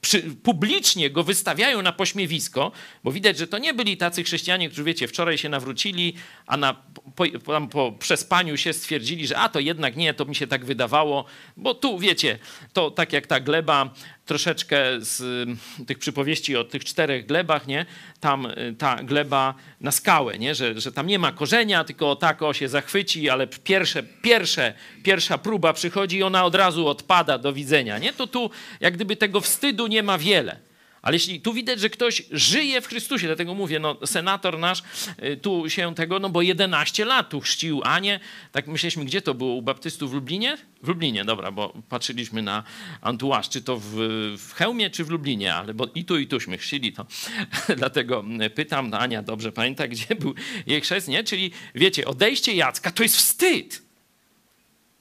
przy, 0.00 0.22
publicznie 0.22 1.10
go 1.10 1.24
wystawiają 1.24 1.82
na 1.82 1.92
pośmiewisko, 1.92 2.72
bo 3.04 3.12
widać, 3.12 3.38
że 3.38 3.46
to 3.46 3.58
nie 3.58 3.74
byli 3.74 3.96
tacy 3.96 4.24
chrześcijanie, 4.24 4.68
którzy, 4.68 4.84
wiecie, 4.84 5.08
wczoraj 5.08 5.38
się 5.38 5.48
nawrócili, 5.48 6.14
a 6.46 6.56
na, 6.56 6.74
po, 7.14 7.24
po, 7.44 7.66
po 7.66 7.92
przespaniu 7.92 8.56
się 8.56 8.72
stwierdzili, 8.72 9.26
że 9.26 9.38
a 9.38 9.48
to 9.48 9.60
jednak 9.60 9.96
nie, 9.96 10.14
to 10.14 10.24
mi 10.24 10.34
się 10.34 10.46
tak 10.46 10.64
wydawało, 10.64 11.24
bo 11.56 11.74
tu, 11.74 11.98
wiecie, 11.98 12.38
to 12.72 12.90
tak 12.90 13.12
jak 13.12 13.26
ta 13.26 13.40
gleba 13.40 13.94
troszeczkę 14.28 14.76
z 14.98 15.48
tych 15.86 15.98
przypowieści 15.98 16.56
o 16.56 16.64
tych 16.64 16.84
czterech 16.84 17.26
glebach, 17.26 17.66
nie? 17.66 17.86
Tam 18.20 18.46
y, 18.46 18.74
ta 18.78 19.02
gleba 19.02 19.54
na 19.80 19.90
skałę, 19.90 20.38
nie? 20.38 20.54
Że, 20.54 20.80
że 20.80 20.92
tam 20.92 21.06
nie 21.06 21.18
ma 21.18 21.32
korzenia, 21.32 21.84
tylko 21.84 22.16
tak 22.16 22.42
o 22.42 22.52
się 22.52 22.68
zachwyci, 22.68 23.28
ale 23.30 23.46
pierwsze, 23.46 24.02
pierwsze, 24.02 24.74
pierwsza 25.02 25.38
próba 25.38 25.72
przychodzi 25.72 26.16
i 26.16 26.22
ona 26.22 26.44
od 26.44 26.54
razu 26.54 26.88
odpada, 26.88 27.38
do 27.38 27.52
widzenia, 27.52 27.98
nie? 27.98 28.12
To 28.12 28.26
tu 28.26 28.50
jak 28.80 28.94
gdyby 28.94 29.16
tego 29.16 29.40
wstydu 29.40 29.86
nie 29.86 30.02
ma 30.02 30.18
wiele. 30.18 30.67
Ale 31.02 31.16
jeśli 31.16 31.40
tu 31.40 31.52
widać, 31.52 31.80
że 31.80 31.90
ktoś 31.90 32.22
żyje 32.30 32.80
w 32.80 32.86
Chrystusie, 32.86 33.26
dlatego 33.26 33.54
mówię, 33.54 33.78
no 33.78 33.96
senator 34.06 34.58
nasz 34.58 34.82
y, 35.22 35.36
tu 35.36 35.70
się 35.70 35.94
tego, 35.94 36.18
no 36.18 36.28
bo 36.28 36.42
11 36.42 37.04
lat 37.04 37.28
tu 37.28 37.40
chrzcił 37.40 37.80
Anię, 37.84 38.20
tak 38.52 38.66
myśleliśmy, 38.66 39.04
gdzie 39.04 39.22
to 39.22 39.34
było, 39.34 39.54
u 39.54 39.62
baptystów 39.62 40.10
w 40.10 40.14
Lublinie? 40.14 40.58
W 40.82 40.88
Lublinie, 40.88 41.24
dobra, 41.24 41.52
bo 41.52 41.74
patrzyliśmy 41.88 42.42
na 42.42 42.62
Antuaż, 43.00 43.48
czy 43.48 43.62
to 43.62 43.76
w, 43.76 43.90
w 44.38 44.54
czy 44.92 45.04
w 45.04 45.10
Lublinie, 45.10 45.54
ale 45.54 45.74
bo 45.74 45.86
i 45.94 46.04
tu, 46.04 46.18
i 46.18 46.26
tuśmy 46.26 46.58
chrzcili, 46.58 46.92
to 46.92 47.06
dlatego 47.76 48.24
pytam, 48.54 48.90
no 48.90 48.98
Ania 48.98 49.22
dobrze 49.22 49.52
pamięta, 49.52 49.88
gdzie 49.88 50.14
był 50.14 50.34
jej 50.66 50.80
chrzest, 50.80 51.08
nie? 51.08 51.24
Czyli 51.24 51.50
wiecie, 51.74 52.04
odejście 52.04 52.54
Jacka 52.54 52.90
to 52.90 53.02
jest 53.02 53.16
wstyd. 53.16 53.87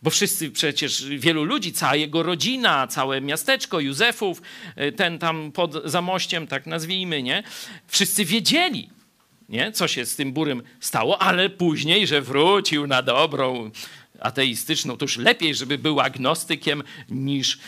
Bo 0.02 0.10
wszyscy 0.10 0.52
przecież, 0.52 1.06
wielu 1.10 1.44
ludzi, 1.44 1.74
cała 1.74 1.96
jego 1.96 2.24
rodzina, 2.24 2.88
całe 2.88 3.22
miasteczko, 3.22 3.80
Józefów, 3.80 4.42
y, 4.82 4.92
ten 4.92 5.20
tam 5.20 5.52
pod 5.52 5.86
zamościem, 5.86 6.48
tak 6.48 6.66
nazwijmy, 6.66 7.24
nie? 7.24 7.44
Wszyscy 7.88 8.26
wiedzieli, 8.26 8.90
nie? 9.50 9.72
co 9.72 9.88
się 9.88 10.06
z 10.06 10.16
tym 10.16 10.34
burym 10.34 10.64
stało, 10.80 11.22
ale 11.22 11.50
później, 11.50 12.08
że 12.08 12.22
wrócił 12.22 12.88
na 12.88 13.02
dobrą 13.02 13.72
ateistyczną, 14.20 14.98
to 14.98 15.06
już 15.06 15.18
lepiej, 15.18 15.56
żeby 15.56 15.78
był 15.78 16.00
agnostykiem 16.00 16.84
niż 17.10 17.58
e, 17.58 17.60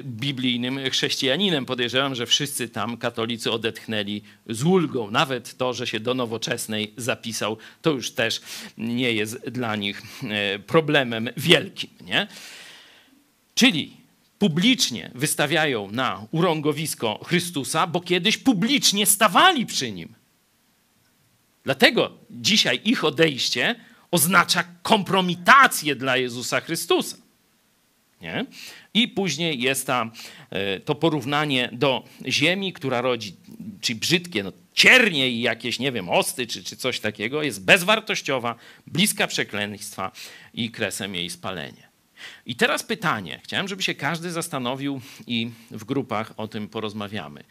biblijnym 0.00 0.90
chrześcijaninem. 0.90 1.66
Podejrzewam, 1.66 2.14
że 2.14 2.26
wszyscy 2.26 2.68
tam 2.68 2.96
katolicy 2.96 3.50
odetchnęli 3.50 4.22
z 4.48 4.62
ulgą. 4.62 5.10
Nawet 5.10 5.56
to, 5.56 5.72
że 5.72 5.86
się 5.86 6.00
do 6.00 6.14
nowoczesnej 6.14 6.92
zapisał, 6.96 7.56
to 7.82 7.90
już 7.90 8.10
też 8.10 8.40
nie 8.78 9.12
jest 9.12 9.50
dla 9.50 9.76
nich 9.76 10.02
e, 10.22 10.58
problemem 10.58 11.28
wielkim. 11.36 11.90
Nie? 12.00 12.26
Czyli 13.54 13.96
publicznie 14.38 15.10
wystawiają 15.14 15.90
na 15.90 16.26
urągowisko 16.30 17.24
Chrystusa, 17.24 17.86
bo 17.86 18.00
kiedyś 18.00 18.38
publicznie 18.38 19.06
stawali 19.06 19.66
przy 19.66 19.92
nim. 19.92 20.14
Dlatego 21.64 22.12
dzisiaj 22.30 22.80
ich 22.84 23.04
odejście 23.04 23.74
oznacza 24.14 24.64
kompromitację 24.82 25.96
dla 25.96 26.16
Jezusa 26.16 26.60
Chrystusa. 26.60 27.16
Nie? 28.20 28.46
I 28.94 29.08
później 29.08 29.60
jest 29.60 29.86
ta, 29.86 30.10
e, 30.50 30.80
to 30.80 30.94
porównanie 30.94 31.68
do 31.72 32.04
ziemi, 32.26 32.72
która 32.72 33.00
rodzi, 33.00 33.36
czyli 33.80 33.98
brzydkie, 33.98 34.42
no, 34.42 34.52
ciernie 34.72 35.28
i 35.30 35.40
jakieś, 35.40 35.78
nie 35.78 35.92
wiem, 35.92 36.08
osty 36.08 36.46
czy, 36.46 36.64
czy 36.64 36.76
coś 36.76 37.00
takiego, 37.00 37.42
jest 37.42 37.64
bezwartościowa, 37.64 38.54
bliska 38.86 39.26
przekleństwa 39.26 40.12
i 40.54 40.70
kresem 40.70 41.14
jej 41.14 41.30
spalenie. 41.30 41.88
I 42.46 42.56
teraz 42.56 42.82
pytanie. 42.82 43.40
Chciałem, 43.44 43.68
żeby 43.68 43.82
się 43.82 43.94
każdy 43.94 44.30
zastanowił 44.30 45.00
i 45.26 45.50
w 45.70 45.84
grupach 45.84 46.32
o 46.36 46.48
tym 46.48 46.68
porozmawiamy. 46.68 47.44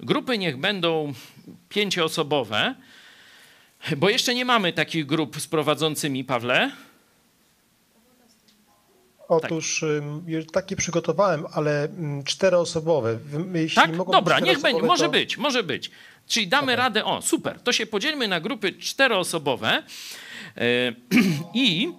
Grupy 0.00 0.38
niech 0.38 0.56
będą 0.56 1.12
pięcioosobowe, 1.68 2.74
bo 3.96 4.10
jeszcze 4.10 4.34
nie 4.34 4.44
mamy 4.44 4.72
takich 4.72 5.06
grup 5.06 5.40
z 5.40 5.46
prowadzącymi, 5.46 6.24
Pawle. 6.24 6.70
Otóż 9.28 9.84
tak. 10.44 10.52
takie 10.52 10.76
przygotowałem, 10.76 11.44
ale 11.52 11.84
mm, 11.84 12.24
czteroosobowe. 12.24 13.18
Jeśli 13.54 13.76
tak? 13.76 13.96
Dobra, 13.96 14.40
niech 14.40 14.60
będzie, 14.60 14.82
może 14.82 15.04
to... 15.04 15.10
być, 15.10 15.38
może 15.38 15.62
być. 15.62 15.90
Czyli 16.26 16.48
damy 16.48 16.72
okay. 16.72 16.76
radę, 16.76 17.04
o 17.04 17.22
super, 17.22 17.60
to 17.60 17.72
się 17.72 17.86
podzielmy 17.86 18.28
na 18.28 18.40
grupy 18.40 18.72
czteroosobowe 18.72 19.82
yy, 20.56 20.62
i 21.54 21.92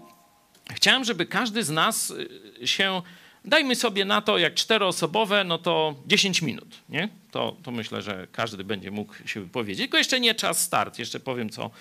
chciałem, 0.73 1.03
żeby 1.03 1.25
każdy 1.25 1.63
z 1.63 1.69
nas 1.69 2.13
y, 2.61 2.67
się, 2.67 3.01
dajmy 3.49 3.75
sobie 3.75 4.05
na 4.05 4.21
to, 4.21 4.37
jak 4.37 4.53
czteroosobowe, 4.53 5.43
no 5.43 5.57
to 5.57 5.95
10 6.07 6.41
minut, 6.41 6.67
nie? 6.89 7.09
To, 7.31 7.55
to 7.63 7.71
myślę, 7.71 8.01
że 8.01 8.27
każdy 8.31 8.63
będzie 8.63 8.91
mógł 8.91 9.13
się 9.25 9.41
wypowiedzieć. 9.41 9.79
Tylko 9.79 9.97
jeszcze 9.97 10.19
nie 10.19 10.35
czas 10.35 10.61
start, 10.61 10.99
jeszcze 10.99 11.19
powiem 11.19 11.49
co 11.49 11.71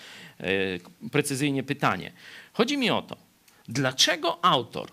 yy, 0.41 0.47
precyzyjnie 1.11 1.63
pytanie. 1.63 2.13
Chodzi 2.53 2.79
mi 2.79 2.91
o 2.91 3.03
to, 3.03 3.17
dlaczego 3.69 4.45
autor 4.45 4.89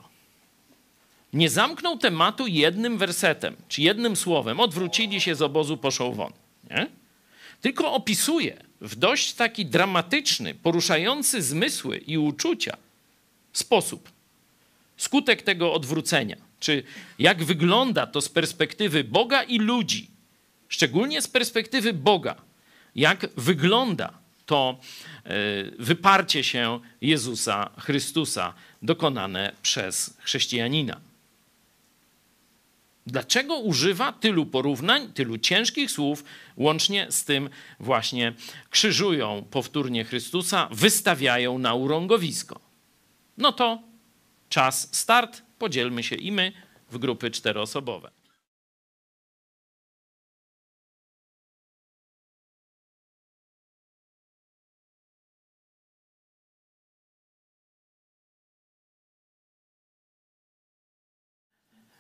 nie 1.34 1.50
zamknął 1.50 1.98
tematu 1.98 2.48
jednym 2.48 2.98
wersetem, 2.98 3.56
czy 3.68 3.82
jednym 3.82 4.16
słowem, 4.16 4.60
odwrócili 4.60 5.22
się 5.22 5.36
z 5.36 5.42
obozu, 5.42 5.78
poszło 5.78 6.12
won, 6.12 6.32
nie? 6.70 6.88
Tylko 7.62 7.94
opisuje 7.94 8.64
w 8.82 8.96
dość 8.96 9.34
taki 9.34 9.66
dramatyczny, 9.66 10.54
poruszający 10.54 11.42
zmysły 11.42 11.98
i 11.98 12.18
uczucia 12.18 12.78
sposób. 13.54 14.10
Skutek 14.98 15.42
tego 15.42 15.74
odwrócenia, 15.74 16.36
czy 16.60 16.84
jak 17.20 17.44
wygląda 17.44 18.08
to 18.08 18.22
z 18.22 18.30
perspektywy 18.30 19.04
Boga 19.04 19.44
i 19.44 19.60
ludzi, 19.60 20.08
szczególnie 20.70 21.22
z 21.22 21.28
perspektywy 21.28 21.94
Boga, 21.94 22.36
jak 22.96 23.28
wygląda 23.38 24.14
to 24.46 24.80
e, 25.24 25.30
wyparcie 25.80 26.44
się 26.44 26.80
Jezusa 27.02 27.70
Chrystusa 27.80 28.54
dokonane 28.82 29.52
przez 29.62 30.18
chrześcijanina. 30.20 31.00
Dlaczego 33.08 33.58
używa 33.58 34.12
tylu 34.12 34.46
porównań, 34.46 35.14
tylu 35.14 35.38
ciężkich 35.38 35.92
słów, 35.92 36.24
łącznie 36.58 37.08
z 37.10 37.26
tym 37.26 37.50
właśnie 37.80 38.34
krzyżują 38.70 39.46
powtórnie 39.52 40.04
Chrystusa, 40.04 40.68
wystawiają 40.72 41.58
na 41.58 41.74
urągowisko? 41.74 42.60
No 43.38 43.52
to 43.52 43.82
czas 44.50 44.90
start, 44.92 45.42
podzielmy 45.60 46.04
się 46.04 46.16
i 46.16 46.32
my 46.32 46.52
w 46.92 46.98
grupy 46.98 47.32
czteroosobowe. 47.32 48.12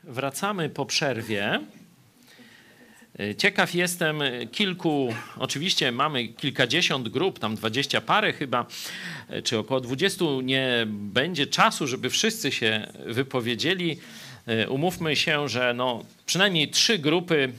Wracamy 0.04 0.70
po 0.70 0.86
przerwie. 0.86 1.60
Ciekaw 3.38 3.74
jestem 3.74 4.20
kilku, 4.52 5.14
oczywiście 5.38 5.92
mamy 5.92 6.28
kilkadziesiąt 6.28 7.10
grup, 7.10 7.40
tam 7.40 7.56
dwadzieścia 7.56 8.02
parę 8.02 8.34
chyba, 8.34 8.66
czy 9.44 9.58
około 9.58 9.82
dwudziestu 9.82 10.42
nie 10.42 10.88
będzie 10.90 11.48
czasu, 11.48 11.88
żeby 11.88 12.10
wszyscy 12.10 12.52
się 12.52 12.88
wypowiedzieli. 13.06 13.98
Umówmy 14.70 15.16
się, 15.16 15.50
że 15.50 15.74
no, 15.74 16.04
przynajmniej 16.26 16.70
trzy 16.70 17.00
grupy, 17.00 17.52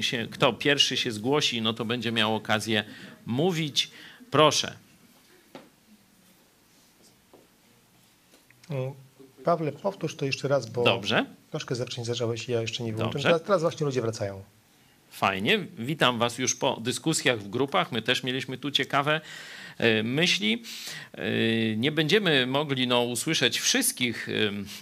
się, 0.00 0.28
kto 0.30 0.52
pierwszy 0.52 0.96
się 0.96 1.12
zgłosi, 1.12 1.62
no 1.62 1.72
to 1.72 1.84
będzie 1.84 2.12
miał 2.12 2.34
okazję 2.34 2.84
mówić. 3.26 3.90
Proszę. 4.30 4.76
Mm. 8.70 8.92
Pawle, 9.44 9.72
powtórz 9.72 10.16
to 10.16 10.24
jeszcze 10.24 10.48
raz, 10.48 10.70
bo 10.70 10.84
Dobrze. 10.84 11.26
Troszkę 11.50 11.74
zacznie 11.74 12.04
zacząłeś 12.04 12.48
i 12.48 12.52
ja 12.52 12.60
jeszcze 12.60 12.84
nie 12.84 12.92
wyłączyłem. 12.92 13.22
Teraz, 13.22 13.42
teraz 13.42 13.62
właśnie 13.62 13.86
ludzie 13.86 14.02
wracają. 14.02 14.42
Fajnie. 15.10 15.58
Witam 15.78 16.18
Was 16.18 16.38
już 16.38 16.54
po 16.54 16.80
dyskusjach 16.80 17.38
w 17.38 17.48
grupach. 17.48 17.92
My 17.92 18.02
też 18.02 18.22
mieliśmy 18.22 18.58
tu 18.58 18.70
ciekawe 18.70 19.20
e, 19.78 20.02
myśli. 20.02 20.62
E, 21.12 21.22
nie 21.76 21.92
będziemy 21.92 22.46
mogli 22.46 22.86
no, 22.86 23.02
usłyszeć 23.02 23.60
wszystkich 23.60 24.28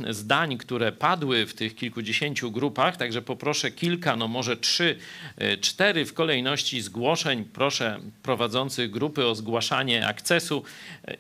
e, 0.07 0.13
zdań, 0.13 0.59
które 0.59 0.93
padły 0.93 1.47
w 1.47 1.55
tych 1.55 1.75
kilkudziesięciu 1.75 2.51
grupach, 2.51 2.97
także 2.97 3.23
poproszę 3.23 3.71
kilka, 3.71 4.17
no 4.17 4.29
może 4.29 4.57
trzy, 4.57 4.97
cztery 5.61 6.05
w 6.05 6.15
kolejności 6.15 6.81
zgłoszeń. 6.81 7.45
Proszę 7.53 8.01
prowadzących 8.23 8.91
grupy 8.91 9.27
o 9.27 9.35
zgłaszanie 9.35 10.07
akcesu 10.07 10.63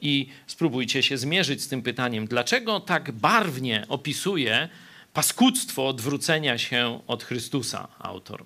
i 0.03 0.29
spróbujcie 0.47 1.03
się 1.03 1.19
zmierzyć 1.19 1.63
z 1.63 1.69
tym 1.69 1.83
pytaniem, 1.83 2.27
dlaczego 2.27 2.81
tak 2.81 3.13
barwnie 3.13 3.85
opisuje 3.89 4.69
paskudztwo 5.13 5.89
odwrócenia 5.89 6.59
się 6.59 7.01
od 7.07 7.25
Chrystusa 7.25 7.89
autor. 7.99 8.45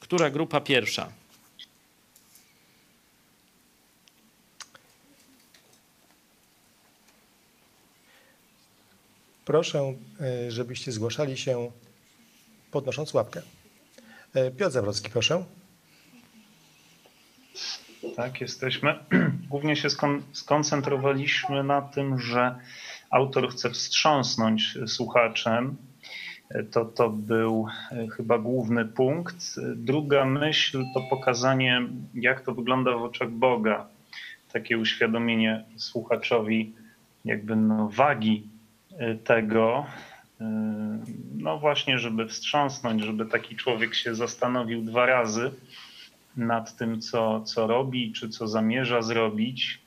Która 0.00 0.30
grupa 0.30 0.60
pierwsza? 0.60 1.12
Proszę, 9.44 9.94
e, 10.20 10.50
żebyście 10.50 10.92
zgłaszali 10.92 11.38
się 11.38 11.72
podnosząc 12.70 13.14
łapkę. 13.14 13.42
E, 14.34 14.50
Piotr 14.50 14.72
Zawrocki, 14.72 15.10
proszę. 15.10 15.44
Tak, 18.16 18.40
jesteśmy. 18.40 18.98
Głównie 19.50 19.76
się 19.76 19.88
skoncentrowaliśmy 20.32 21.64
na 21.64 21.82
tym, 21.82 22.20
że 22.20 22.54
autor 23.10 23.50
chce 23.50 23.70
wstrząsnąć 23.70 24.78
słuchaczem 24.86 25.76
to, 26.70 26.84
to 26.84 27.10
był 27.10 27.66
e, 27.92 28.06
chyba 28.08 28.38
główny 28.38 28.84
punkt. 28.84 29.36
Druga 29.76 30.24
myśl 30.24 30.84
to 30.94 31.00
pokazanie, 31.10 31.82
jak 32.14 32.40
to 32.40 32.54
wygląda 32.54 32.96
w 32.98 33.02
oczach 33.02 33.30
Boga. 33.30 33.86
Takie 34.52 34.78
uświadomienie 34.78 35.64
słuchaczowi 35.76 36.72
jakby 37.24 37.56
no 37.56 37.88
wagi 37.88 38.48
e, 38.98 39.14
tego, 39.14 39.86
e, 40.40 40.44
no 41.34 41.58
właśnie, 41.58 41.98
żeby 41.98 42.28
wstrząsnąć, 42.28 43.02
żeby 43.02 43.26
taki 43.26 43.56
człowiek 43.56 43.94
się 43.94 44.14
zastanowił 44.14 44.82
dwa 44.82 45.06
razy 45.06 45.50
nad 46.36 46.76
tym, 46.76 47.00
co, 47.00 47.40
co 47.40 47.66
robi, 47.66 48.12
czy 48.12 48.28
co 48.28 48.48
zamierza 48.48 49.02
zrobić. 49.02 49.78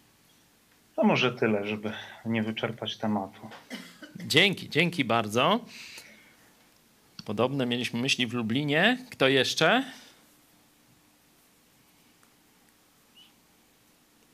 No 0.97 1.03
może 1.03 1.31
tyle, 1.31 1.67
żeby 1.67 1.93
nie 2.25 2.43
wyczerpać 2.43 2.97
tematu. 2.97 3.49
Dzięki, 4.25 4.69
dzięki 4.69 5.05
bardzo. 5.05 5.59
Podobne 7.25 7.65
mieliśmy 7.65 8.01
myśli 8.01 8.27
w 8.27 8.33
Lublinie. 8.33 9.05
Kto 9.11 9.27
jeszcze? 9.27 9.83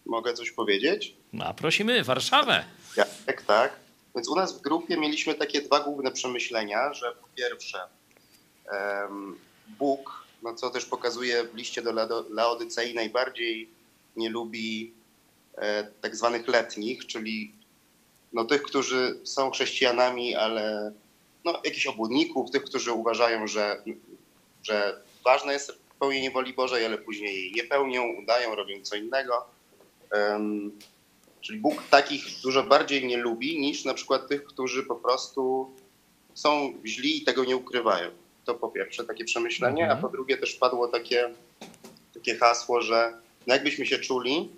Mogę 0.06 0.34
coś 0.34 0.52
powiedzieć? 0.52 1.14
No, 1.34 1.54
prosimy, 1.54 2.04
Warszawę. 2.04 2.64
Ja, 2.98 3.06
tak, 3.26 3.42
tak. 3.42 3.80
Więc 4.16 4.30
u 4.30 4.36
nas 4.36 4.60
w 4.60 4.62
grupie 4.62 4.98
mieliśmy 4.98 5.34
takie 5.34 5.62
dwa 5.62 5.80
główne 5.80 6.12
przemyślenia, 6.12 6.94
że 6.94 7.12
po 7.12 7.28
pierwsze 7.36 7.78
um, 8.72 9.40
Bóg, 9.68 10.23
no 10.44 10.54
co 10.54 10.70
też 10.70 10.86
pokazuje 10.86 11.44
w 11.44 11.56
liście 11.56 11.82
do 11.82 11.92
Laodycei, 12.30 12.94
najbardziej 12.94 13.70
nie 14.16 14.30
lubi 14.30 14.94
e, 15.58 15.84
tak 16.02 16.16
zwanych 16.16 16.48
letnich, 16.48 17.06
czyli 17.06 17.52
no, 18.34 18.46
tych, 18.46 18.64
którzy 18.64 19.20
są 19.24 19.52
chrześcijanami, 19.52 20.36
ale 20.36 20.94
no, 21.46 21.62
jakichś 21.64 21.88
obłudników, 21.88 22.52
tych, 22.52 22.64
którzy 22.64 22.92
uważają, 22.92 23.48
że, 23.48 23.84
że 24.64 25.02
ważne 25.26 25.54
jest 25.54 25.72
pełnienie 26.00 26.32
woli 26.32 26.54
Bożej, 26.54 26.86
ale 26.86 26.98
później 26.98 27.36
jej 27.36 27.52
nie 27.52 27.64
pełnią, 27.64 28.04
udają, 28.22 28.56
robią 28.56 28.76
co 28.84 28.96
innego. 28.96 29.46
Um, 30.12 30.72
czyli 31.42 31.60
Bóg 31.60 31.84
takich 31.90 32.26
dużo 32.44 32.64
bardziej 32.64 33.08
nie 33.08 33.18
lubi 33.18 33.60
niż 33.60 33.86
na 33.86 33.94
przykład 33.94 34.28
tych, 34.28 34.44
którzy 34.44 34.84
po 34.84 34.96
prostu 34.96 35.74
są 36.34 36.74
źli 36.86 37.18
i 37.18 37.24
tego 37.24 37.46
nie 37.46 37.58
ukrywają. 37.58 38.23
To 38.46 38.56
po 38.56 38.70
pierwsze 38.70 39.04
takie 39.04 39.26
przemyślenie, 39.26 39.92
a 39.92 39.96
po 39.96 40.10
drugie 40.10 40.38
też 40.38 40.54
padło 40.54 40.88
takie, 40.88 41.30
takie 42.14 42.36
hasło, 42.36 42.82
że 42.82 43.14
no 43.48 43.54
jakbyśmy 43.54 43.86
się 43.86 43.98
czuli, 43.98 44.50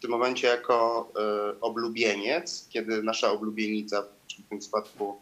tym 0.00 0.10
momencie 0.10 0.46
jako 0.46 1.08
e, 1.16 1.60
oblubieniec, 1.60 2.66
kiedy 2.68 3.02
nasza 3.02 3.32
oblubienica, 3.32 4.02
w 4.02 4.48
tym 4.48 4.58
przypadku 4.58 5.16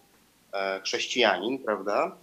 e, 0.53 0.81
chrześcijanin, 0.81 1.59
prawda, 1.59 2.17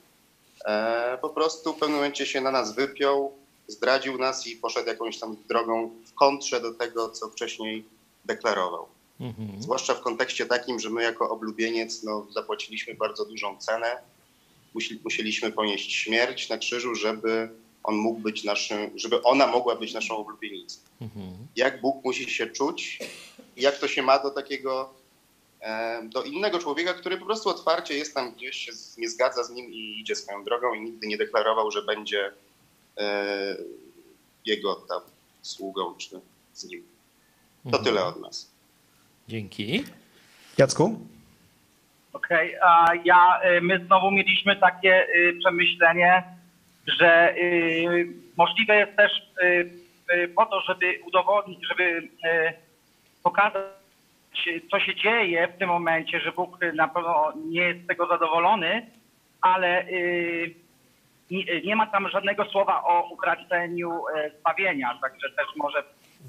e, 0.66 1.18
po 1.22 1.30
prostu 1.30 1.74
w 1.74 1.80
pewnym 1.80 1.95
momencie 1.95 2.26
się 2.26 2.41
na 2.41 2.51
nas 2.51 2.76
wypiął, 2.76 3.34
zdradził 3.68 4.18
nas 4.18 4.47
i 4.47 4.56
poszedł 4.56 4.88
jakąś 4.88 5.20
tam 5.20 5.38
drogą 5.49 5.91
w 6.06 6.14
kontrze 6.14 6.62
do 6.62 6.74
tego, 6.74 7.10
co 7.10 7.30
wcześniej 7.30 7.86
deklarował. 8.26 8.88
Mhm. 9.20 9.62
Zwłaszcza 9.62 9.93
w 9.93 10.01
kontekście 10.01 10.45
takim, 10.45 10.80
że 10.80 10.89
my 10.89 11.03
jako 11.03 11.30
oblubieniec 11.30 12.03
no, 12.03 12.28
zapłaciliśmy 12.30 12.95
bardzo 12.95 13.26
dużą 13.26 13.58
cenę. 13.58 13.97
Musi, 14.76 14.99
musieliśmy 15.03 15.51
ponieść 15.51 15.93
śmierć 15.95 16.49
na 16.49 16.57
krzyżu, 16.57 16.95
żeby 16.95 17.49
on 17.84 17.95
mógł 17.95 18.19
być 18.19 18.43
naszym, 18.43 18.99
żeby 18.99 19.23
ona 19.23 19.47
mogła 19.47 19.76
być 19.76 19.93
naszą 19.93 20.17
oblubienicą. 20.17 20.80
Mhm. 21.01 21.26
Jak 21.55 21.82
Bóg 21.82 22.05
musi 22.05 22.30
się 22.30 22.47
czuć 22.47 22.99
i 23.57 23.61
jak 23.61 23.78
to 23.80 23.88
się 23.88 24.01
ma 24.01 24.19
do 24.19 24.30
takiego, 24.30 24.93
e, 25.61 26.03
do 26.03 26.23
innego 26.23 26.59
człowieka, 26.59 26.93
który 26.93 27.17
po 27.17 27.26
prostu 27.26 27.49
otwarcie 27.49 27.93
jest 27.97 28.13
tam 28.13 28.34
gdzieś, 28.34 28.57
się 28.57 28.73
z- 28.73 28.97
nie 28.97 29.09
zgadza 29.09 29.43
z 29.43 29.49
nim 29.49 29.73
i 29.73 29.99
idzie 29.99 30.15
swoją 30.15 30.43
drogą 30.43 30.73
i 30.73 30.82
nigdy 30.82 31.07
nie 31.07 31.17
deklarował, 31.17 31.71
że 31.71 31.82
będzie 31.82 32.32
e, 32.97 33.57
jego 34.45 34.76
tam 34.76 35.01
sługą 35.41 35.95
czy 35.97 36.19
z 36.53 36.63
nim. 36.65 36.84
To 37.63 37.67
Mhm. 37.69 37.84
tyle 37.84 38.05
od 38.05 38.21
nas. 38.21 38.51
Dzięki. 39.28 39.84
Jacku? 40.57 40.99
Okej, 42.16 42.55
a 42.61 42.86
ja, 43.03 43.39
y, 43.57 43.61
my 43.61 43.86
znowu 43.86 44.11
mieliśmy 44.11 44.55
takie 44.55 45.07
y, 45.16 45.38
przemyślenie, 45.39 46.24
że 46.88 47.36
y, 47.38 48.07
możliwe 48.38 48.76
jest 48.76 48.95
też 48.97 49.11
po 50.36 50.45
to, 50.45 50.61
żeby 50.61 50.99
udowodnić, 51.05 51.68
żeby 51.68 52.09
pokazać, 53.24 53.63
co 54.72 54.80
się 54.80 54.95
dzieje 54.95 55.47
w 55.47 55.57
tym 55.57 55.70
momencie, 55.70 56.20
że 56.20 56.32
Bóg 56.32 56.57
na 56.74 56.88
pewno 56.88 57.34
nie 57.45 57.61
jest 57.61 57.84
z 57.84 57.88
tego 57.88 58.07
zadowolony, 58.07 58.86
ale 59.41 59.86
nie, 61.63 61.76
ma 61.76 61.88
tam 61.88 62.09
żadnego 62.09 62.45
słowa 62.45 62.84
o 62.84 63.09
utraceniu 63.13 63.91
e, 64.16 64.32
zbawienia, 64.39 64.99
także 65.01 65.30
też 65.30 65.47
może 65.55 65.84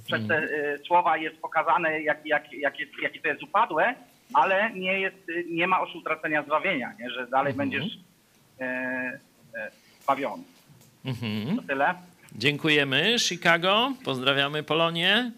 przez 0.05 0.29
te 0.29 0.37
e, 0.37 0.79
słowa 0.79 1.17
jest 1.17 1.41
pokazane, 1.41 2.01
jak, 2.03 2.27
jak, 2.27 2.53
jak 2.53 2.81
jest, 2.81 2.93
jakie 3.03 3.21
to 3.21 3.29
jest 3.29 3.43
upadłe, 3.43 3.95
ale 4.33 4.73
nie, 4.75 5.01
jest, 5.01 5.17
e, 5.29 5.45
nie 5.55 5.67
ma 5.67 5.81
już 5.81 5.95
utracenia 5.95 6.43
zbawienia, 6.43 6.93
nie? 7.01 7.11
że 7.11 7.27
dalej 7.27 7.55
będziesz 7.55 7.99
e, 8.61 8.65
e, 8.65 9.71
zbawiony. 10.03 10.43
Mhm. 11.05 11.57
To 11.57 11.63
tyle. 11.63 11.95
Dziękujemy. 12.33 13.17
Chicago. 13.19 13.93
Pozdrawiamy 14.05 14.63
Polonię. 14.63 15.33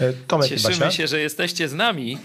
E, 0.00 0.12
Tomek 0.12 0.48
Cieszymy 0.48 0.76
Basia? 0.76 0.90
się, 0.90 1.06
że 1.06 1.20
jesteście 1.20 1.68
z 1.68 1.74
nami. 1.74 2.18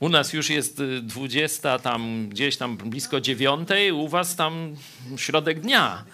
U 0.00 0.08
nas 0.08 0.32
już 0.32 0.50
jest 0.50 0.80
y, 0.80 1.00
20, 1.02 1.78
tam 1.78 2.28
gdzieś 2.28 2.56
tam 2.56 2.76
blisko 2.76 3.20
dziewiątej, 3.20 3.92
u 3.92 4.08
was 4.08 4.36
tam 4.36 4.76
środek 5.16 5.60
dnia. 5.60 6.04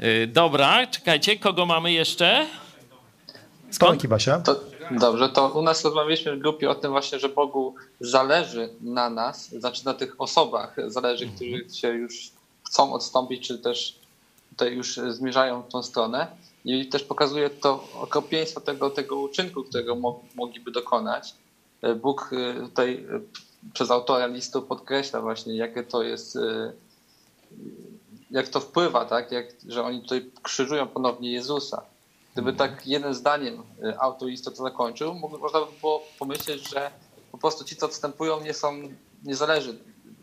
Y, 0.00 0.26
Dobra, 0.26 0.86
czekajcie, 0.86 1.36
kogo 1.36 1.66
mamy 1.66 1.92
jeszcze? 1.92 2.46
Tomek 3.78 4.04
i 4.04 4.08
Basia? 4.08 4.40
To, 4.40 4.60
dobrze, 4.90 5.28
to 5.28 5.48
u 5.48 5.62
nas 5.62 5.84
rozmawialiśmy 5.84 6.36
w 6.36 6.38
grupie 6.38 6.70
o 6.70 6.74
tym 6.74 6.90
właśnie, 6.90 7.18
że 7.18 7.28
Bogu 7.28 7.74
zależy 8.00 8.68
na 8.80 9.10
nas, 9.10 9.48
znaczy 9.48 9.84
na 9.84 9.94
tych 9.94 10.20
osobach 10.20 10.76
zależy, 10.86 11.26
którzy 11.26 11.70
się 11.80 11.88
już 11.88 12.30
chcą 12.66 12.92
odstąpić, 12.92 13.46
czy 13.46 13.58
też 13.58 13.98
tutaj 14.50 14.74
już 14.74 15.00
zmierzają 15.08 15.62
w 15.62 15.68
tą 15.68 15.82
stronę. 15.82 16.26
I 16.64 16.88
też 16.88 17.04
pokazuje 17.04 17.50
to 17.50 17.84
okropieństwo 17.94 18.60
tego, 18.60 18.90
tego 18.90 19.20
uczynku, 19.20 19.64
którego 19.64 19.94
mo, 19.94 20.20
mogliby 20.34 20.70
dokonać. 20.70 21.34
Bóg 21.96 22.30
y, 22.32 22.60
tutaj 22.60 22.94
y, 22.94 23.72
przez 23.72 23.90
autora 23.90 24.26
listu 24.26 24.62
podkreśla 24.62 25.20
właśnie, 25.20 25.56
jakie 25.56 25.82
to 25.82 26.02
jest, 26.02 26.36
y, 26.36 26.72
jak 28.30 28.48
to 28.48 28.60
wpływa, 28.60 29.04
tak? 29.04 29.32
jak, 29.32 29.46
że 29.68 29.84
oni 29.84 30.02
tutaj 30.02 30.30
krzyżują 30.42 30.86
ponownie 30.86 31.32
Jezusa. 31.32 31.82
Gdyby 32.38 32.52
tak 32.52 32.86
jednym 32.86 33.14
zdaniem 33.14 33.62
y, 33.84 33.98
autor 34.00 34.28
listu 34.28 34.50
to 34.50 34.56
zakończył, 34.56 35.14
można 35.14 35.60
by 35.60 35.66
było 35.80 36.02
pomyśleć, 36.18 36.70
że 36.70 36.90
po 37.32 37.38
prostu 37.38 37.64
ci, 37.64 37.76
co 37.76 37.86
odstępują, 37.86 38.40
nie 38.40 38.54
są, 38.54 38.74
nie 39.24 39.36
zależy 39.36 39.78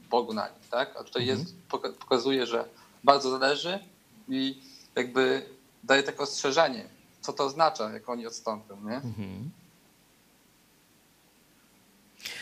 Bogu 0.09 0.33
na 0.33 0.47
nich, 0.49 0.69
tak? 0.71 0.95
A 0.99 1.03
tutaj 1.03 1.25
jest, 1.25 1.55
poka- 1.69 1.93
pokazuje, 1.93 2.45
że 2.45 2.65
bardzo 3.03 3.29
zależy 3.39 3.79
i 4.29 4.61
jakby 4.95 5.45
daje 5.83 6.03
takie 6.03 6.19
ostrzeżenie, 6.19 6.85
co 7.21 7.33
to 7.33 7.43
oznacza, 7.45 7.89
jak 7.93 8.09
oni 8.09 8.27
odstąpią, 8.27 8.75
nie? 8.89 8.95
Mhm. 8.95 9.49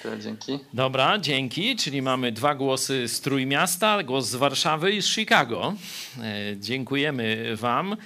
Tyle, 0.02 0.20
dzięki. 0.20 0.60
Dobra, 0.74 1.18
dzięki. 1.20 1.76
Czyli 1.76 2.02
mamy 2.02 2.32
dwa 2.32 2.56
głosy 2.56 3.08
z 3.08 3.22
Trójmiasta, 3.22 4.04
głos 4.04 4.26
z 4.26 4.36
Warszawy 4.36 4.92
i 4.92 5.02
z 5.02 5.08
Chicago. 5.08 5.74
E, 6.22 6.58
Dziękujemy 6.58 7.56
Wam. 7.56 7.98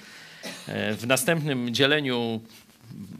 E, 0.68 0.94
W 0.94 1.06
następnym 1.06 1.74
dzieleniu 1.74 2.40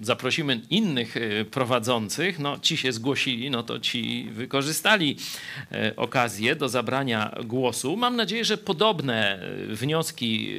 zaprosimy 0.03 0.61
innych 0.71 1.17
e, 1.17 1.45
prowadzących. 1.45 2.39
No, 2.39 2.59
ci 2.59 2.77
się 2.77 2.93
zgłosili, 2.93 3.51
no 3.51 3.63
to 3.63 3.81
ci 3.81 4.29
wykorzystali 4.33 5.17
e, 5.73 5.97
okazję 5.97 6.57
do 6.57 6.69
zabrania 6.69 7.35
głosu. 7.45 7.97
Mam 7.97 8.17
nadzieję, 8.17 8.45
że 8.45 8.59
podobne 8.59 9.41
wnioski 9.69 10.57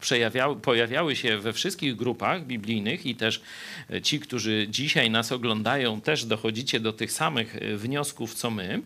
przejawiały, 0.00 0.56
pojawiały 0.56 1.16
się 1.16 1.38
we 1.38 1.52
wszystkich 1.52 1.96
grupach 1.96 2.46
biblijnych 2.46 3.06
i 3.06 3.14
też 3.14 3.42
ci, 4.02 4.20
którzy 4.20 4.66
dzisiaj 4.70 5.10
nas 5.10 5.32
oglądają, 5.32 6.00
też 6.00 6.24
dochodzicie 6.24 6.80
do 6.80 6.92
tych 6.92 7.12
samych 7.12 7.56
wniosków, 7.76 8.34
co 8.34 8.50
my. 8.50 8.82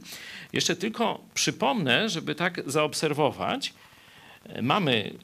Jeszcze 0.53 0.77
tylko 0.77 1.25
przypomnę, 1.35 2.09
żeby 2.09 2.35
tak 2.35 2.61
zaobserwować, 2.67 3.73
mamy 4.63 5.15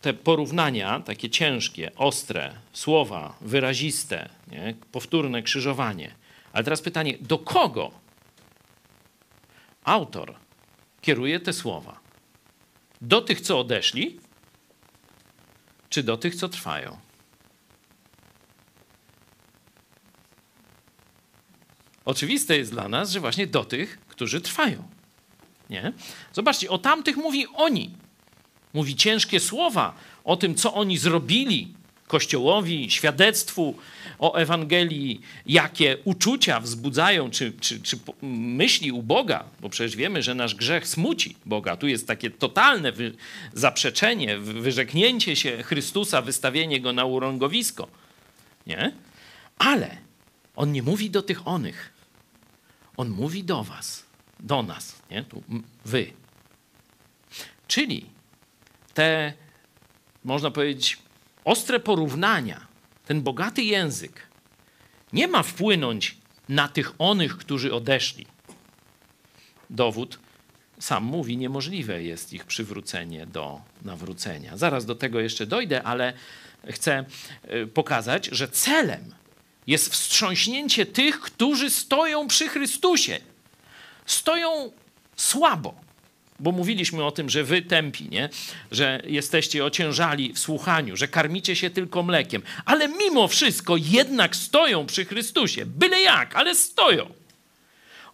te 0.00 0.14
porównania, 0.14 1.00
takie 1.00 1.30
ciężkie, 1.30 1.90
ostre, 1.96 2.54
słowa 2.72 3.36
wyraziste, 3.40 4.28
nie? 4.48 4.74
powtórne 4.92 5.42
krzyżowanie. 5.42 6.14
Ale 6.52 6.64
teraz 6.64 6.82
pytanie, 6.82 7.18
do 7.20 7.38
kogo 7.38 7.90
autor 9.84 10.34
kieruje 11.00 11.40
te 11.40 11.52
słowa? 11.52 12.00
Do 13.00 13.20
tych, 13.20 13.40
co 13.40 13.60
odeszli, 13.60 14.20
czy 15.88 16.02
do 16.02 16.16
tych, 16.16 16.34
co 16.34 16.48
trwają? 16.48 16.98
Oczywiste 22.04 22.58
jest 22.58 22.70
dla 22.70 22.88
nas, 22.88 23.10
że 23.10 23.20
właśnie 23.20 23.46
do 23.46 23.64
tych, 23.64 24.00
którzy 24.08 24.40
trwają. 24.40 24.88
Nie? 25.70 25.92
Zobaczcie, 26.32 26.70
o 26.70 26.78
tamtych 26.78 27.16
mówi 27.16 27.46
oni 27.46 27.90
mówi 28.74 28.96
ciężkie 28.96 29.40
słowa 29.40 29.94
o 30.24 30.36
tym, 30.36 30.54
co 30.54 30.74
oni 30.74 30.98
zrobili 30.98 31.68
Kościołowi, 32.06 32.90
świadectwu 32.90 33.74
o 34.18 34.34
Ewangelii, 34.34 35.20
jakie 35.46 35.96
uczucia 36.04 36.60
wzbudzają, 36.60 37.30
czy, 37.30 37.52
czy, 37.60 37.80
czy 37.80 37.98
myśli 38.22 38.92
u 38.92 39.02
Boga, 39.02 39.44
bo 39.60 39.68
przecież 39.68 39.96
wiemy, 39.96 40.22
że 40.22 40.34
nasz 40.34 40.54
grzech 40.54 40.88
smuci 40.88 41.36
Boga. 41.46 41.76
Tu 41.76 41.86
jest 41.88 42.06
takie 42.06 42.30
totalne 42.30 42.92
wy, 42.92 43.12
zaprzeczenie, 43.52 44.38
wy- 44.38 44.60
wyrzeknięcie 44.60 45.36
się 45.36 45.62
Chrystusa, 45.62 46.22
wystawienie 46.22 46.80
go 46.80 46.92
na 46.92 47.04
urągowisko. 47.04 47.88
Nie? 48.66 48.92
Ale 49.58 49.96
on 50.56 50.72
nie 50.72 50.82
mówi 50.82 51.10
do 51.10 51.22
tych 51.22 51.48
onych. 51.48 51.92
On 52.96 53.08
mówi 53.08 53.44
do 53.44 53.64
was, 53.64 54.04
do 54.40 54.62
nas, 54.62 55.02
nie? 55.10 55.22
Tu, 55.24 55.42
wy. 55.84 56.12
Czyli 57.68 58.06
te, 58.94 59.32
można 60.24 60.50
powiedzieć, 60.50 60.98
ostre 61.44 61.80
porównania, 61.80 62.66
ten 63.06 63.22
bogaty 63.22 63.62
język 63.62 64.26
nie 65.12 65.28
ma 65.28 65.42
wpłynąć 65.42 66.16
na 66.48 66.68
tych 66.68 66.92
onych, 66.98 67.36
którzy 67.36 67.74
odeszli. 67.74 68.26
Dowód 69.70 70.18
sam 70.80 71.04
mówi, 71.04 71.36
niemożliwe 71.36 72.02
jest 72.02 72.32
ich 72.32 72.44
przywrócenie 72.44 73.26
do 73.26 73.60
nawrócenia. 73.82 74.56
Zaraz 74.56 74.86
do 74.86 74.94
tego 74.94 75.20
jeszcze 75.20 75.46
dojdę, 75.46 75.82
ale 75.82 76.12
chcę 76.70 77.04
y, 77.54 77.66
pokazać, 77.66 78.26
że 78.26 78.48
celem 78.48 79.14
jest 79.66 79.92
wstrząśnięcie 79.92 80.86
tych, 80.86 81.20
którzy 81.20 81.70
stoją 81.70 82.28
przy 82.28 82.48
Chrystusie. 82.48 83.20
Stoją 84.06 84.72
słabo 85.16 85.74
bo 86.40 86.52
mówiliśmy 86.52 87.04
o 87.04 87.10
tym, 87.10 87.30
że 87.30 87.44
wy 87.44 87.62
tępi, 87.62 88.08
nie? 88.08 88.28
że 88.70 89.02
jesteście 89.06 89.64
ociężali 89.64 90.32
w 90.32 90.38
słuchaniu, 90.38 90.96
że 90.96 91.08
karmicie 91.08 91.56
się 91.56 91.70
tylko 91.70 92.02
mlekiem, 92.02 92.42
ale 92.64 92.88
mimo 92.88 93.28
wszystko 93.28 93.76
jednak 93.76 94.36
stoją 94.36 94.86
przy 94.86 95.04
Chrystusie. 95.04 95.66
Byle 95.66 96.00
jak, 96.00 96.36
ale 96.36 96.54
stoją. 96.54 97.14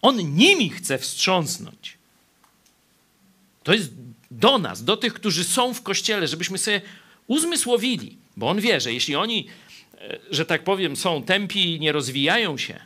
On 0.02 0.16
nimi 0.34 0.70
chce 0.70 0.98
wstrząsnąć. 0.98 1.98
To 3.62 3.72
jest 3.72 3.90
do 4.30 4.58
nas, 4.58 4.84
do 4.84 4.96
tych, 4.96 5.14
którzy 5.14 5.44
są 5.44 5.74
w 5.74 5.82
kościele, 5.82 6.28
żebyśmy 6.28 6.58
sobie 6.58 6.80
uzmysłowili, 7.26 8.16
bo 8.36 8.48
on 8.48 8.60
wie, 8.60 8.80
że 8.80 8.92
jeśli 8.92 9.16
oni 9.16 9.48
że 10.30 10.46
tak 10.46 10.64
powiem, 10.64 10.96
są 10.96 11.22
tępi 11.22 11.74
i 11.74 11.80
nie 11.80 11.92
rozwijają 11.92 12.58
się, 12.58 12.80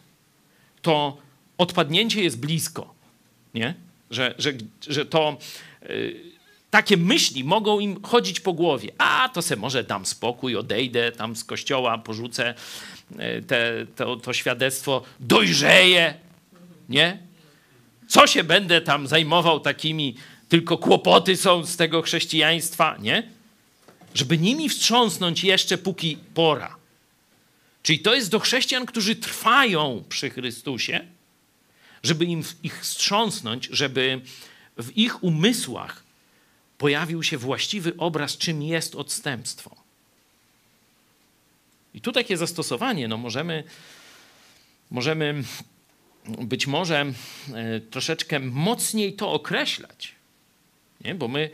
to 0.83 1.17
odpadnięcie 1.59 2.23
jest 2.23 2.41
blisko. 2.41 2.95
Nie? 3.55 3.75
Że, 4.11 4.35
że, 4.39 4.53
że 4.89 5.07
to 5.07 5.39
y, 5.91 6.21
takie 6.71 6.97
myśli 6.97 7.45
mogą 7.45 7.81
im 7.81 8.03
chodzić 8.03 8.41
po 8.41 8.53
głowie. 8.53 8.93
A 8.99 9.29
to 9.29 9.43
se 9.43 9.57
może 9.57 9.85
dam 9.85 10.07
spokój, 10.07 10.57
odejdę 10.57 11.13
tam 11.13 11.37
z 11.37 11.45
kościoła, 11.45 11.99
porzucę 11.99 12.55
y, 13.13 13.43
te, 13.47 13.87
to, 13.97 14.17
to 14.17 14.33
świadectwo, 14.33 15.03
dojrzeję. 15.21 16.15
Nie? 16.89 17.19
Co 18.09 18.27
się 18.27 18.45
będę 18.45 18.81
tam 18.81 19.07
zajmował 19.07 19.61
takimi, 19.61 20.17
tylko 20.49 20.79
kłopoty 20.79 21.37
są 21.37 21.67
z 21.67 21.77
tego 21.77 22.03
chrześcijaństwa, 22.03 22.97
nie? 23.01 23.31
Żeby 24.15 24.39
nimi 24.39 24.69
wstrząsnąć 24.69 25.45
jeszcze 25.45 25.79
póki 25.79 26.19
pora. 26.35 26.77
Czyli 27.83 27.99
to 27.99 28.15
jest 28.15 28.31
do 28.31 28.41
chrześcijan, 28.41 28.87
którzy 28.87 29.17
trwają 29.17 30.05
przy 30.09 30.31
Chrystusie, 30.31 31.07
żeby 32.03 32.25
im 32.25 32.45
ich 32.63 32.81
wstrząsnąć, 32.81 33.69
żeby 33.73 34.21
w 34.77 34.97
ich 34.97 35.25
umysłach 35.25 36.03
pojawił 36.79 37.23
się 37.23 37.39
właściwy 37.39 37.97
obraz, 37.97 38.37
czym 38.37 38.63
jest 38.63 38.95
odstępstwo. 38.95 39.77
I 41.95 42.01
tu 42.01 42.13
takie 42.13 42.37
zastosowanie, 42.37 43.09
no 43.09 43.17
możemy, 43.17 43.65
możemy 44.91 45.43
być 46.27 46.67
może 46.67 47.13
e, 47.55 47.81
troszeczkę 47.81 48.41
mocniej 48.41 49.13
to 49.13 49.33
określać, 49.33 50.15
nie? 51.01 51.15
bo 51.15 51.29
my 51.29 51.51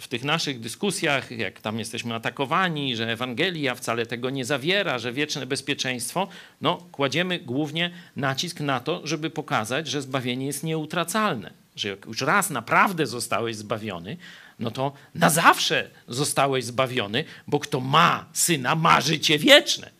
w 0.00 0.08
tych 0.08 0.24
naszych 0.24 0.60
dyskusjach, 0.60 1.30
jak 1.30 1.60
tam 1.60 1.78
jesteśmy 1.78 2.14
atakowani, 2.14 2.96
że 2.96 3.12
Ewangelia 3.12 3.74
wcale 3.74 4.06
tego 4.06 4.30
nie 4.30 4.44
zawiera, 4.44 4.98
że 4.98 5.12
wieczne 5.12 5.46
bezpieczeństwo, 5.46 6.28
no 6.60 6.76
kładziemy 6.92 7.38
głównie 7.38 7.90
nacisk 8.16 8.60
na 8.60 8.80
to, 8.80 9.06
żeby 9.06 9.30
pokazać, 9.30 9.88
że 9.88 10.02
zbawienie 10.02 10.46
jest 10.46 10.62
nieutracalne, 10.62 11.50
że 11.76 11.88
jak 11.88 12.06
już 12.06 12.20
raz 12.20 12.50
naprawdę 12.50 13.06
zostałeś 13.06 13.56
zbawiony, 13.56 14.16
no 14.58 14.70
to 14.70 14.92
na 15.14 15.30
zawsze 15.30 15.90
zostałeś 16.08 16.64
zbawiony, 16.64 17.24
bo 17.46 17.58
kto 17.58 17.80
ma 17.80 18.26
syna, 18.32 18.74
ma 18.74 19.00
życie 19.00 19.38
wieczne. 19.38 19.90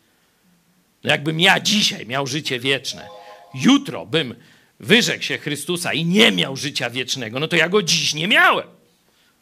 No 1.05 1.11
jakbym 1.11 1.41
ja 1.41 1.61
dzisiaj 1.61 2.07
miał 2.07 2.27
życie 2.27 2.61
wieczne, 2.61 3.09
jutro 3.55 4.07
bym 4.07 4.35
wyrzekł 4.81 5.23
się 5.23 5.39
Chrystusa 5.39 5.93
i 5.93 6.05
nie 6.05 6.33
miał 6.33 6.57
życia 6.57 6.91
wiecznego, 6.91 7.41
no 7.41 7.49
to 7.49 7.57
ja 7.57 7.69
go 7.69 7.83
dziś 7.83 8.15
nie 8.15 8.29
miałem. 8.29 8.80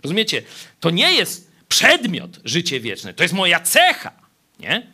Rozumiecie? 0.03 0.43
To 0.81 0.91
nie 0.91 1.13
jest 1.13 1.51
przedmiot 1.69 2.41
życie 2.45 2.81
wieczne, 2.81 3.15
to 3.15 3.23
jest 3.23 3.35
moja 3.35 3.61
cecha, 3.61 4.13
nie? 4.61 4.87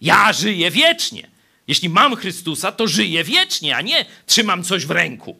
Ja 0.00 0.32
żyję 0.32 0.70
wiecznie. 0.70 1.30
Jeśli 1.68 1.88
mam 1.88 2.16
Chrystusa, 2.16 2.72
to 2.72 2.88
żyję 2.88 3.24
wiecznie, 3.24 3.76
a 3.76 3.80
nie 3.80 4.06
trzymam 4.26 4.64
coś 4.64 4.86
w 4.86 4.90
ręku 4.90 5.36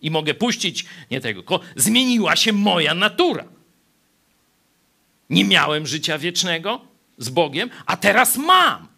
i 0.00 0.10
mogę 0.10 0.34
puścić 0.34 0.84
nie 1.10 1.20
tego. 1.20 1.60
Zmieniła 1.76 2.36
się 2.36 2.52
moja 2.52 2.94
natura. 2.94 3.44
Nie 5.30 5.44
miałem 5.44 5.86
życia 5.86 6.18
wiecznego 6.18 6.80
z 7.18 7.28
Bogiem, 7.28 7.70
a 7.86 7.96
teraz 7.96 8.36
mam. 8.36 8.88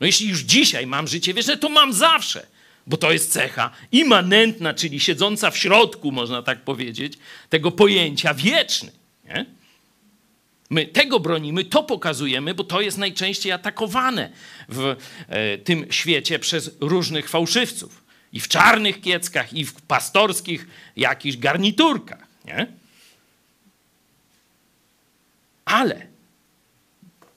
No 0.00 0.06
jeśli 0.06 0.28
już 0.28 0.40
dzisiaj 0.40 0.86
mam 0.86 1.08
życie 1.08 1.34
wieczne, 1.34 1.56
to 1.56 1.68
mam 1.68 1.92
zawsze, 1.92 2.46
bo 2.90 2.96
to 2.96 3.12
jest 3.12 3.32
cecha 3.32 3.70
immanentna, 3.92 4.74
czyli 4.74 5.00
siedząca 5.00 5.50
w 5.50 5.58
środku, 5.58 6.12
można 6.12 6.42
tak 6.42 6.60
powiedzieć, 6.60 7.12
tego 7.48 7.70
pojęcia 7.70 8.34
wieczny. 8.34 8.92
Nie? 9.24 9.46
My 10.70 10.86
tego 10.86 11.20
bronimy, 11.20 11.64
to 11.64 11.82
pokazujemy, 11.82 12.54
bo 12.54 12.64
to 12.64 12.80
jest 12.80 12.98
najczęściej 12.98 13.52
atakowane 13.52 14.30
w 14.68 14.96
e, 15.28 15.58
tym 15.58 15.86
świecie 15.90 16.38
przez 16.38 16.70
różnych 16.80 17.28
fałszywców. 17.28 18.04
I 18.32 18.40
w 18.40 18.48
czarnych 18.48 19.00
kieckach, 19.00 19.52
i 19.52 19.64
w 19.64 19.74
pastorskich 19.82 20.66
jakichś 20.96 21.36
garniturkach. 21.36 22.26
Nie? 22.44 22.66
Ale 25.64 26.06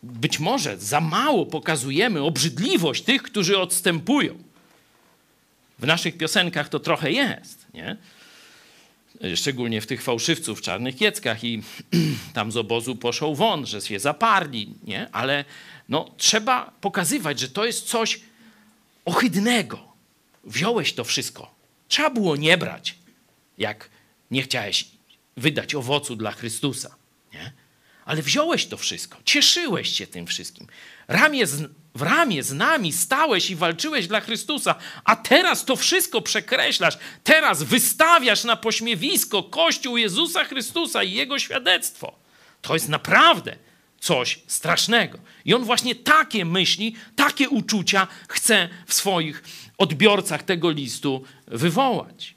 być 0.03 0.39
może 0.39 0.77
za 0.77 1.01
mało 1.01 1.45
pokazujemy 1.45 2.21
obrzydliwość 2.21 3.03
tych, 3.03 3.23
którzy 3.23 3.57
odstępują. 3.59 4.52
W 5.83 5.85
naszych 5.85 6.17
piosenkach 6.17 6.69
to 6.69 6.79
trochę 6.79 7.11
jest, 7.11 7.65
nie? 7.73 7.97
Szczególnie 9.35 9.81
w 9.81 9.87
tych 9.87 10.01
fałszywców 10.01 10.59
w 10.59 10.61
czarnych 10.61 10.95
kieckach 10.95 11.43
i 11.43 11.63
tam 12.33 12.51
z 12.51 12.57
obozu 12.57 12.95
poszł 12.95 13.35
won, 13.35 13.65
że 13.65 13.81
się 13.81 13.99
zaparli, 13.99 14.73
nie? 14.83 15.09
Ale 15.11 15.45
no, 15.89 16.11
trzeba 16.17 16.73
pokazywać, 16.81 17.39
że 17.39 17.49
to 17.49 17.65
jest 17.65 17.87
coś 17.87 18.19
ohydnego. 19.05 19.93
Wziąłeś 20.43 20.93
to 20.93 21.03
wszystko. 21.03 21.55
Trzeba 21.87 22.09
było 22.09 22.35
nie 22.35 22.57
brać, 22.57 22.95
jak 23.57 23.89
nie 24.31 24.41
chciałeś 24.41 24.87
wydać 25.37 25.75
owocu 25.75 26.15
dla 26.15 26.31
Chrystusa, 26.31 26.95
nie? 27.33 27.51
ale 28.05 28.21
wziąłeś 28.21 28.65
to 28.65 28.77
wszystko, 28.77 29.17
cieszyłeś 29.25 29.89
się 29.89 30.07
tym 30.07 30.27
wszystkim. 30.27 30.67
Ramię 31.07 31.47
w 31.95 32.01
ramię 32.01 32.43
z 32.43 32.53
nami 32.53 32.93
stałeś 32.93 33.49
i 33.49 33.55
walczyłeś 33.55 34.07
dla 34.07 34.21
Chrystusa, 34.21 34.75
a 35.03 35.15
teraz 35.15 35.65
to 35.65 35.75
wszystko 35.75 36.21
przekreślasz. 36.21 36.97
Teraz 37.23 37.63
wystawiasz 37.63 38.43
na 38.43 38.55
pośmiewisko 38.55 39.43
Kościół 39.43 39.97
Jezusa 39.97 40.43
Chrystusa 40.43 41.03
i 41.03 41.11
Jego 41.11 41.39
świadectwo. 41.39 42.15
To 42.61 42.73
jest 42.73 42.89
naprawdę 42.89 43.55
coś 43.99 44.39
strasznego. 44.47 45.19
I 45.45 45.53
on 45.53 45.63
właśnie 45.63 45.95
takie 45.95 46.45
myśli, 46.45 46.95
takie 47.15 47.49
uczucia 47.49 48.07
chce 48.27 48.69
w 48.87 48.93
swoich 48.93 49.43
odbiorcach 49.77 50.43
tego 50.43 50.71
listu 50.71 51.23
wywołać. 51.47 52.35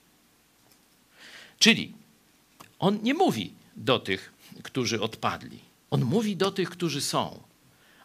Czyli 1.58 1.92
on 2.78 2.98
nie 3.02 3.14
mówi 3.14 3.52
do 3.76 3.98
tych 3.98 4.36
którzy 4.62 5.00
odpadli. 5.00 5.58
On 5.90 6.04
mówi 6.04 6.36
do 6.36 6.50
tych, 6.50 6.70
którzy 6.70 7.00
są, 7.00 7.40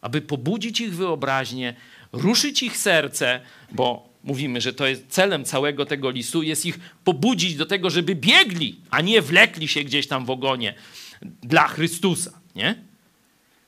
aby 0.02 0.22
pobudzić 0.22 0.82
ich 0.82 0.96
wyobraźnię, 0.96 1.74
ruszyć 2.12 2.64
ich 2.64 2.78
serce, 2.78 3.42
bo 3.72 4.10
mówimy, 4.24 4.62
że 4.62 4.74
to 4.74 4.88
jest 4.88 5.06
celem 5.10 5.46
całego 5.46 5.86
tego 5.86 6.10
listu, 6.10 6.44
jest 6.44 6.66
ich 6.66 6.80
pobudzić 7.04 7.56
do 7.56 7.66
tego, 7.66 7.90
żeby 7.90 8.16
biegli, 8.16 8.80
a 8.92 9.02
nie 9.02 9.22
wlekli 9.22 9.68
się 9.68 9.84
gdzieś 9.84 10.08
tam 10.08 10.26
w 10.26 10.30
ogonie 10.30 10.74
dla 11.22 11.68
Chrystusa. 11.68 12.32
Nie? 12.56 12.76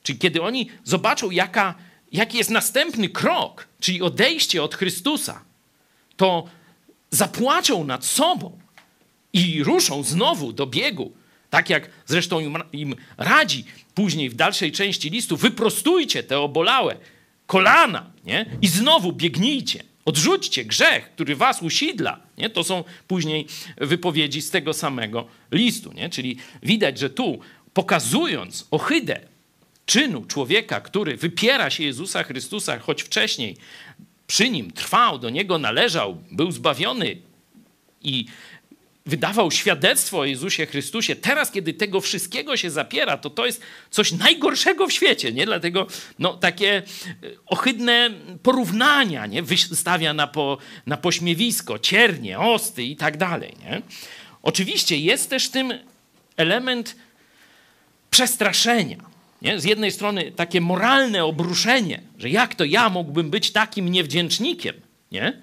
Czyli 0.03 0.19
kiedy 0.19 0.41
oni 0.41 0.69
zobaczą, 0.83 1.31
jaka, 1.31 1.75
jaki 2.11 2.37
jest 2.37 2.49
następny 2.49 3.09
krok, 3.09 3.67
czyli 3.79 4.01
odejście 4.01 4.63
od 4.63 4.75
Chrystusa, 4.75 5.43
to 6.17 6.47
zapłaczą 7.11 7.83
nad 7.83 8.05
sobą 8.05 8.59
i 9.33 9.63
ruszą 9.63 10.03
znowu 10.03 10.53
do 10.53 10.67
biegu 10.67 11.11
tak 11.53 11.69
jak 11.69 11.89
zresztą 12.05 12.39
im, 12.39 12.57
im 12.73 12.95
radzi 13.17 13.65
później 13.95 14.29
w 14.29 14.35
dalszej 14.35 14.71
części 14.71 15.09
listu, 15.09 15.37
wyprostujcie 15.37 16.23
te 16.23 16.39
obolałe 16.39 16.95
kolana 17.47 18.11
nie? 18.25 18.45
i 18.61 18.67
znowu 18.67 19.11
biegnijcie. 19.11 19.83
Odrzućcie 20.05 20.65
grzech, 20.65 21.11
który 21.11 21.35
was 21.35 21.61
usidla. 21.61 22.19
Nie? 22.37 22.49
To 22.49 22.63
są 22.63 22.83
później 23.07 23.47
wypowiedzi 23.77 24.41
z 24.41 24.49
tego 24.49 24.73
samego 24.73 25.27
listu. 25.51 25.93
Nie? 25.93 26.09
Czyli 26.09 26.37
widać, 26.63 26.99
że 26.99 27.09
tu 27.09 27.39
pokazując 27.73 28.67
ohydę 28.71 29.19
czynu 29.85 30.25
człowieka, 30.25 30.81
który 30.81 31.17
wypiera 31.17 31.69
się 31.69 31.83
Jezusa 31.83 32.23
Chrystusa, 32.23 32.79
choć 32.79 33.03
wcześniej 33.03 33.57
przy 34.27 34.49
nim 34.49 34.71
trwał, 34.71 35.19
do 35.19 35.29
niego 35.29 35.57
należał, 35.57 36.17
był 36.31 36.51
zbawiony 36.51 37.17
i 38.03 38.25
wydawał 39.05 39.51
świadectwo 39.51 40.19
o 40.19 40.25
Jezusie 40.25 40.65
Chrystusie, 40.65 41.15
teraz, 41.15 41.51
kiedy 41.51 41.73
tego 41.73 42.01
wszystkiego 42.01 42.57
się 42.57 42.69
zapiera, 42.69 43.17
to 43.17 43.29
to 43.29 43.45
jest 43.45 43.61
coś 43.89 44.11
najgorszego 44.11 44.87
w 44.87 44.93
świecie, 44.93 45.31
nie? 45.31 45.45
Dlatego 45.45 45.87
no, 46.19 46.33
takie 46.33 46.77
e, 46.77 46.81
ohydne 47.45 48.09
porównania, 48.43 49.25
nie? 49.25 49.43
Wystawia 49.43 50.13
na, 50.13 50.27
po, 50.27 50.57
na 50.85 50.97
pośmiewisko, 50.97 51.79
ciernie, 51.79 52.39
osty 52.39 52.83
i 52.83 52.95
tak 52.95 53.17
dalej, 53.17 53.55
nie? 53.59 53.81
Oczywiście 54.41 54.97
jest 54.97 55.29
też 55.29 55.49
tym 55.49 55.73
element 56.37 56.95
przestraszenia. 58.11 58.97
Nie? 59.41 59.59
Z 59.59 59.63
jednej 59.63 59.91
strony 59.91 60.31
takie 60.31 60.61
moralne 60.61 61.25
obruszenie, 61.25 62.01
że 62.17 62.29
jak 62.29 62.55
to 62.55 62.63
ja 62.65 62.89
mógłbym 62.89 63.29
być 63.29 63.51
takim 63.51 63.89
niewdzięcznikiem, 63.89 64.75
nie? 65.11 65.33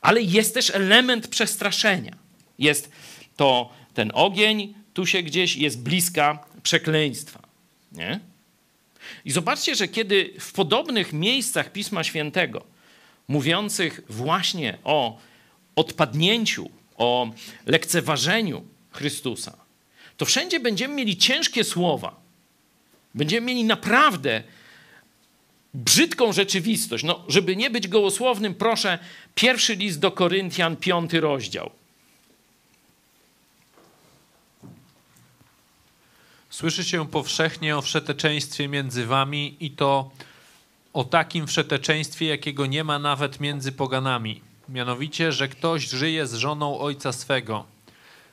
ale 0.00 0.22
jest 0.22 0.54
też 0.54 0.70
element 0.70 1.28
przestraszenia. 1.28 2.21
Jest 2.62 2.90
to 3.36 3.70
ten 3.94 4.10
ogień, 4.14 4.74
tu 4.94 5.06
się 5.06 5.22
gdzieś 5.22 5.56
jest 5.56 5.82
bliska 5.82 6.44
przekleństwa. 6.62 7.42
Nie? 7.92 8.20
I 9.24 9.30
zobaczcie, 9.30 9.74
że 9.74 9.88
kiedy 9.88 10.34
w 10.40 10.52
podobnych 10.52 11.12
miejscach 11.12 11.72
Pisma 11.72 12.04
Świętego, 12.04 12.64
mówiących 13.28 14.00
właśnie 14.08 14.78
o 14.84 15.18
odpadnięciu, 15.76 16.70
o 16.96 17.30
lekceważeniu 17.66 18.64
Chrystusa, 18.90 19.56
to 20.16 20.24
wszędzie 20.24 20.60
będziemy 20.60 20.94
mieli 20.94 21.16
ciężkie 21.16 21.64
słowa. 21.64 22.20
Będziemy 23.14 23.46
mieli 23.46 23.64
naprawdę 23.64 24.42
brzydką 25.74 26.32
rzeczywistość. 26.32 27.04
No, 27.04 27.24
żeby 27.28 27.56
nie 27.56 27.70
być 27.70 27.88
gołosłownym, 27.88 28.54
proszę, 28.54 28.98
pierwszy 29.34 29.74
list 29.74 30.00
do 30.00 30.12
Koryntian, 30.12 30.76
piąty 30.76 31.20
rozdział. 31.20 31.70
Słyszy 36.52 36.84
się 36.84 37.08
powszechnie 37.08 37.76
o 37.76 37.82
wszeteczeństwie 37.82 38.68
między 38.68 39.06
wami 39.06 39.56
i 39.60 39.70
to 39.70 40.10
o 40.92 41.04
takim 41.04 41.46
wszeteczeństwie, 41.46 42.26
jakiego 42.26 42.66
nie 42.66 42.84
ma 42.84 42.98
nawet 42.98 43.40
między 43.40 43.72
poganami. 43.72 44.40
Mianowicie, 44.68 45.32
że 45.32 45.48
ktoś 45.48 45.88
żyje 45.88 46.26
z 46.26 46.34
żoną 46.34 46.78
ojca 46.78 47.12
swego. 47.12 47.64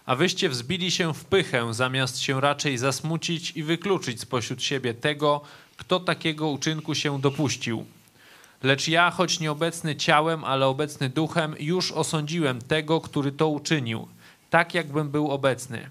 A 0.06 0.16
wyście 0.16 0.50
wzbili 0.50 0.92
się 0.92 1.14
w 1.14 1.26
pychę, 1.26 1.74
zamiast 1.74 2.20
się 2.20 2.42
raczej 2.42 2.78
zasmucić 2.78 3.52
i 3.56 3.64
wykluczyć 3.64 4.22
spośród 4.22 4.64
siebie 4.64 4.94
tego, 4.94 5.42
kto 5.78 6.00
takiego 6.00 6.50
uczynku 6.50 6.96
się 6.96 7.22
dopuścił. 7.22 7.86
Lecz 8.64 8.88
ja, 8.88 9.12
choć 9.12 9.40
nieobecny 9.40 9.96
ciałem, 9.96 10.44
ale 10.44 10.68
obecny 10.68 11.10
duchem, 11.10 11.56
już 11.60 11.92
osądziłem 11.92 12.62
tego, 12.62 13.02
który 13.02 13.32
to 13.32 13.48
uczynił, 13.48 14.08
tak 14.50 14.74
jakbym 14.74 15.10
był 15.10 15.32
obecny. 15.32 15.90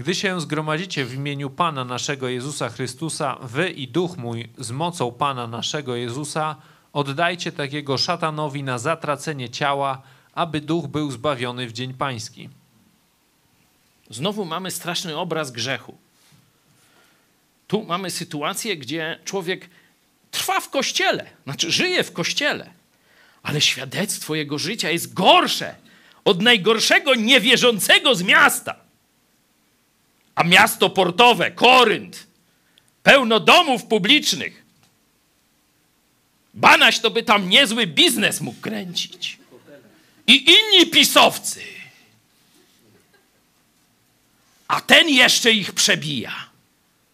Gdy 0.00 0.14
się 0.14 0.40
zgromadzicie 0.40 1.04
w 1.04 1.14
imieniu 1.14 1.50
Pana 1.50 1.84
naszego 1.84 2.28
Jezusa 2.28 2.68
Chrystusa, 2.68 3.38
wy 3.42 3.70
i 3.70 3.88
duch 3.88 4.16
mój 4.16 4.48
z 4.58 4.70
mocą 4.70 5.12
Pana 5.12 5.46
naszego 5.46 5.96
Jezusa, 5.96 6.56
oddajcie 6.92 7.52
takiego 7.52 7.98
szatanowi 7.98 8.62
na 8.62 8.78
zatracenie 8.78 9.50
ciała, 9.50 10.02
aby 10.34 10.60
duch 10.60 10.86
był 10.86 11.10
zbawiony 11.10 11.66
w 11.66 11.72
dzień 11.72 11.94
pański. 11.94 12.48
Znowu 14.10 14.44
mamy 14.44 14.70
straszny 14.70 15.16
obraz 15.16 15.50
grzechu. 15.50 15.98
Tu 17.66 17.84
mamy 17.84 18.10
sytuację, 18.10 18.76
gdzie 18.76 19.18
człowiek 19.24 19.70
trwa 20.30 20.60
w 20.60 20.70
kościele, 20.70 21.30
znaczy 21.44 21.70
żyje 21.70 22.04
w 22.04 22.12
kościele, 22.12 22.70
ale 23.42 23.60
świadectwo 23.60 24.34
jego 24.34 24.58
życia 24.58 24.90
jest 24.90 25.14
gorsze 25.14 25.74
od 26.24 26.42
najgorszego 26.42 27.14
niewierzącego 27.14 28.14
z 28.14 28.22
miasta. 28.22 28.89
A 30.40 30.44
miasto 30.44 30.90
portowe, 30.90 31.50
Korynt, 31.50 32.26
pełno 33.02 33.40
domów 33.40 33.84
publicznych. 33.84 34.64
Banaś 36.54 36.98
to 36.98 37.10
by 37.10 37.22
tam 37.22 37.48
niezły 37.48 37.86
biznes 37.86 38.40
mógł 38.40 38.60
kręcić. 38.60 39.38
I 40.26 40.50
inni 40.50 40.86
pisowcy. 40.86 41.60
A 44.68 44.80
ten 44.80 45.08
jeszcze 45.08 45.52
ich 45.52 45.72
przebija. 45.72 46.34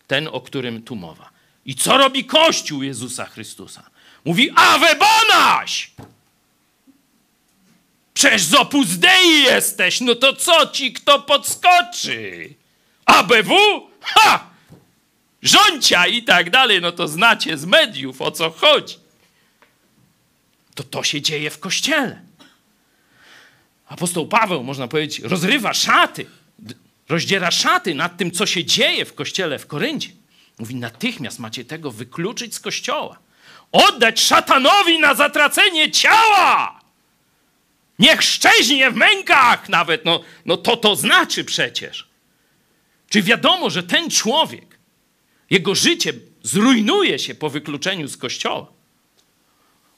Ten, 0.06 0.28
o 0.32 0.40
którym 0.40 0.82
tu 0.82 0.96
mowa. 0.96 1.30
I 1.64 1.74
co 1.74 1.98
robi 1.98 2.24
Kościół 2.24 2.82
Jezusa 2.82 3.24
Chrystusa? 3.24 3.90
Mówi, 4.24 4.50
Awe 4.54 4.96
Banaś! 4.96 5.90
Przecież 8.14 8.42
z 8.42 8.54
Opus 8.54 8.88
Dei 8.88 9.42
jesteś, 9.42 10.00
no 10.00 10.14
to 10.14 10.36
co 10.36 10.66
ci 10.66 10.92
kto 10.92 11.22
podskoczy? 11.22 12.54
ABW? 13.06 13.54
Ha! 14.00 14.50
Rzącia 15.42 16.06
i 16.06 16.22
tak 16.22 16.50
dalej, 16.50 16.80
no 16.80 16.92
to 16.92 17.08
znacie 17.08 17.58
z 17.58 17.64
mediów 17.64 18.22
o 18.22 18.30
co 18.30 18.50
chodzi. 18.50 18.96
To 20.74 20.82
to 20.82 21.02
się 21.02 21.22
dzieje 21.22 21.50
w 21.50 21.58
kościele. 21.58 22.22
Apostoł 23.88 24.26
Paweł, 24.28 24.62
można 24.62 24.88
powiedzieć, 24.88 25.20
rozrywa 25.20 25.74
szaty, 25.74 26.26
rozdziera 27.08 27.50
szaty 27.50 27.94
nad 27.94 28.16
tym, 28.16 28.30
co 28.30 28.46
się 28.46 28.64
dzieje 28.64 29.04
w 29.04 29.14
kościele 29.14 29.58
w 29.58 29.66
Koryncie. 29.66 30.08
Mówi, 30.58 30.74
natychmiast 30.74 31.38
macie 31.38 31.64
tego 31.64 31.90
wykluczyć 31.90 32.54
z 32.54 32.60
kościoła. 32.60 33.18
Oddać 33.72 34.20
szatanowi 34.20 34.98
na 35.00 35.14
zatracenie 35.14 35.90
ciała. 35.90 36.80
Niech 37.98 38.22
szczeźnie 38.22 38.90
w 38.90 38.94
mękach 38.94 39.68
nawet. 39.68 40.04
No, 40.04 40.20
no 40.44 40.56
to 40.56 40.76
to 40.76 40.96
znaczy 40.96 41.44
przecież. 41.44 42.05
Czy 43.08 43.22
wiadomo, 43.22 43.70
że 43.70 43.82
ten 43.82 44.10
człowiek, 44.10 44.78
jego 45.50 45.74
życie 45.74 46.12
zrujnuje 46.42 47.18
się 47.18 47.34
po 47.34 47.50
wykluczeniu 47.50 48.08
z 48.08 48.16
kościoła? 48.16 48.66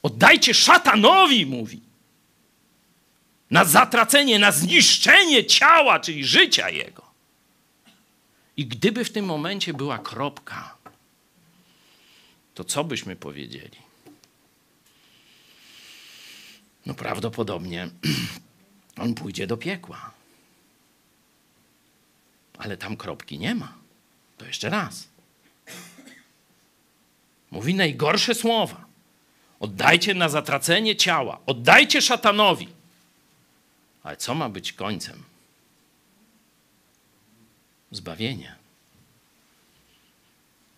Oddajcie 0.03 0.53
szatanowi, 0.53 1.45
mówi. 1.45 1.81
Na 3.51 3.65
zatracenie, 3.65 4.39
na 4.39 4.51
zniszczenie 4.51 5.45
ciała, 5.45 5.99
czyli 5.99 6.25
życia 6.25 6.69
jego. 6.69 7.09
I 8.57 8.65
gdyby 8.65 9.05
w 9.05 9.11
tym 9.11 9.25
momencie 9.25 9.73
była 9.73 9.97
kropka, 9.97 10.77
to 12.53 12.63
co 12.63 12.83
byśmy 12.83 13.15
powiedzieli? 13.15 13.77
No 16.85 16.93
prawdopodobnie 16.93 17.89
on 19.03 19.13
pójdzie 19.13 19.47
do 19.47 19.57
piekła. 19.57 20.18
Ale 22.59 22.77
tam 22.77 22.97
kropki 22.97 23.39
nie 23.39 23.55
ma. 23.55 23.73
To 24.37 24.45
jeszcze 24.45 24.69
raz. 24.69 25.07
Mówi 27.51 27.73
najgorsze 27.73 28.35
słowa. 28.35 28.85
Oddajcie 29.59 30.13
na 30.13 30.29
zatracenie 30.29 30.95
ciała. 30.95 31.39
Oddajcie 31.45 32.01
szatanowi. 32.01 32.67
Ale 34.03 34.17
co 34.17 34.35
ma 34.35 34.49
być 34.49 34.73
końcem? 34.73 35.23
Zbawienie. 37.91 38.55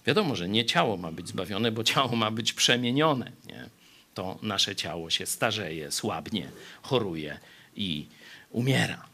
Wiadomo, 0.05 0.35
że 0.35 0.49
nie 0.49 0.65
ciało 0.65 0.97
ma 0.97 1.11
być 1.11 1.27
zbawione, 1.27 1.71
bo 1.71 1.83
ciało 1.83 2.15
ma 2.15 2.31
być 2.31 2.53
przemienione. 2.53 3.31
Nie? 3.45 3.69
To 4.13 4.39
nasze 4.41 4.75
ciało 4.75 5.09
się 5.09 5.25
starzeje, 5.25 5.91
słabnie, 5.91 6.51
choruje 6.81 7.39
i 7.75 8.07
umiera. 8.51 9.10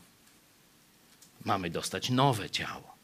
Mamy 1.45 1.69
dostać 1.69 2.09
nowe 2.09 2.49
ciało. 2.49 2.97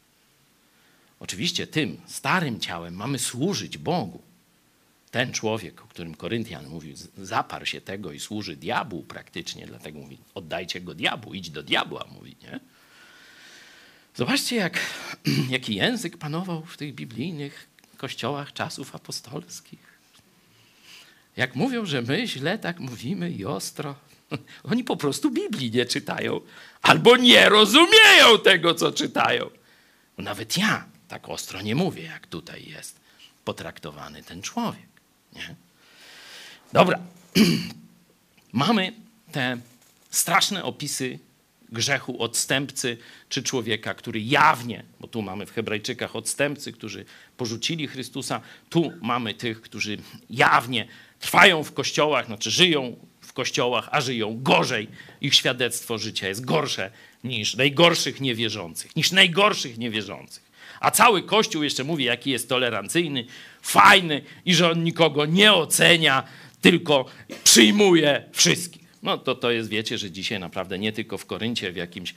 Oczywiście 1.20 1.66
tym 1.66 2.00
starym 2.06 2.60
ciałem 2.60 2.94
mamy 2.94 3.18
służyć 3.18 3.78
Bogu. 3.78 4.22
Ten 5.10 5.32
człowiek, 5.32 5.82
o 5.82 5.86
którym 5.86 6.14
Koryntian 6.14 6.68
mówił, 6.68 6.96
zaparł 7.18 7.66
się 7.66 7.80
tego 7.80 8.12
i 8.12 8.20
służy 8.20 8.56
diabłu 8.56 9.02
praktycznie, 9.02 9.66
dlatego 9.66 9.98
mówi, 9.98 10.18
oddajcie 10.34 10.80
go 10.80 10.94
diabłu, 10.94 11.34
idź 11.34 11.50
do 11.50 11.62
diabła, 11.62 12.04
mówi, 12.12 12.36
nie? 12.42 12.60
Zobaczcie, 14.14 14.56
jak, 14.56 14.80
jaki 15.50 15.74
język 15.74 16.16
panował 16.16 16.64
w 16.64 16.76
tych 16.76 16.94
biblijnych 16.94 17.68
kościołach 17.96 18.52
czasów 18.52 18.94
apostolskich. 18.94 19.94
Jak 21.36 21.54
mówią, 21.54 21.86
że 21.86 22.02
my 22.02 22.28
źle 22.28 22.58
tak 22.58 22.80
mówimy 22.80 23.30
i 23.30 23.44
ostro, 23.44 23.94
oni 24.70 24.84
po 24.84 24.96
prostu 24.96 25.30
Biblii 25.30 25.70
nie 25.70 25.86
czytają 25.86 26.40
albo 26.82 27.16
nie 27.16 27.48
rozumieją 27.48 28.38
tego, 28.44 28.74
co 28.74 28.92
czytają. 28.92 29.50
Nawet 30.18 30.58
ja 30.58 30.84
tak 31.08 31.28
ostro 31.28 31.62
nie 31.62 31.74
mówię, 31.74 32.02
jak 32.02 32.26
tutaj 32.26 32.64
jest 32.66 33.00
potraktowany 33.44 34.22
ten 34.22 34.42
człowiek. 34.42 34.86
Nie? 35.32 35.54
Dobra. 36.72 36.98
Mamy 38.52 38.92
te 39.32 39.58
straszne 40.10 40.64
opisy 40.64 41.18
grzechu 41.72 42.22
odstępcy 42.22 42.98
czy 43.28 43.42
człowieka, 43.42 43.94
który 43.94 44.20
jawnie, 44.20 44.84
bo 45.00 45.08
tu 45.08 45.22
mamy 45.22 45.46
w 45.46 45.52
Hebrajczykach 45.52 46.16
odstępcy, 46.16 46.72
którzy 46.72 47.04
porzucili 47.36 47.86
Chrystusa, 47.86 48.40
tu 48.70 48.92
mamy 49.02 49.34
tych, 49.34 49.60
którzy 49.60 49.98
jawnie 50.30 50.88
trwają 51.20 51.62
w 51.62 51.72
kościołach, 51.72 52.26
znaczy 52.26 52.50
żyją 52.50 52.96
kościołach, 53.34 53.88
a 53.92 54.00
żyją 54.00 54.42
gorzej. 54.42 54.88
Ich 55.20 55.34
świadectwo 55.34 55.98
życia 55.98 56.28
jest 56.28 56.44
gorsze 56.44 56.90
niż 57.24 57.56
najgorszych 57.56 58.20
niewierzących, 58.20 58.96
niż 58.96 59.12
najgorszych 59.12 59.78
niewierzących. 59.78 60.44
A 60.80 60.90
cały 60.90 61.22
Kościół 61.22 61.62
jeszcze 61.62 61.84
mówi, 61.84 62.04
jaki 62.04 62.30
jest 62.30 62.48
tolerancyjny, 62.48 63.26
fajny 63.62 64.22
i 64.44 64.54
że 64.54 64.70
on 64.70 64.84
nikogo 64.84 65.26
nie 65.26 65.52
ocenia, 65.52 66.22
tylko 66.60 67.06
przyjmuje 67.44 68.24
wszystkich. 68.32 68.84
No 69.02 69.18
to 69.18 69.34
to 69.34 69.50
jest, 69.50 69.68
wiecie, 69.68 69.98
że 69.98 70.10
dzisiaj 70.10 70.40
naprawdę 70.40 70.78
nie 70.78 70.92
tylko 70.92 71.18
w 71.18 71.26
Koryncie, 71.26 71.72
w 71.72 71.76
jakimś 71.76 72.14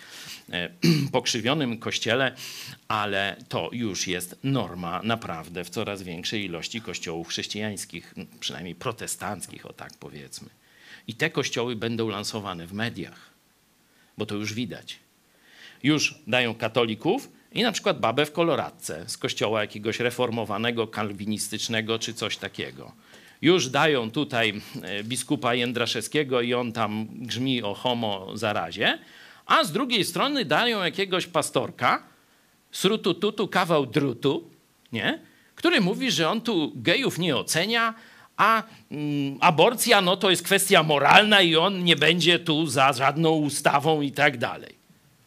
e, 0.50 0.70
pokrzywionym 1.12 1.78
kościele, 1.78 2.36
ale 2.88 3.36
to 3.50 3.70
już 3.72 4.08
jest 4.08 4.36
norma 4.44 5.02
naprawdę 5.04 5.64
w 5.64 5.70
coraz 5.70 6.04
większej 6.04 6.46
ilości 6.46 6.82
kościołów 6.82 7.28
chrześcijańskich, 7.28 8.14
przynajmniej 8.40 8.76
protestanckich, 8.76 9.66
o 9.66 9.74
tak 9.74 9.94
powiedzmy. 10.00 10.50
I 11.08 11.14
te 11.14 11.30
kościoły 11.30 11.76
będą 11.76 12.10
lansowane 12.10 12.68
w 12.68 12.74
mediach, 12.74 13.30
bo 14.18 14.26
to 14.26 14.36
już 14.36 14.54
widać. 14.54 15.00
Już 15.84 16.16
dają 16.28 16.56
katolików, 16.56 17.30
i 17.52 17.64
na 17.64 17.72
przykład 17.72 18.00
babę 18.00 18.26
w 18.26 18.32
koloradce 18.32 19.10
z 19.10 19.18
kościoła 19.18 19.62
jakiegoś 19.62 20.00
reformowanego, 20.00 20.88
kalwinistycznego 20.88 22.00
czy 22.00 22.14
coś 22.14 22.38
takiego. 22.38 22.92
Już 23.42 23.70
dają 23.70 24.12
tutaj 24.12 24.62
e, 24.82 25.04
biskupa 25.04 25.54
Jędraszewskiego 25.54 26.42
i 26.42 26.54
on 26.54 26.72
tam 26.72 27.08
grzmi 27.12 27.64
o 27.64 27.74
homo 27.74 28.38
zarazie, 28.38 29.00
a 29.46 29.64
z 29.64 29.72
drugiej 29.72 30.06
strony 30.06 30.46
dają 30.46 30.84
jakiegoś 30.84 31.28
pastorka, 31.28 32.04
srutu 32.72 33.14
tutu 33.14 33.48
kawał 33.48 33.86
drutu, 33.86 34.50
nie? 34.92 35.20
który 35.56 35.82
mówi, 35.82 36.12
że 36.12 36.30
on 36.30 36.42
tu 36.42 36.72
gejów 36.76 37.20
nie 37.20 37.38
ocenia, 37.38 37.94
a 38.38 38.64
mm, 38.92 39.38
aborcja 39.42 40.02
no 40.02 40.18
to 40.18 40.30
jest 40.30 40.44
kwestia 40.44 40.84
moralna 40.84 41.42
i 41.42 41.56
on 41.56 41.84
nie 41.84 41.96
będzie 41.96 42.40
tu 42.40 42.68
za 42.68 42.94
żadną 42.94 43.32
ustawą 43.32 44.02
i 44.02 44.12
tak 44.12 44.38
dalej. 44.38 44.78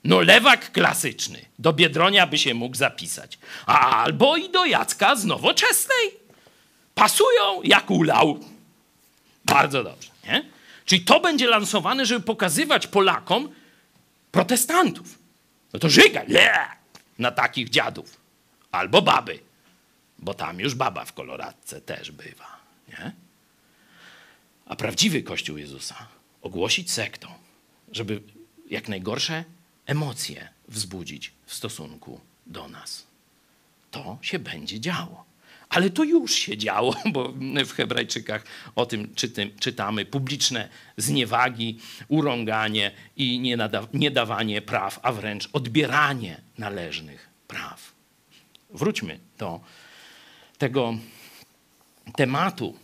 No 0.04 0.20
lewak 0.20 0.72
klasyczny, 0.72 1.44
do 1.58 1.72
Biedronia 1.72 2.26
by 2.26 2.38
się 2.38 2.54
mógł 2.54 2.76
zapisać. 2.76 3.38
Albo 3.66 4.36
i 4.36 4.50
do 4.50 4.64
Jacka 4.64 5.16
z 5.16 5.24
Nowoczesnej. 5.24 6.10
Pasują 6.94 7.62
jak 7.64 7.90
ulał. 7.90 8.40
Bardzo 9.44 9.84
dobrze, 9.84 10.10
nie? 10.24 10.44
Czyli 10.84 11.04
to 11.04 11.20
będzie 11.20 11.46
lansowane, 11.46 12.06
żeby 12.06 12.26
pokazywać 12.26 12.86
Polakom 12.86 13.48
protestantów. 14.30 15.18
No 15.72 15.78
to 15.78 15.88
żyga, 15.88 16.22
le, 16.28 16.66
na 17.18 17.30
takich 17.30 17.68
dziadów. 17.68 18.20
Albo 18.72 19.02
baby, 19.02 19.38
bo 20.18 20.34
tam 20.34 20.60
już 20.60 20.74
baba 20.74 21.04
w 21.04 21.12
koloradce 21.12 21.80
też 21.80 22.10
bywa, 22.10 22.59
nie? 22.90 23.12
A 24.66 24.76
prawdziwy 24.76 25.22
Kościół 25.22 25.56
Jezusa 25.56 26.08
ogłosić 26.42 26.90
sektą, 26.90 27.28
żeby 27.92 28.22
jak 28.70 28.88
najgorsze 28.88 29.44
emocje 29.86 30.48
wzbudzić 30.68 31.32
w 31.46 31.54
stosunku 31.54 32.20
do 32.46 32.68
nas. 32.68 33.06
To 33.90 34.18
się 34.22 34.38
będzie 34.38 34.80
działo. 34.80 35.24
Ale 35.68 35.90
to 35.90 36.04
już 36.04 36.34
się 36.34 36.56
działo, 36.56 36.94
bo 37.12 37.32
w 37.66 37.72
Hebrajczykach 37.72 38.44
o 38.76 38.86
tym 38.86 39.14
czytamy. 39.60 40.04
Publiczne 40.04 40.68
zniewagi, 40.96 41.78
urąganie 42.08 42.90
i 43.16 43.56
niedawanie 43.92 44.62
praw, 44.62 45.00
a 45.02 45.12
wręcz 45.12 45.48
odbieranie 45.52 46.40
należnych 46.58 47.28
praw. 47.48 47.92
Wróćmy 48.70 49.18
do 49.38 49.60
tego 50.58 50.94
tematu, 52.16 52.76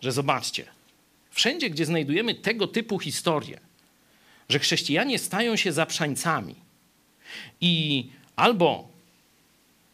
że 0.00 0.12
zobaczcie, 0.12 0.66
wszędzie, 1.30 1.70
gdzie 1.70 1.86
znajdujemy 1.86 2.34
tego 2.34 2.66
typu 2.66 2.98
historie, 2.98 3.60
że 4.48 4.58
chrześcijanie 4.58 5.18
stają 5.18 5.56
się 5.56 5.72
zaprzańcami 5.72 6.54
i 7.60 8.06
albo 8.36 8.88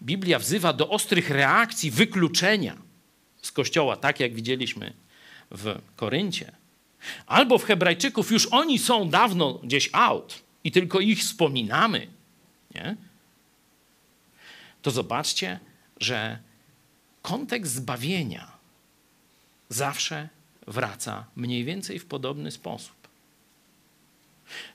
Biblia 0.03 0.39
wzywa 0.39 0.72
do 0.72 0.89
ostrych 0.89 1.31
reakcji, 1.31 1.91
wykluczenia 1.91 2.76
z 3.43 3.53
kościoła, 3.53 3.97
tak 3.97 4.20
jak 4.20 4.35
widzieliśmy 4.35 4.93
w 5.51 5.78
Koryncie, 5.97 6.53
albo 7.26 7.59
w 7.59 7.64
Hebrajczyków 7.64 8.31
już 8.31 8.47
oni 8.47 8.78
są 8.78 9.09
dawno 9.09 9.55
gdzieś 9.55 9.91
out 9.93 10.43
i 10.64 10.72
tylko 10.72 11.01
ich 11.01 11.18
wspominamy, 11.18 12.07
nie? 12.74 12.97
to 14.83 14.91
zobaczcie, 14.91 15.61
że 16.01 16.39
kontekst 17.22 17.74
zbawienia 17.74 18.49
zawsze 19.71 20.29
wraca 20.66 21.25
mniej 21.37 21.64
więcej 21.64 21.99
w 21.99 22.07
podobny 22.07 22.51
sposób. 22.51 22.95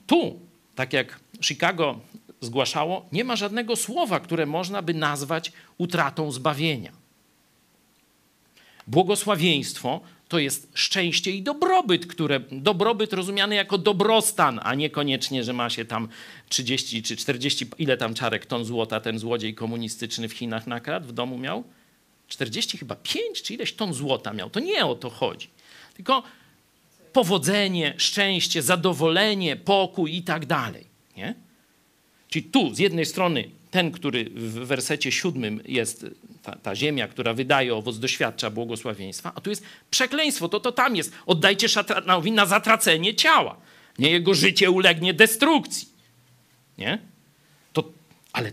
Tu, 0.08 0.40
tak 0.76 0.94
jak 0.94 1.20
Chicago 1.42 2.00
zgłaszało, 2.42 3.06
nie 3.12 3.24
ma 3.24 3.36
żadnego 3.36 3.76
słowa, 3.76 4.20
które 4.20 4.46
można 4.46 4.82
by 4.82 4.94
nazwać 4.94 5.52
utratą 5.78 6.32
zbawienia. 6.32 6.92
Błogosławieństwo 8.88 10.02
to 10.28 10.40
jest 10.40 10.72
szczęście 10.74 11.32
i 11.32 11.42
dobrobyt, 11.42 12.08
które, 12.08 12.40
dobrobyt 12.52 13.14
rozumiany 13.14 13.56
jako 13.56 13.78
dobrostan, 13.78 14.60
a 14.64 14.76
niekoniecznie, 14.76 15.44
że 15.44 15.54
ma 15.54 15.70
się 15.70 15.86
tam 15.86 16.08
30 16.50 17.04
czy 17.04 17.16
40, 17.16 17.68
ile 17.78 17.98
tam 17.98 18.14
czarek 18.14 18.46
ton 18.46 18.66
złota 18.66 19.00
ten 19.00 19.20
złodziej 19.20 19.56
komunistyczny 19.56 20.30
w 20.30 20.34
Chinach 20.34 20.68
nakradł, 20.68 21.08
w 21.08 21.12
domu 21.12 21.38
miał? 21.38 21.64
40 22.28 22.78
chyba 22.78 22.96
5 22.96 23.42
czy 23.42 23.54
ileś 23.54 23.74
ton 23.74 23.94
złota 23.94 24.34
miał. 24.34 24.50
To 24.50 24.60
nie 24.60 24.86
o 24.86 24.96
to 24.96 25.10
chodzi. 25.10 25.50
Tylko 25.94 26.24
powodzenie, 27.14 27.94
szczęście, 27.98 28.62
zadowolenie, 28.62 29.56
pokój 29.56 30.16
i 30.16 30.24
tak 30.24 30.46
dalej. 30.46 30.86
Nie? 31.18 31.36
Czyli 32.30 32.46
tu 32.46 32.76
z 32.76 32.80
jednej 32.80 33.06
strony 33.06 33.50
ten, 33.72 33.92
który 33.92 34.26
w 34.30 34.54
wersecie 34.54 35.12
siódmym 35.12 35.62
jest 35.66 36.06
ta, 36.44 36.56
ta, 36.56 36.76
ziemia, 36.76 37.08
która 37.08 37.34
wydaje 37.34 37.76
owoc, 37.76 38.00
doświadcza 38.00 38.50
błogosławieństwa, 38.50 39.32
a 39.36 39.42
tu 39.42 39.50
jest 39.50 39.64
przekleństwo, 39.92 40.50
to 40.50 40.60
to 40.60 40.72
tam 40.72 40.96
jest. 40.96 41.12
Oddajcie 41.26 41.70
szatanowi 41.70 42.32
na 42.32 42.46
zatracenie 42.46 43.16
ciała. 43.16 43.58
Nie 44.00 44.12
jego 44.12 44.34
życie 44.34 44.72
ulegnie 44.72 45.14
destrukcji. 45.14 45.88
Nie? 46.78 47.00
To, 47.74 47.84
ale 48.34 48.52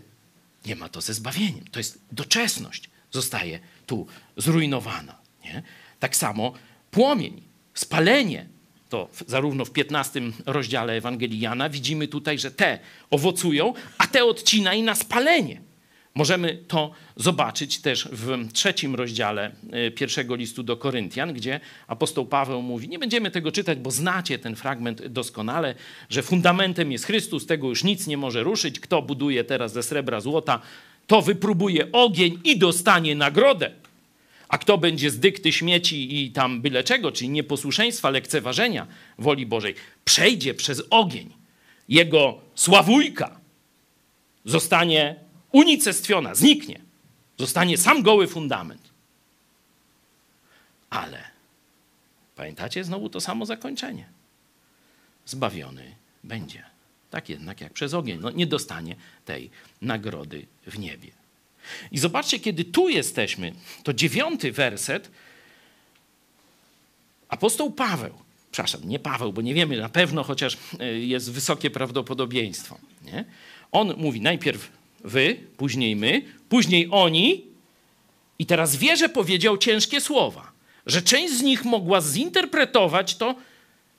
nie 0.66 0.76
ma 0.76 0.88
to 0.88 1.00
ze 1.00 1.14
zbawieniem. 1.14 1.64
To 1.72 1.80
jest 1.80 1.98
doczesność. 2.12 2.90
Zostaje 3.12 3.60
tu 3.86 4.06
zrujnowana. 4.36 5.18
Nie? 5.44 5.62
Tak 6.00 6.16
samo 6.16 6.52
płomień, 6.90 7.42
spalenie 7.74 8.46
to 8.88 9.08
zarówno 9.26 9.64
w 9.64 9.70
15 9.70 10.20
rozdziale 10.46 10.92
Ewangelii 10.92 11.40
Jana 11.40 11.68
widzimy 11.68 12.08
tutaj, 12.08 12.38
że 12.38 12.50
te 12.50 12.78
owocują, 13.10 13.74
a 13.98 14.06
te 14.06 14.24
odcina 14.24 14.74
i 14.74 14.82
na 14.82 14.94
spalenie. 14.94 15.60
Możemy 16.14 16.64
to 16.68 16.90
zobaczyć 17.16 17.80
też 17.80 18.08
w 18.12 18.52
trzecim 18.52 18.94
rozdziale 18.94 19.52
e, 19.70 19.90
pierwszego 19.90 20.34
listu 20.34 20.62
do 20.62 20.76
Koryntian, 20.76 21.32
gdzie 21.32 21.60
apostoł 21.86 22.26
Paweł 22.26 22.62
mówi, 22.62 22.88
nie 22.88 22.98
będziemy 22.98 23.30
tego 23.30 23.52
czytać, 23.52 23.78
bo 23.78 23.90
znacie 23.90 24.38
ten 24.38 24.56
fragment 24.56 25.06
doskonale, 25.06 25.74
że 26.10 26.22
fundamentem 26.22 26.92
jest 26.92 27.04
Chrystus, 27.04 27.46
tego 27.46 27.68
już 27.68 27.84
nic 27.84 28.06
nie 28.06 28.16
może 28.16 28.42
ruszyć. 28.42 28.80
Kto 28.80 29.02
buduje 29.02 29.44
teraz 29.44 29.72
ze 29.72 29.82
srebra, 29.82 30.20
złota, 30.20 30.60
to 31.06 31.22
wypróbuje 31.22 31.92
ogień 31.92 32.40
i 32.44 32.58
dostanie 32.58 33.14
nagrodę. 33.14 33.70
A 34.48 34.58
kto 34.58 34.78
będzie 34.78 35.10
z 35.10 35.18
dykty 35.18 35.52
śmieci 35.52 36.24
i 36.24 36.30
tam 36.30 36.60
byle 36.60 36.84
czego, 36.84 37.12
czyli 37.12 37.30
nieposłuszeństwa, 37.30 38.10
lekceważenia 38.10 38.86
woli 39.18 39.46
Bożej, 39.46 39.74
przejdzie 40.04 40.54
przez 40.54 40.82
ogień. 40.90 41.32
Jego 41.88 42.40
sławujka 42.54 43.40
zostanie 44.44 45.16
unicestwiona, 45.52 46.34
zniknie. 46.34 46.80
Zostanie 47.38 47.78
sam 47.78 48.02
goły 48.02 48.26
fundament. 48.26 48.90
Ale 50.90 51.18
pamiętacie 52.36 52.84
znowu 52.84 53.08
to 53.08 53.20
samo 53.20 53.46
zakończenie. 53.46 54.08
Zbawiony 55.26 55.94
będzie. 56.24 56.71
Tak 57.12 57.28
jednak 57.28 57.60
jak 57.60 57.72
przez 57.72 57.94
ogień. 57.94 58.18
No, 58.20 58.30
nie 58.30 58.46
dostanie 58.46 58.96
tej 59.24 59.50
nagrody 59.82 60.46
w 60.66 60.78
niebie. 60.78 61.10
I 61.90 61.98
zobaczcie, 61.98 62.40
kiedy 62.40 62.64
tu 62.64 62.88
jesteśmy, 62.88 63.52
to 63.82 63.92
dziewiąty 63.92 64.52
werset, 64.52 65.10
apostoł 67.28 67.70
Paweł, 67.70 68.14
przepraszam, 68.52 68.88
nie 68.88 68.98
Paweł, 68.98 69.32
bo 69.32 69.42
nie 69.42 69.54
wiemy 69.54 69.78
na 69.78 69.88
pewno, 69.88 70.22
chociaż 70.22 70.56
e, 70.80 70.98
jest 70.98 71.32
wysokie 71.32 71.70
prawdopodobieństwo. 71.70 72.78
Nie? 73.04 73.24
On 73.72 73.94
mówi 73.96 74.20
najpierw 74.20 74.72
wy, 75.04 75.36
później 75.56 75.96
my, 75.96 76.22
później 76.48 76.88
oni, 76.90 77.44
i 78.38 78.46
teraz 78.46 78.76
wie, 78.76 78.96
że 78.96 79.08
powiedział 79.08 79.58
ciężkie 79.58 80.00
słowa, 80.00 80.52
że 80.86 81.02
część 81.02 81.34
z 81.34 81.42
nich 81.42 81.64
mogła 81.64 82.00
zinterpretować 82.00 83.16
to, 83.16 83.34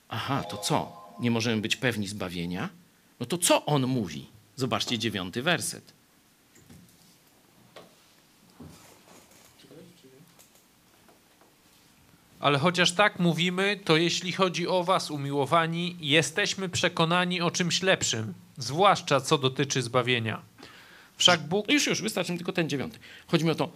aha, 0.09 0.43
to 0.43 0.57
co? 0.57 1.03
Nie 1.19 1.31
możemy 1.31 1.61
być 1.61 1.75
pewni 1.75 2.07
zbawienia? 2.07 2.82
No 3.23 3.27
to 3.27 3.37
co 3.37 3.65
on 3.65 3.87
mówi? 3.87 4.25
Zobaczcie 4.55 4.99
dziewiąty 4.99 5.41
werset. 5.41 5.93
Ale 12.39 12.59
chociaż 12.59 12.91
tak 12.91 13.19
mówimy, 13.19 13.79
to 13.85 13.97
jeśli 13.97 14.31
chodzi 14.31 14.67
o 14.67 14.83
Was, 14.83 15.11
umiłowani, 15.11 15.95
jesteśmy 15.99 16.69
przekonani 16.69 17.41
o 17.41 17.51
czymś 17.51 17.81
lepszym, 17.81 18.33
zwłaszcza 18.57 19.21
co 19.21 19.37
dotyczy 19.37 19.81
zbawienia. 19.81 20.41
Wszak 21.17 21.47
Bóg. 21.47 21.71
Już, 21.71 21.87
już, 21.87 22.01
wystarczy 22.01 22.35
tylko 22.35 22.53
ten 22.53 22.69
dziewiąty. 22.69 22.99
Chodzi 23.27 23.45
mi 23.45 23.51
o 23.51 23.55
to, 23.55 23.71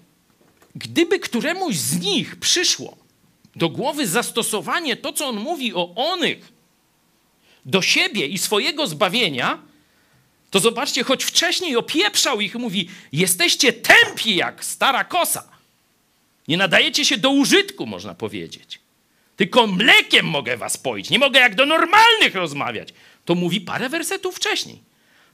gdyby 0.75 1.19
któremuś 1.19 1.75
z 1.75 1.99
nich 1.99 2.35
przyszło 2.35 2.97
do 3.55 3.69
głowy 3.69 4.07
zastosowanie 4.07 4.95
to, 4.95 5.13
co 5.13 5.27
on 5.27 5.39
mówi 5.39 5.73
o 5.73 5.95
onych, 5.95 6.56
do 7.67 7.81
siebie 7.81 8.27
i 8.27 8.37
swojego 8.37 8.87
zbawienia, 8.87 9.59
to 10.51 10.59
zobaczcie, 10.59 11.03
choć 11.03 11.23
wcześniej 11.23 11.75
opieprzał 11.75 12.41
ich, 12.41 12.55
mówi: 12.55 12.89
Jesteście 13.11 13.73
tępi 13.73 14.35
jak 14.35 14.65
stara 14.65 15.03
kosa. 15.03 15.43
Nie 16.47 16.57
nadajecie 16.57 17.05
się 17.05 17.17
do 17.17 17.29
użytku, 17.29 17.85
można 17.85 18.13
powiedzieć. 18.13 18.79
Tylko 19.35 19.67
mlekiem 19.67 20.25
mogę 20.25 20.57
was 20.57 20.77
poić, 20.77 21.09
nie 21.09 21.19
mogę 21.19 21.39
jak 21.39 21.55
do 21.55 21.65
normalnych 21.65 22.35
rozmawiać. 22.35 22.89
To 23.25 23.35
mówi 23.35 23.61
parę 23.61 23.89
wersetów 23.89 24.35
wcześniej. 24.35 24.81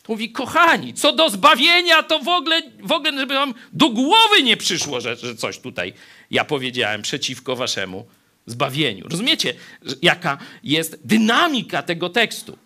To 0.04 0.14
mówi, 0.14 0.32
kochani, 0.32 0.94
co 0.94 1.14
do 1.14 1.30
zbawienia, 1.30 2.04
to 2.04 2.20
w 2.20 2.28
ogóle, 2.28 2.62
w 2.80 2.92
ogóle 2.92 3.20
żeby 3.20 3.34
wam 3.34 3.54
do 3.74 3.90
głowy 3.90 4.44
nie 4.44 4.58
przyszło, 4.58 5.02
że, 5.02 5.16
że 5.16 5.36
coś 5.36 5.60
tutaj 5.60 5.94
ja 6.32 6.46
powiedziałem 6.46 7.02
przeciwko 7.02 7.56
waszemu 7.56 8.08
zbawieniu. 8.46 9.08
Rozumiecie, 9.08 9.54
jaka 10.02 10.38
jest 10.64 11.00
dynamika 11.06 11.84
tego 11.84 12.10
tekstu? 12.10 12.58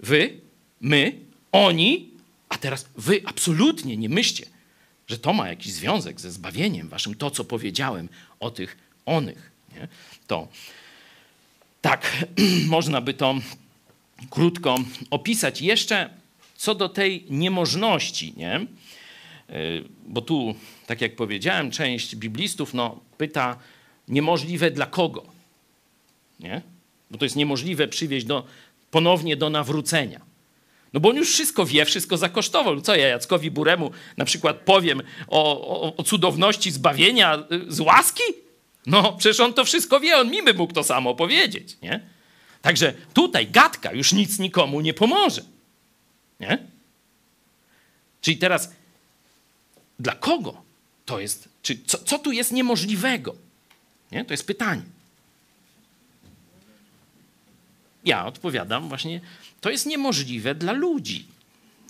Wy, 0.00 0.40
my, 0.80 1.12
oni, 1.52 2.10
a 2.48 2.58
teraz 2.58 2.88
wy 2.96 3.22
absolutnie 3.24 3.96
nie 3.96 4.08
myślcie, 4.08 4.46
że 5.06 5.18
to 5.18 5.32
ma 5.32 5.48
jakiś 5.48 5.72
związek 5.72 6.20
ze 6.20 6.32
zbawieniem 6.32 6.88
waszym, 6.88 7.14
to 7.14 7.30
co 7.30 7.44
powiedziałem 7.44 8.08
o 8.40 8.50
tych 8.50 8.76
onych. 9.06 9.50
Nie? 9.74 9.88
To 10.26 10.48
tak, 11.80 12.26
można 12.76 13.00
by 13.00 13.14
to 13.14 13.34
krótko 14.30 14.78
opisać. 15.10 15.62
Jeszcze 15.62 16.10
co 16.56 16.74
do 16.74 16.88
tej 16.88 17.24
niemożności, 17.30 18.34
nie? 18.36 18.66
Y, 19.50 19.84
bo 20.06 20.20
tu, 20.20 20.54
tak 20.86 21.00
jak 21.00 21.16
powiedziałem, 21.16 21.70
część 21.70 22.16
biblistów 22.16 22.74
no, 22.74 23.00
pyta, 23.18 23.58
niemożliwe 24.08 24.70
dla 24.70 24.86
kogo? 24.86 25.26
Nie? 26.40 26.62
Bo 27.10 27.18
to 27.18 27.24
jest 27.24 27.36
niemożliwe 27.36 27.88
przywieźć 27.88 28.26
do, 28.26 28.46
ponownie 28.90 29.36
do 29.36 29.50
nawrócenia. 29.50 30.20
No 30.92 31.00
bo 31.00 31.08
on 31.08 31.16
już 31.16 31.32
wszystko 31.32 31.66
wie, 31.66 31.84
wszystko 31.84 32.16
zakosztował. 32.16 32.80
Co 32.80 32.96
ja 32.96 33.08
Jackowi 33.08 33.50
Buremu 33.50 33.90
na 34.16 34.24
przykład 34.24 34.56
powiem 34.56 35.02
o, 35.28 35.68
o, 35.68 35.96
o 35.96 36.02
cudowności 36.02 36.70
zbawienia 36.70 37.44
y, 37.52 37.72
z 37.72 37.80
łaski? 37.80 38.22
No 38.86 39.12
przecież 39.12 39.40
on 39.40 39.54
to 39.54 39.64
wszystko 39.64 40.00
wie, 40.00 40.16
on 40.16 40.30
mi 40.30 40.42
by 40.42 40.54
mógł 40.54 40.72
to 40.72 40.84
samo 40.84 41.14
powiedzieć, 41.14 41.76
nie? 41.82 42.00
Także 42.62 42.94
tutaj 43.14 43.46
gadka 43.46 43.92
już 43.92 44.12
nic 44.12 44.38
nikomu 44.38 44.80
nie 44.80 44.94
pomoże. 44.94 45.42
Nie? 46.40 46.58
Czyli 48.20 48.36
teraz 48.36 48.72
dla 49.98 50.14
kogo 50.14 50.62
to 51.04 51.20
jest, 51.20 51.48
czy 51.62 51.78
co, 51.86 51.98
co 51.98 52.18
tu 52.18 52.32
jest 52.32 52.52
niemożliwego? 52.52 53.34
Nie? 54.12 54.24
To 54.24 54.32
jest 54.32 54.46
pytanie. 54.46 54.82
Ja 58.04 58.26
odpowiadam 58.26 58.88
właśnie, 58.88 59.20
to 59.60 59.70
jest 59.70 59.86
niemożliwe 59.86 60.54
dla 60.54 60.72
ludzi. 60.72 61.26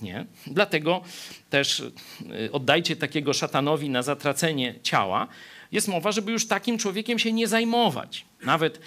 Nie? 0.01 0.25
Dlatego 0.47 1.01
też 1.49 1.79
y, 1.79 2.51
oddajcie 2.51 2.95
takiego 2.95 3.33
szatanowi 3.33 3.89
na 3.89 4.03
zatracenie 4.03 4.75
ciała. 4.83 5.27
Jest 5.71 5.87
mowa, 5.87 6.11
żeby 6.11 6.31
już 6.31 6.47
takim 6.47 6.77
człowiekiem 6.77 7.19
się 7.19 7.31
nie 7.33 7.47
zajmować. 7.47 8.25
Nawet 8.43 8.77
y, 8.77 8.79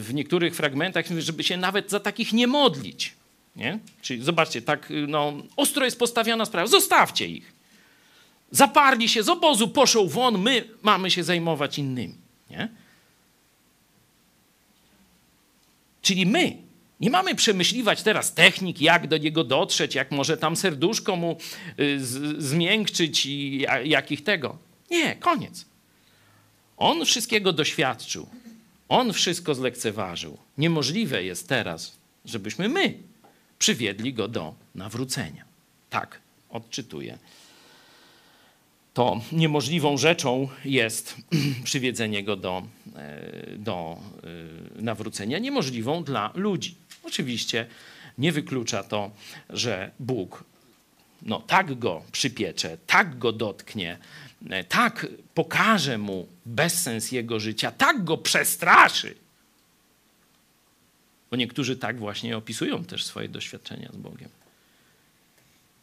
w 0.00 0.08
niektórych 0.14 0.56
fragmentach, 0.56 1.06
żeby 1.18 1.44
się 1.44 1.56
nawet 1.56 1.90
za 1.90 2.00
takich 2.00 2.32
nie 2.32 2.46
modlić. 2.46 3.14
Nie? 3.56 3.78
Czyli 4.02 4.22
zobaczcie, 4.22 4.62
tak 4.62 4.90
y, 4.90 5.06
no, 5.08 5.32
ostro 5.56 5.84
jest 5.84 5.98
postawiona 5.98 6.44
sprawa. 6.44 6.66
Zostawcie 6.66 7.26
ich. 7.26 7.52
Zaparli 8.50 9.08
się 9.08 9.22
z 9.22 9.28
obozu, 9.28 9.68
poszł 9.68 10.08
won, 10.08 10.38
my 10.38 10.64
mamy 10.82 11.10
się 11.10 11.24
zajmować 11.24 11.78
innymi. 11.78 12.25
Nie? 12.50 12.68
Czyli 16.02 16.26
my 16.26 16.56
nie 17.00 17.10
mamy 17.10 17.34
przemyśliwać 17.34 18.02
teraz 18.02 18.34
technik, 18.34 18.80
jak 18.80 19.06
do 19.06 19.18
niego 19.18 19.44
dotrzeć, 19.44 19.94
jak 19.94 20.10
może 20.10 20.36
tam 20.36 20.56
serduszko 20.56 21.16
mu 21.16 21.36
y, 21.80 21.98
zmiękczyć 22.38 23.26
i 23.26 23.66
jakich 23.84 24.24
tego. 24.24 24.58
Nie, 24.90 25.16
koniec. 25.16 25.64
On 26.76 27.04
wszystkiego 27.04 27.52
doświadczył. 27.52 28.26
On 28.88 29.12
wszystko 29.12 29.54
zlekceważył. 29.54 30.38
Niemożliwe 30.58 31.24
jest 31.24 31.48
teraz, 31.48 31.96
żebyśmy 32.24 32.68
my 32.68 32.94
przywiedli 33.58 34.14
go 34.14 34.28
do 34.28 34.54
nawrócenia. 34.74 35.44
Tak 35.90 36.20
odczytuję 36.50 37.18
to 38.96 39.20
niemożliwą 39.32 39.96
rzeczą 39.96 40.48
jest 40.64 41.16
przywiedzenie 41.64 42.24
go 42.24 42.36
do, 42.36 42.62
e, 42.96 43.56
do 43.58 43.98
e, 44.78 44.82
nawrócenia, 44.82 45.38
niemożliwą 45.38 46.04
dla 46.04 46.32
ludzi. 46.34 46.74
Oczywiście 47.02 47.66
nie 48.18 48.32
wyklucza 48.32 48.82
to, 48.82 49.10
że 49.50 49.90
Bóg 50.00 50.44
no, 51.22 51.40
tak 51.40 51.78
go 51.78 52.02
przypiecze, 52.12 52.78
tak 52.86 53.18
go 53.18 53.32
dotknie, 53.32 53.98
e, 54.50 54.64
tak 54.64 55.06
pokaże 55.34 55.98
mu 55.98 56.26
bezsens 56.46 57.12
jego 57.12 57.40
życia, 57.40 57.70
tak 57.70 58.04
go 58.04 58.18
przestraszy. 58.18 59.14
Bo 61.30 61.36
niektórzy 61.36 61.76
tak 61.76 61.98
właśnie 61.98 62.36
opisują 62.36 62.84
też 62.84 63.04
swoje 63.04 63.28
doświadczenia 63.28 63.90
z 63.92 63.96
Bogiem. 63.96 64.28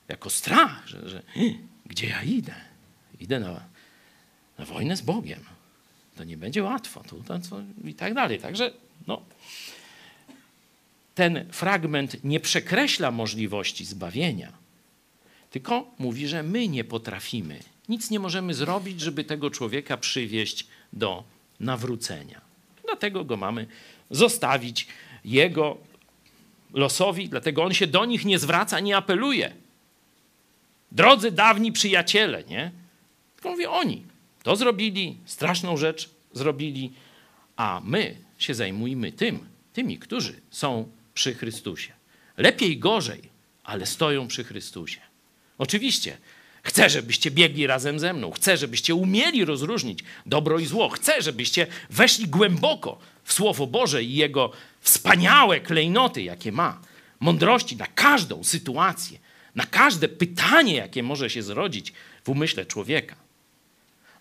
Jako 0.08 0.30
strach, 0.30 0.88
że, 0.88 1.10
że 1.10 1.22
gdzie 1.86 2.08
ja 2.08 2.24
idę? 2.24 2.73
Idę 3.24 3.40
na, 3.40 3.62
na 4.58 4.66
wojnę 4.66 4.98
z 4.98 5.02
Bogiem. 5.02 5.40
To 6.16 6.24
nie 6.24 6.38
będzie 6.38 6.64
łatwo. 6.64 7.04
Tu, 7.04 7.24
to, 7.24 7.40
co, 7.40 7.62
I 7.86 7.94
tak 7.94 8.14
dalej. 8.14 8.40
Także 8.40 8.72
no, 9.08 9.22
ten 11.16 11.46
fragment 11.52 12.24
nie 12.24 12.40
przekreśla 12.40 13.12
możliwości 13.12 13.86
zbawienia, 13.86 14.52
tylko 15.52 15.92
mówi, 16.00 16.28
że 16.28 16.44
my 16.44 16.68
nie 16.68 16.84
potrafimy. 16.84 17.60
Nic 17.90 18.10
nie 18.10 18.20
możemy 18.20 18.54
zrobić, 18.54 19.02
żeby 19.02 19.24
tego 19.24 19.52
człowieka 19.52 19.98
przywieść 19.98 20.68
do 20.94 21.24
nawrócenia. 21.60 22.42
Dlatego 22.86 23.26
go 23.26 23.38
mamy 23.38 23.68
zostawić 24.12 24.88
jego 25.26 25.78
losowi, 26.74 27.30
dlatego 27.30 27.64
on 27.64 27.74
się 27.74 27.88
do 27.88 28.06
nich 28.06 28.26
nie 28.26 28.40
zwraca, 28.40 28.80
nie 28.80 28.98
apeluje. 28.98 29.54
Drodzy 30.92 31.32
dawni 31.32 31.72
przyjaciele, 31.72 32.44
nie? 32.44 32.72
Tylko 33.44 33.52
mówię, 33.52 33.70
oni. 33.70 34.04
To 34.44 34.56
zrobili, 34.56 35.18
straszną 35.26 35.78
rzecz 35.78 36.10
zrobili, 36.34 36.94
a 37.56 37.82
my 37.84 38.16
się 38.38 38.54
zajmujmy 38.54 39.12
tym, 39.12 39.40
tymi, 39.74 40.00
którzy 40.00 40.42
są 40.52 40.90
przy 41.14 41.34
Chrystusie. 41.34 41.94
Lepiej, 42.38 42.78
gorzej, 42.78 43.22
ale 43.64 43.86
stoją 43.86 44.28
przy 44.28 44.44
Chrystusie. 44.44 45.00
Oczywiście, 45.58 46.18
chcę, 46.64 46.90
żebyście 46.90 47.32
biegli 47.32 47.68
razem 47.68 48.00
ze 48.00 48.14
mną, 48.14 48.32
chcę, 48.32 48.58
żebyście 48.58 48.96
umieli 48.96 49.46
rozróżnić 49.46 50.00
dobro 50.26 50.60
i 50.60 50.66
zło, 50.66 50.90
chcę, 50.90 51.22
żebyście 51.22 51.68
weszli 51.90 52.28
głęboko 52.28 53.00
w 53.24 53.34
Słowo 53.34 53.68
Boże 53.68 54.04
i 54.04 54.14
Jego 54.14 54.52
wspaniałe 54.82 55.60
klejnoty, 55.60 56.22
jakie 56.22 56.52
ma, 56.52 56.82
mądrości 57.20 57.76
na 57.76 57.88
każdą 57.88 58.44
sytuację, 58.44 59.20
na 59.56 59.66
każde 59.66 60.10
pytanie, 60.10 60.76
jakie 60.76 61.04
może 61.04 61.30
się 61.30 61.44
zrodzić 61.44 61.94
w 62.24 62.30
umyśle 62.30 62.66
człowieka 62.66 63.23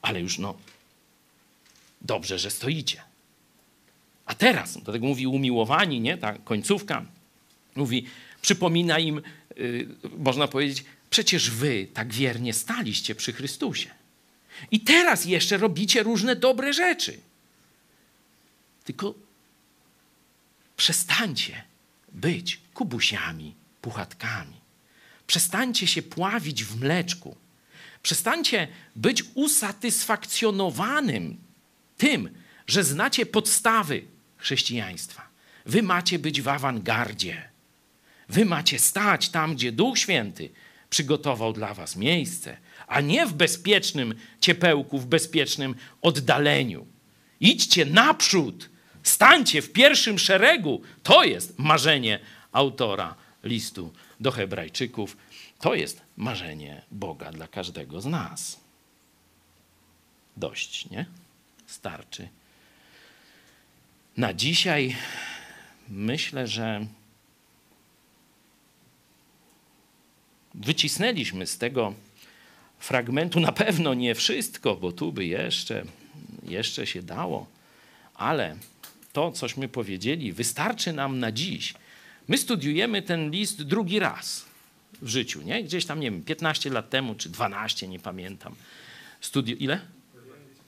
ale 0.02 0.20
już 0.20 0.38
no, 0.38 0.54
dobrze, 2.00 2.38
że 2.38 2.50
stoicie. 2.50 3.02
A 4.26 4.34
teraz, 4.34 4.82
do 4.82 4.92
tego 4.92 5.06
mówi 5.06 5.26
umiłowani, 5.26 6.00
nie? 6.00 6.18
Ta 6.18 6.38
końcówka 6.38 7.04
mówi, 7.76 8.06
przypomina 8.42 8.98
im, 8.98 9.22
yy, 9.56 9.88
można 10.18 10.48
powiedzieć, 10.48 10.84
przecież 11.10 11.50
wy 11.50 11.86
tak 11.94 12.12
wiernie 12.12 12.54
staliście 12.54 13.14
przy 13.14 13.32
Chrystusie. 13.32 13.90
I 14.70 14.80
teraz 14.80 15.24
jeszcze 15.24 15.56
robicie 15.56 16.02
różne 16.02 16.36
dobre 16.36 16.72
rzeczy. 16.72 17.18
Tylko 18.84 19.14
przestańcie 20.76 21.64
być 22.12 22.60
kubusiami, 22.74 23.54
puchatkami. 23.82 24.56
Przestańcie 25.26 25.86
się 25.86 26.02
pławić 26.02 26.64
w 26.64 26.80
mleczku. 26.80 27.36
Przestańcie 28.02 28.68
być 28.96 29.24
usatysfakcjonowanym 29.34 31.36
tym, 31.96 32.30
że 32.66 32.84
znacie 32.84 33.26
podstawy 33.26 34.02
chrześcijaństwa. 34.36 35.28
Wy 35.66 35.82
macie 35.82 36.18
być 36.18 36.42
w 36.42 36.48
awangardzie. 36.48 37.48
Wy 38.28 38.44
macie 38.44 38.78
stać 38.78 39.28
tam, 39.28 39.54
gdzie 39.54 39.72
Duch 39.72 39.98
Święty 39.98 40.50
przygotował 40.90 41.52
dla 41.52 41.74
was 41.74 41.96
miejsce, 41.96 42.56
a 42.86 43.00
nie 43.00 43.26
w 43.26 43.32
bezpiecznym 43.32 44.14
ciepełku, 44.40 44.98
w 44.98 45.06
bezpiecznym 45.06 45.74
oddaleniu. 46.02 46.86
Idźcie 47.40 47.84
naprzód, 47.84 48.70
stańcie 49.02 49.62
w 49.62 49.72
pierwszym 49.72 50.18
szeregu. 50.18 50.82
To 51.02 51.24
jest 51.24 51.58
marzenie 51.58 52.18
autora 52.52 53.14
listu 53.44 53.92
do 54.20 54.30
Hebrajczyków. 54.30 55.16
To 55.60 55.74
jest 55.74 56.00
marzenie 56.22 56.82
Boga 56.90 57.32
dla 57.32 57.48
każdego 57.48 58.00
z 58.00 58.06
nas. 58.06 58.60
Dość, 60.36 60.90
nie? 60.90 61.06
Starczy. 61.66 62.28
Na 64.16 64.34
dzisiaj 64.34 64.96
myślę, 65.88 66.46
że 66.46 66.86
wycisnęliśmy 70.54 71.46
z 71.46 71.58
tego 71.58 71.94
fragmentu 72.78 73.40
na 73.40 73.52
pewno 73.52 73.94
nie 73.94 74.14
wszystko, 74.14 74.76
bo 74.76 74.92
tu 74.92 75.12
by 75.12 75.26
jeszcze, 75.26 75.84
jeszcze 76.42 76.86
się 76.86 77.02
dało, 77.02 77.46
ale 78.14 78.56
to, 79.12 79.32
cośmy 79.32 79.68
powiedzieli, 79.68 80.32
wystarczy 80.32 80.92
nam 80.92 81.18
na 81.18 81.32
dziś. 81.32 81.74
My 82.28 82.38
studiujemy 82.38 83.02
ten 83.02 83.30
list 83.30 83.62
drugi 83.62 83.98
raz 83.98 84.51
w 85.02 85.08
życiu, 85.08 85.42
nie? 85.42 85.64
Gdzieś 85.64 85.86
tam, 85.86 86.00
nie 86.00 86.10
wiem, 86.10 86.22
15 86.22 86.70
lat 86.70 86.90
temu, 86.90 87.14
czy 87.14 87.28
12, 87.28 87.88
nie 87.88 87.98
pamiętam. 87.98 88.54
Studi 89.20 89.64
ile? 89.64 89.80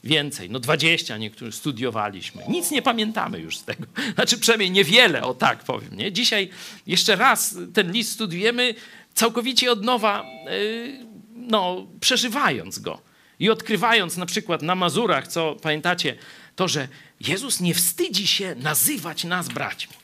Więcej, 0.04 0.50
no 0.50 0.60
20 0.60 1.16
niektórzy 1.16 1.52
studiowaliśmy. 1.52 2.42
Nic 2.48 2.70
nie 2.70 2.82
pamiętamy 2.82 3.38
już 3.38 3.58
z 3.58 3.64
tego. 3.64 3.86
Znaczy 4.14 4.38
przynajmniej 4.38 4.70
niewiele, 4.70 5.22
o 5.22 5.34
tak 5.34 5.64
powiem. 5.64 5.96
Nie? 5.96 6.12
Dzisiaj 6.12 6.50
jeszcze 6.86 7.16
raz 7.16 7.56
ten 7.74 7.92
list 7.92 8.12
studiujemy 8.12 8.74
całkowicie 9.14 9.72
od 9.72 9.84
nowa, 9.84 10.24
yy, 10.44 11.06
no, 11.34 11.86
przeżywając 12.00 12.78
go. 12.78 13.00
I 13.38 13.50
odkrywając 13.50 14.16
na 14.16 14.26
przykład 14.26 14.62
na 14.62 14.74
Mazurach, 14.74 15.28
co 15.28 15.56
pamiętacie, 15.62 16.16
to, 16.56 16.68
że 16.68 16.88
Jezus 17.20 17.60
nie 17.60 17.74
wstydzi 17.74 18.26
się 18.26 18.54
nazywać 18.54 19.24
nas 19.24 19.48
braćmi. 19.48 19.94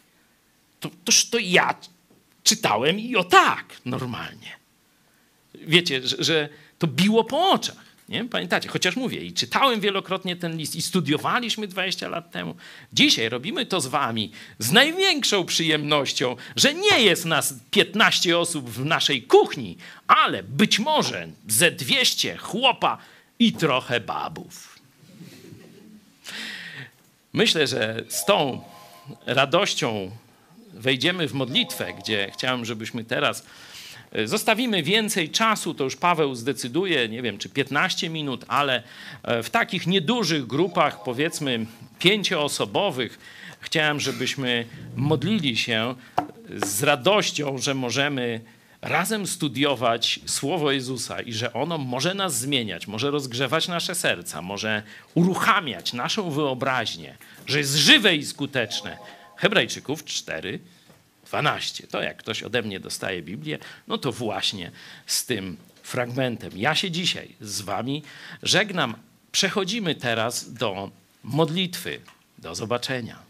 To, 0.81 0.91
toż 1.05 1.31
to 1.31 1.39
ja 1.39 1.75
czytałem 2.45 2.99
i 2.99 3.17
o 3.17 3.25
tak 3.25 3.65
normalnie. 3.85 4.57
Wiecie, 5.55 6.09
że, 6.09 6.17
że 6.19 6.49
to 6.79 6.87
biło 6.87 7.25
po 7.25 7.51
oczach. 7.51 7.91
Nie? 8.11 8.25
Pamiętacie, 8.25 8.69
chociaż 8.69 8.97
mówię, 8.97 9.21
i 9.21 9.33
czytałem 9.33 9.81
wielokrotnie 9.81 10.37
ten 10.37 10.57
list, 10.57 10.77
i 10.77 10.83
studiowaliśmy 10.83 11.69
20 11.69 12.09
lat 12.09 12.31
temu. 12.31 12.55
Dzisiaj 12.93 13.29
robimy 13.29 13.67
to 13.67 13.81
z 13.81 13.87
wami 13.87 14.33
z 14.59 14.73
największą 14.73 15.45
przyjemnością, 15.45 16.37
że 16.57 16.75
nie 16.75 17.01
jest 17.01 17.25
nas 17.25 17.55
15 17.71 18.39
osób 18.39 18.71
w 18.71 18.85
naszej 18.85 19.23
kuchni, 19.23 19.77
ale 20.07 20.43
być 20.43 20.79
może 20.79 21.29
ze 21.49 21.71
200 21.71 22.37
chłopa 22.37 22.99
i 23.39 23.53
trochę 23.53 24.01
babów. 24.01 24.79
Myślę, 27.33 27.67
że 27.67 28.05
z 28.09 28.25
tą 28.25 28.65
radością 29.27 30.11
wejdziemy 30.73 31.29
w 31.29 31.33
modlitwę, 31.33 31.93
gdzie 31.99 32.31
chciałem, 32.35 32.65
żebyśmy 32.65 33.05
teraz 33.05 33.47
e, 34.13 34.27
zostawimy 34.27 34.83
więcej 34.83 35.31
czasu, 35.31 35.75
to 35.75 35.85
już 35.85 35.97
Paweł 35.97 36.35
zdecyduje, 36.35 37.09
nie 37.09 37.23
wiem 37.23 37.39
czy 37.39 37.49
15 37.49 38.11
minut, 38.11 38.45
ale 38.49 38.83
e, 39.23 39.43
w 39.43 39.51
takich 39.51 39.87
niedużych 39.87 40.47
grupach, 40.47 41.03
powiedzmy 41.03 41.67
pięcioosobowych, 41.99 43.19
chciałem, 43.61 44.01
żebyśmy 44.01 44.67
modlili 44.97 45.57
się 45.57 45.95
z 46.65 46.83
radością, 46.83 47.59
że 47.59 47.75
możemy 47.75 48.41
razem 48.83 49.27
studiować 49.27 50.21
Słowo 50.27 50.73
Jezusa 50.73 51.21
i 51.21 51.33
że 51.33 51.53
ono 51.53 51.79
może 51.79 52.15
nas 52.15 52.39
zmieniać, 52.39 52.87
może 52.87 53.11
rozgrzewać 53.11 53.69
nasze 53.69 53.95
serca, 53.95 54.43
może 54.43 54.83
uruchamiać 55.15 55.93
naszą 55.93 56.31
wyobraźnię, 56.31 57.17
że 57.47 57.59
jest 57.59 57.75
żywe 57.75 58.17
i 58.17 58.25
skuteczne. 58.25 58.99
Hebrajczyków 59.41 60.05
4, 60.05 60.59
12. 61.27 61.87
To 61.87 62.03
jak 62.03 62.17
ktoś 62.17 62.43
ode 62.43 62.63
mnie 62.63 62.81
dostaje 62.81 63.23
Biblię, 63.23 63.59
no 63.89 63.99
to 63.99 64.13
właśnie 64.13 64.71
z 65.07 65.27
tym 65.27 65.57
fragmentem. 65.83 66.51
Ja 66.57 66.75
się 66.75 66.91
dzisiaj 66.91 67.29
z 67.41 67.61
wami 67.61 68.03
żegnam. 68.43 68.95
Przechodzimy 69.33 69.95
teraz 69.95 70.53
do 70.53 70.91
modlitwy. 71.23 72.01
Do 72.39 72.55
zobaczenia. 72.55 73.30